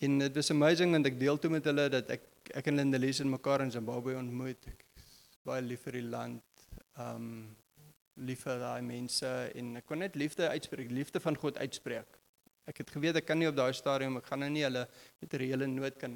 en 0.05 0.17
dit 0.19 0.35
was 0.35 0.49
amazing 0.51 0.91
want 0.95 1.07
ek 1.07 1.19
deel 1.19 1.37
toe 1.39 1.51
met 1.53 1.67
hulle 1.69 1.85
dat 1.93 2.09
ek 2.17 2.23
ek 2.59 2.67
en 2.69 2.79
Lindelise 2.79 3.23
in 3.23 3.31
mekaar 3.31 3.63
in 3.63 3.71
Zimbabwe 3.73 4.17
ontmoet. 4.17 4.67
Ek 4.69 4.83
baie 5.47 5.63
lief 5.65 5.85
vir 5.87 5.99
die 5.99 6.09
land. 6.09 6.65
Um 7.01 7.55
lief 8.15 8.45
vir 8.45 8.61
daai 8.61 8.81
mense 8.85 9.29
en 9.59 9.75
ek 9.81 9.87
kon 9.89 9.99
net 9.99 10.15
liefde 10.15 10.47
uitspreek, 10.47 10.91
liefde 10.91 11.19
van 11.19 11.35
God 11.35 11.57
uitspreek. 11.59 12.19
Ek 12.69 12.79
het 12.81 12.93
geweet 12.93 13.19
ek 13.19 13.27
kan 13.27 13.39
nie 13.39 13.49
op 13.49 13.57
daai 13.57 13.73
stadium 13.75 14.21
ek 14.21 14.29
gaan 14.31 14.45
nou 14.45 14.51
nie 14.53 14.63
hulle 14.63 14.85
materiële 15.23 15.67
nood 15.67 15.99
kan 15.99 16.15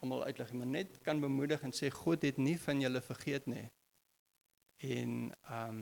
almal 0.00 0.24
uitlig, 0.28 0.52
maar 0.52 0.70
net 0.70 0.98
kan 1.06 1.20
bemoedig 1.20 1.62
en 1.64 1.74
sê 1.74 1.90
God 1.90 2.22
het 2.26 2.38
nie 2.38 2.56
van 2.60 2.80
julle 2.82 3.02
vergeet 3.02 3.46
nie. 3.50 3.64
En 4.84 5.32
um, 5.50 5.80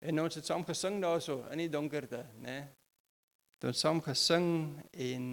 En 0.00 0.20
ons 0.22 0.34
het 0.34 0.46
saam 0.48 0.64
gesing 0.64 1.00
daarso 1.02 1.42
in 1.52 1.60
die 1.60 1.72
donkerte, 1.72 2.22
né? 2.40 2.62
Toe 3.60 3.68
ons 3.74 3.80
saam 3.84 4.00
gesing 4.00 4.46
en 4.96 5.24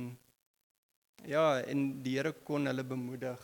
ja, 1.23 1.61
en 1.63 1.85
die 2.03 2.17
Here 2.17 2.33
kon 2.43 2.67
hulle 2.67 2.83
bemoedig 2.83 3.43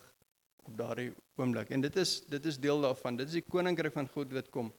op 0.68 0.76
daardie 0.78 1.14
oomblik. 1.40 1.72
En 1.72 1.84
dit 1.84 1.96
is 2.00 2.18
dit 2.28 2.46
is 2.52 2.60
deel 2.60 2.84
daarvan. 2.84 3.18
Dit 3.20 3.32
is 3.32 3.40
die 3.40 3.48
koninkryk 3.48 3.96
van 3.96 4.10
God 4.12 4.36
wat 4.36 4.52
kom. 4.52 4.74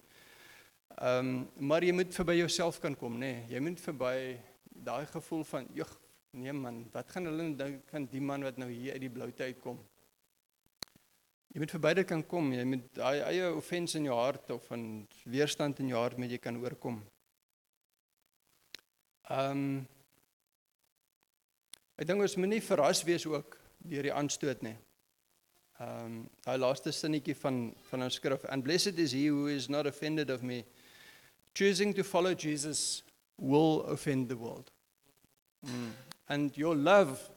Ehm 0.94 1.30
um, 1.32 1.68
maar 1.70 1.82
jy 1.82 1.96
moet 1.96 2.12
verby 2.14 2.36
jouself 2.38 2.78
kan 2.80 2.94
kom, 2.96 3.16
nê? 3.18 3.32
Nee. 3.32 3.46
Jy 3.56 3.64
moet 3.64 3.80
verby 3.80 4.14
daai 4.84 5.06
gevoel 5.06 5.44
van, 5.44 5.66
"Jog, 5.74 5.90
nee 6.30 6.52
man, 6.52 6.84
wat 6.92 7.10
gaan 7.10 7.26
hulle 7.26 7.48
dink 7.56 7.88
van 7.90 8.06
die 8.06 8.20
man 8.20 8.42
wat 8.42 8.56
nou 8.56 8.70
hier 8.70 8.92
uit 8.92 9.00
die 9.00 9.10
bloute 9.10 9.42
uitkom?" 9.42 9.80
Jy 11.54 11.62
moet 11.62 11.70
verby 11.70 11.92
dit 11.94 12.06
kan 12.10 12.22
kom. 12.26 12.52
Jy 12.52 12.64
moet 12.66 12.86
daai 12.98 13.20
eie 13.22 13.50
offense 13.54 13.94
in 13.98 14.08
jou 14.08 14.16
hart 14.18 14.50
of 14.50 14.70
'n 14.72 15.06
weerstand 15.24 15.78
in 15.78 15.88
jou 15.88 16.00
hart 16.00 16.18
met 16.18 16.30
jy 16.30 16.38
kan 16.38 16.56
oorkom. 16.58 17.02
Ehm 19.30 19.50
um, 19.50 19.88
Ek 21.94 22.08
dink 22.08 22.24
ons 22.24 22.34
moenie 22.36 22.62
verras 22.64 23.04
wees 23.06 23.24
ook 23.26 23.54
deur 23.86 24.02
die 24.02 24.12
aanstoot 24.12 24.62
nie. 24.66 24.74
Ehm 25.78 26.06
um, 26.06 26.16
daai 26.42 26.58
laaste 26.58 26.92
sinnetjie 26.92 27.36
van 27.38 27.74
van 27.90 28.02
ons 28.02 28.14
skrif, 28.18 28.44
and 28.50 28.64
blessed 28.64 28.98
is 28.98 29.12
he 29.12 29.28
who 29.28 29.46
is 29.46 29.68
not 29.68 29.86
offended 29.86 30.30
of 30.30 30.42
me 30.42 30.64
choosing 31.54 31.94
to 31.94 32.02
follow 32.02 32.34
Jesus 32.34 33.04
will 33.38 33.84
offend 33.86 34.28
the 34.28 34.36
world. 34.36 34.70
Mm. 35.66 35.92
And 36.28 36.56
your 36.56 36.74
love, 36.74 37.30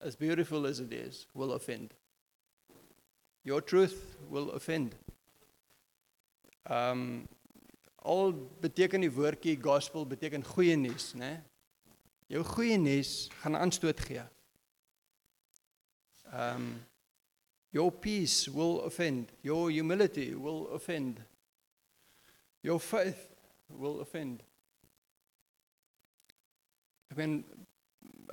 as 0.00 0.16
beautiful 0.16 0.66
as 0.66 0.80
it 0.80 0.92
is, 0.92 1.26
will 1.34 1.52
offend. 1.52 1.94
Your 3.42 3.60
truth 3.64 4.16
will 4.30 4.50
offend. 4.50 4.94
Um 6.70 7.28
al 8.02 8.32
beteken 8.62 9.04
die 9.04 9.10
woordjie 9.14 9.56
gospel 9.62 10.06
beteken 10.06 10.42
goeie 10.42 10.74
nuus, 10.76 11.12
né? 11.14 11.36
Jou 12.26 12.42
goeie 12.46 12.78
nuus 12.78 13.28
gaan 13.42 13.54
aanstoot 13.58 14.00
gee. 14.06 14.24
Um 16.32 16.86
your 17.70 17.92
peace 17.92 18.50
will 18.50 18.80
offend. 18.86 19.32
Your 19.42 19.70
humility 19.70 20.34
will 20.34 20.66
offend. 20.74 21.22
Your 22.62 22.80
faith 22.80 23.28
will 23.66 24.00
offend. 24.00 24.42
Ek 27.10 27.16
ben 27.18 27.42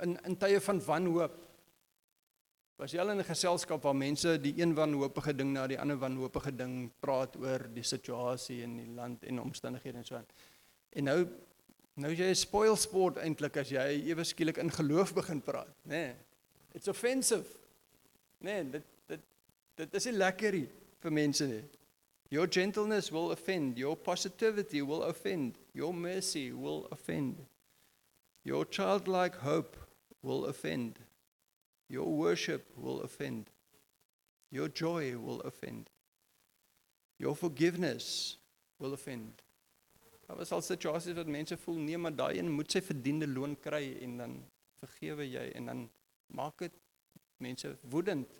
in 0.00 0.18
in 0.24 0.36
tye 0.38 0.60
van 0.60 0.82
wanhoop 0.86 1.49
was 2.80 2.94
jy 2.94 3.00
al 3.02 3.10
in 3.12 3.18
'n 3.20 3.28
geselskap 3.28 3.82
waar 3.82 3.96
mense 3.96 4.38
die 4.40 4.54
een 4.56 4.74
wanhoopige 4.74 5.34
ding 5.36 5.52
na 5.52 5.66
die 5.66 5.78
ander 5.78 5.98
wanhoopige 5.98 6.52
ding 6.56 6.90
praat 7.00 7.36
oor 7.36 7.68
die 7.74 7.84
situasie 7.84 8.62
in 8.62 8.76
die 8.76 8.88
land 8.94 9.24
en 9.24 9.40
omstandighede 9.40 9.98
en 9.98 10.04
so 10.04 10.16
aan. 10.16 10.26
En 10.90 11.04
nou 11.04 11.28
nou 11.94 12.12
jy 12.14 12.30
'n 12.30 12.34
spoil 12.34 12.76
sport 12.76 13.16
eintlik 13.18 13.56
as 13.56 13.68
jy 13.68 14.08
ewe 14.08 14.24
skielik 14.24 14.56
in 14.56 14.70
geloof 14.70 15.12
begin 15.14 15.42
praat, 15.42 15.76
nê? 15.84 15.88
Nee, 15.88 16.14
it's 16.72 16.88
offensive. 16.88 17.58
Nee, 18.38 18.70
dit 18.70 18.84
dit 19.06 19.20
dit 19.76 19.94
is 19.94 20.04
nie 20.04 20.16
lekker 20.16 20.52
nie 20.52 20.68
vir 21.00 21.12
mense 21.12 21.46
nie. 21.46 21.64
Your 22.30 22.46
gentleness 22.46 23.10
will 23.10 23.30
offend. 23.30 23.76
Your 23.76 23.96
positivity 23.96 24.80
will 24.80 25.02
offend. 25.02 25.58
Your 25.74 25.92
mercy 25.92 26.52
will 26.52 26.86
offend. 26.90 27.46
Your 28.44 28.64
childlike 28.64 29.36
hope 29.36 29.76
will 30.22 30.46
offend. 30.46 30.98
Your 31.90 32.06
worship 32.06 32.70
will 32.76 33.00
offend. 33.02 33.50
Your 34.50 34.68
joy 34.68 35.18
will 35.18 35.40
offend. 35.40 35.90
Your 37.18 37.34
forgiveness 37.34 38.38
will 38.78 38.92
offend. 38.92 39.42
Daar 40.26 40.36
was 40.36 40.52
al 40.52 40.62
situasies 40.62 41.16
wat 41.18 41.26
mense 41.26 41.56
voel 41.58 41.80
nee, 41.82 41.98
maar 41.98 42.14
daai 42.14 42.38
een 42.38 42.50
moet 42.54 42.70
sy 42.70 42.80
verdiende 42.86 43.26
loon 43.26 43.56
kry 43.58 43.82
en 44.06 44.14
dan 44.20 44.36
vergewe 44.78 45.26
jy 45.26 45.48
en 45.58 45.66
dan 45.66 45.80
maak 46.38 46.62
dit 46.62 46.76
mense 47.42 47.72
woedend 47.90 48.38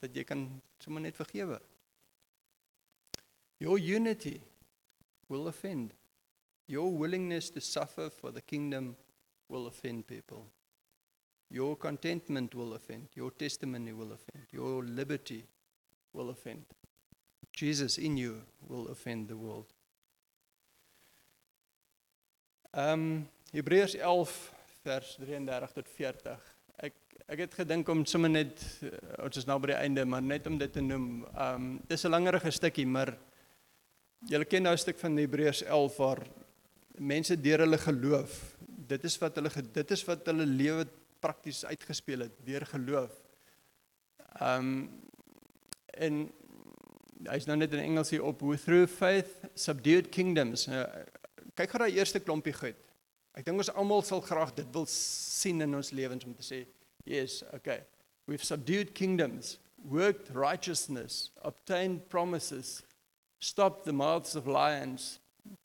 dat 0.00 0.16
jy 0.16 0.24
kan 0.24 0.46
sommer 0.80 1.04
net 1.04 1.20
vergewe. 1.20 1.60
Your 3.60 3.76
unity 3.76 4.40
will 5.28 5.46
offend. 5.46 5.92
Your 6.66 6.88
willingness 6.88 7.50
to 7.50 7.60
suffer 7.60 8.08
for 8.08 8.32
the 8.32 8.40
kingdom 8.40 8.96
will 9.48 9.66
offend 9.66 10.06
people. 10.06 10.48
Your 11.52 11.76
contentment 11.76 12.54
will 12.54 12.72
offend. 12.74 13.08
Your 13.14 13.30
testimony 13.30 13.92
will 13.92 14.12
offend. 14.12 14.46
Your 14.50 14.82
liberty 14.82 15.44
will 16.12 16.30
offend. 16.30 16.64
Jesus 17.52 17.98
in 17.98 18.16
you 18.16 18.40
will 18.66 18.88
offend 18.88 19.28
the 19.28 19.36
world. 19.36 19.68
Um 22.72 23.28
Hebreërs 23.52 23.98
11 24.00 24.52
vers 24.82 25.16
33 25.20 25.72
tot 25.72 25.88
40. 25.88 26.46
Ek 26.88 26.94
ek 27.28 27.44
het 27.44 27.58
gedink 27.60 27.88
om 27.92 28.06
sommer 28.08 28.32
net 28.32 28.62
uh, 28.82 28.88
ons 29.24 29.36
is 29.36 29.46
nou 29.46 29.58
by 29.60 29.74
die 29.74 29.76
einde, 29.76 30.06
maar 30.08 30.24
net 30.24 30.48
om 30.48 30.56
dit 30.58 30.72
te 30.72 30.80
noem. 30.80 31.26
Um 31.36 31.68
dis 31.88 32.04
'n 32.04 32.16
langerige 32.16 32.50
stukkie, 32.50 32.86
maar 32.86 33.12
Julle 34.30 34.46
ken 34.46 34.62
nou 34.62 34.72
'n 34.72 34.78
stuk 34.78 34.98
van 34.98 35.16
Hebreërs 35.16 35.62
11 35.66 35.96
waar 35.96 36.20
mense 36.98 37.40
deur 37.40 37.58
hulle 37.58 37.78
geloof, 37.78 38.56
dit 38.86 39.04
is 39.04 39.18
wat 39.18 39.34
hulle 39.34 39.50
dit 39.72 39.90
is 39.90 40.04
wat 40.04 40.26
hulle 40.26 40.46
lewe 40.46 40.86
prakties 41.22 41.64
uitgespeel 41.64 42.26
het 42.26 42.36
deur 42.46 42.66
geloof. 42.74 43.14
Um 44.42 44.90
en 45.92 46.22
hy's 47.28 47.46
nou 47.46 47.58
net 47.60 47.74
in 47.76 47.82
Engels 47.84 48.10
hier 48.10 48.24
op 48.24 48.40
who 48.40 48.56
through 48.56 48.88
faith 48.90 49.42
subdued 49.54 50.08
kingdoms. 50.14 50.66
Nou, 50.70 50.82
kyk 51.58 51.74
gou 51.74 51.82
daai 51.82 51.98
eerste 51.98 52.22
klompie 52.22 52.54
goed. 52.56 52.78
Ek 53.36 53.46
dink 53.46 53.60
ons 53.62 53.72
almal 53.76 54.04
sal 54.04 54.22
graag 54.24 54.54
dit 54.56 54.68
wil 54.74 54.86
sien 54.90 55.62
in 55.64 55.76
ons 55.76 55.92
lewens 55.96 56.24
om 56.28 56.34
te 56.36 56.44
sê, 56.44 56.62
yes, 57.08 57.40
okay. 57.56 57.82
We've 58.26 58.44
subdued 58.44 58.94
kingdoms, 58.94 59.58
worked 59.84 60.30
righteousness, 60.34 61.30
obtained 61.42 62.08
promises, 62.08 62.82
stopped 63.40 63.84
the 63.84 63.92
mouths 63.92 64.36
of 64.36 64.46
lions, 64.46 65.18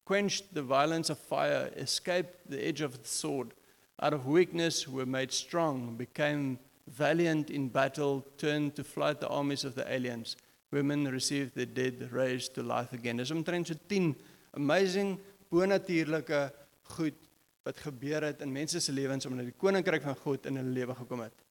quenched 0.06 0.54
the 0.54 0.64
violence 0.64 1.10
of 1.10 1.20
fire, 1.20 1.72
escaped 1.76 2.50
the 2.50 2.64
edge 2.66 2.82
of 2.82 3.02
the 3.02 3.08
sword. 3.08 3.54
Out 4.00 4.14
of 4.14 4.28
weakness 4.28 4.88
were 4.88 5.06
made 5.06 5.32
strong, 5.32 5.96
became 5.96 6.60
valiant 6.88 7.50
in 7.50 7.68
battle, 7.70 8.26
turned 8.38 8.76
to 8.76 8.84
flight 8.84 9.20
the 9.20 9.28
armies 9.28 9.64
of 9.64 9.76
the 9.76 9.92
aliens. 9.92 10.36
Women 10.72 11.08
received 11.08 11.56
the 11.56 11.66
dead 11.66 12.12
raised 12.12 12.54
to 12.56 12.64
life 12.64 12.94
again. 12.94 13.18
Dis 13.18 13.32
omtrent 13.32 13.68
so 13.68 13.76
10 13.88 14.16
amazing 14.54 15.18
bonatuurlike 15.52 16.52
goed 16.84 17.16
wat 17.64 17.78
gebeur 17.78 18.24
het 18.24 18.42
in 18.42 18.52
mense 18.52 18.80
se 18.80 18.92
lewens 18.92 19.26
omdat 19.26 19.50
die 19.50 19.56
koninkryk 19.60 20.04
van 20.04 20.16
God 20.16 20.46
in 20.46 20.56
hulle 20.60 20.76
lewe 20.76 20.96
gekom 20.96 21.26
het. 21.26 21.44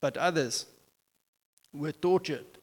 But 0.00 0.16
others 0.16 0.66
were 1.72 1.92
tortured 1.92 2.58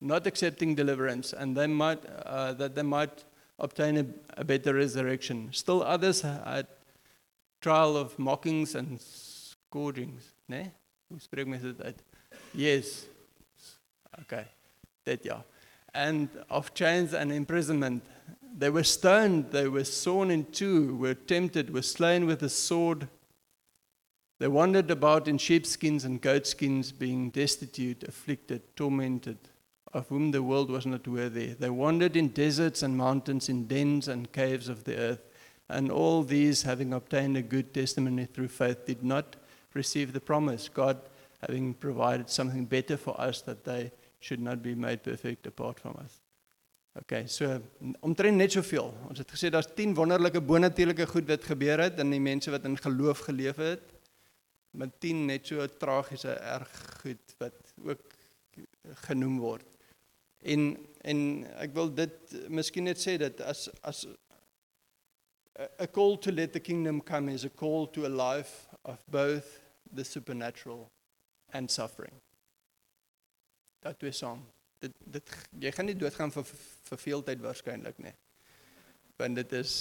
not 0.00 0.26
accepting 0.26 0.74
deliverance, 0.74 1.32
and 1.32 1.56
they 1.56 1.66
might, 1.66 1.98
uh, 2.24 2.52
that 2.54 2.74
they 2.74 2.82
might 2.82 3.24
obtain 3.58 3.96
a, 3.98 4.40
a, 4.40 4.44
better 4.44 4.74
resurrection. 4.74 5.48
Still 5.52 5.82
others 5.82 6.20
had 6.20 6.66
trial 7.60 7.96
of 7.96 8.18
mockings 8.18 8.74
and 8.74 9.00
scourgings. 9.00 10.32
Hoe 10.48 11.18
spreek 11.18 11.46
mens 11.46 11.62
dit? 11.62 12.02
Yes. 12.52 13.06
Okay. 14.20 14.44
Dit 15.04 15.24
ja. 15.24 15.42
And 15.94 16.28
of 16.50 16.74
chains 16.74 17.14
and 17.14 17.32
imprisonment. 17.32 18.04
They 18.58 18.70
were 18.70 18.84
stoned, 18.84 19.52
they 19.52 19.68
were 19.68 19.84
sawn 19.84 20.30
in 20.30 20.46
two, 20.52 20.96
were 20.96 21.14
tempted, 21.14 21.72
were 21.72 21.82
slain 21.82 22.26
with 22.26 22.42
a 22.42 22.48
sword. 22.48 23.08
They 24.38 24.48
wandered 24.48 24.90
about 24.90 25.28
in 25.28 25.38
sheepskins 25.38 26.04
and 26.04 26.20
goatskins, 26.20 26.92
being 26.92 27.30
destitute, 27.30 28.04
afflicted, 28.04 28.62
tormented 28.76 29.38
of 29.92 30.08
whom 30.08 30.30
the 30.30 30.42
world 30.42 30.70
was 30.70 30.86
not 30.86 31.06
worthy. 31.08 31.54
They 31.54 31.70
wandered 31.70 32.16
in 32.16 32.28
deserts 32.28 32.82
and 32.82 32.96
mountains, 32.96 33.48
in 33.48 33.66
dens 33.66 34.08
and 34.08 34.30
caves 34.32 34.68
of 34.68 34.84
the 34.84 34.96
earth. 34.96 35.27
And 35.68 35.90
all 35.90 36.22
these, 36.22 36.62
having 36.62 36.94
obtained 36.94 37.36
a 37.36 37.42
good 37.42 37.74
testimony 37.74 38.24
through 38.24 38.48
faith, 38.48 38.86
did 38.86 39.02
not 39.02 39.36
receive 39.74 40.12
the 40.12 40.20
promise. 40.20 40.68
God, 40.68 40.98
having 41.46 41.74
provided 41.74 42.30
something 42.30 42.64
better 42.64 42.96
for 42.96 43.20
us, 43.20 43.42
that 43.42 43.64
they 43.64 43.92
should 44.20 44.40
not 44.40 44.62
be 44.62 44.74
made 44.74 45.02
perfect 45.02 45.46
apart 45.46 45.78
from 45.78 45.96
us. 46.04 46.20
Okay, 46.98 47.26
so 47.30 47.60
omtrent 48.02 48.40
net 48.40 48.54
soveel. 48.56 48.90
Ons 49.06 49.20
het 49.22 49.30
gesê 49.30 49.50
daar's 49.54 49.68
10 49.76 49.94
wonderlike 49.94 50.40
bonatuurlike 50.42 51.06
goed 51.12 51.28
wat 51.28 51.44
gebeur 51.46 51.84
het 51.84 52.00
in 52.02 52.10
die 52.10 52.22
mense 52.22 52.50
wat 52.50 52.64
in 52.66 52.74
geloof 52.80 53.22
geleef 53.28 53.60
het. 53.62 53.84
Maar 54.74 54.90
10 54.98 55.20
net 55.28 55.46
so 55.46 55.66
tragiese 55.78 56.34
erg 56.42 56.72
goed 57.02 57.36
wat 57.38 57.74
ook 57.84 58.02
genoem 59.06 59.38
word. 59.38 59.66
En 60.42 60.72
en 61.06 61.20
ek 61.62 61.76
wil 61.76 61.92
dit 61.94 62.34
miskien 62.50 62.88
net 62.88 62.98
sê 62.98 63.14
dat 63.20 63.38
as 63.46 63.68
as 63.86 64.02
a 65.58 65.86
call 65.86 66.16
to 66.16 66.32
let 66.32 66.52
the 66.52 66.60
kingdom 66.60 67.00
come 67.00 67.28
is 67.28 67.44
a 67.44 67.48
call 67.48 67.86
to 67.86 68.06
a 68.06 68.08
life 68.08 68.68
of 68.84 69.04
both 69.10 69.60
the 69.92 70.04
supernatural 70.04 70.90
and 71.52 71.70
suffering. 71.70 72.14
Dat 73.82 73.98
twee 73.98 74.12
saam. 74.12 74.44
Dit 74.78 74.94
dit 75.02 75.34
jy 75.58 75.72
gaan 75.74 75.88
nie 75.90 75.98
doodgaan 75.98 76.32
vir 76.34 76.46
verveeldheid 76.90 77.42
waarskynlik 77.42 77.98
nie. 78.02 78.14
Want 79.18 79.38
dit 79.40 79.52
is 79.58 79.74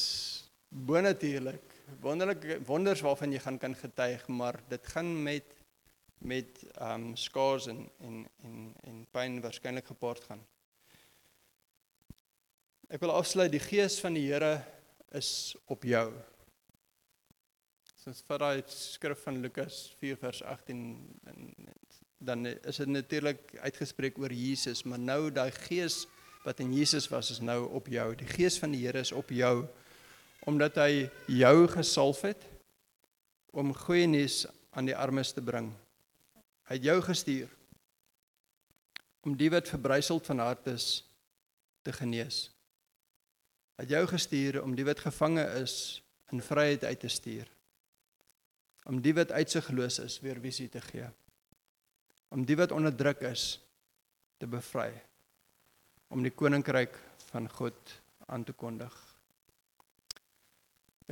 bonatuurlik, 0.69 1.75
wonderlike 2.01 2.59
wonders 2.65 3.03
waarvan 3.05 3.32
jy 3.32 3.41
gaan 3.43 3.59
kan 3.61 3.75
getuig, 3.78 4.28
maar 4.28 4.59
dit 4.69 4.93
gaan 4.93 5.13
met 5.23 5.53
met 6.17 6.63
ehm 6.73 7.09
um, 7.09 7.15
skaars 7.15 7.67
en 7.69 7.84
en 8.01 8.23
en 8.43 8.73
en 8.89 9.03
pyn 9.11 9.41
waarskynlik 9.41 9.86
gepaard 9.86 10.23
gaan. 10.25 10.41
Ek 12.89 13.03
wil 13.03 13.13
afsluit 13.13 13.51
die 13.51 13.61
gees 13.61 13.99
van 14.01 14.17
die 14.17 14.25
Here 14.32 14.63
is 15.16 15.55
op 15.66 15.84
jou. 15.88 16.10
Soos 18.03 18.24
vir 18.28 18.41
daai 18.43 18.64
skrif 18.72 19.24
van 19.26 19.41
Lukas 19.43 19.82
4 19.99 20.20
vers 20.20 20.43
18 20.43 20.84
en 21.32 21.53
dan 22.18 22.45
is 22.45 22.80
dit 22.82 22.89
natuurlik 22.89 23.58
uitgespreek 23.62 24.18
oor 24.18 24.34
Jesus, 24.34 24.84
maar 24.84 24.99
nou 24.99 25.30
daai 25.32 25.51
gees 25.51 26.05
wat 26.43 26.60
in 26.64 26.74
Jesus 26.74 27.10
was 27.12 27.32
is 27.32 27.39
nou 27.39 27.68
op 27.76 27.88
jou. 27.91 28.16
Die 28.16 28.30
gees 28.30 28.58
van 28.60 28.72
die 28.74 28.86
Here 28.86 28.99
is 28.99 29.12
op 29.12 29.30
jou 29.30 29.68
omdat 30.47 30.78
hy 30.80 31.10
jou 31.28 31.68
gesalf 31.68 32.22
het 32.24 32.45
om 33.51 33.74
goeie 33.76 34.08
nuus 34.08 34.45
aan 34.72 34.88
die 34.88 34.95
armes 34.95 35.34
te 35.36 35.43
bring. 35.43 35.74
Hy 36.70 36.78
het 36.78 36.88
jou 36.88 37.01
gestuur 37.03 37.51
om 39.28 39.36
die 39.36 39.49
wat 39.51 39.68
verbryseld 39.68 40.26
van 40.30 40.39
hart 40.39 40.70
is 40.72 41.03
te 41.84 41.91
genees. 41.91 42.47
Het 43.78 43.89
jou 43.89 44.07
gestuur 44.09 44.63
om 44.63 44.73
die 44.75 44.86
wat 44.86 44.99
gevange 44.99 45.43
is 45.61 46.01
in 46.34 46.41
vryheid 46.41 46.84
uit 46.84 46.99
te 46.99 47.07
stuur. 47.07 47.47
Om 48.89 49.01
die 49.01 49.13
wat 49.13 49.32
uitsigloos 49.32 49.99
is 49.99 50.19
weer 50.19 50.39
visie 50.41 50.69
te 50.69 50.82
gee. 50.82 51.09
Om 52.34 52.45
die 52.45 52.57
wat 52.57 52.71
onderdruk 52.71 53.21
is 53.30 53.59
te 54.38 54.47
bevry. 54.47 54.91
Om 56.07 56.23
die 56.25 56.34
koninkryk 56.34 56.97
van 57.30 57.49
God 57.49 57.93
aan 58.25 58.43
te 58.43 58.53
kondig. 58.53 59.07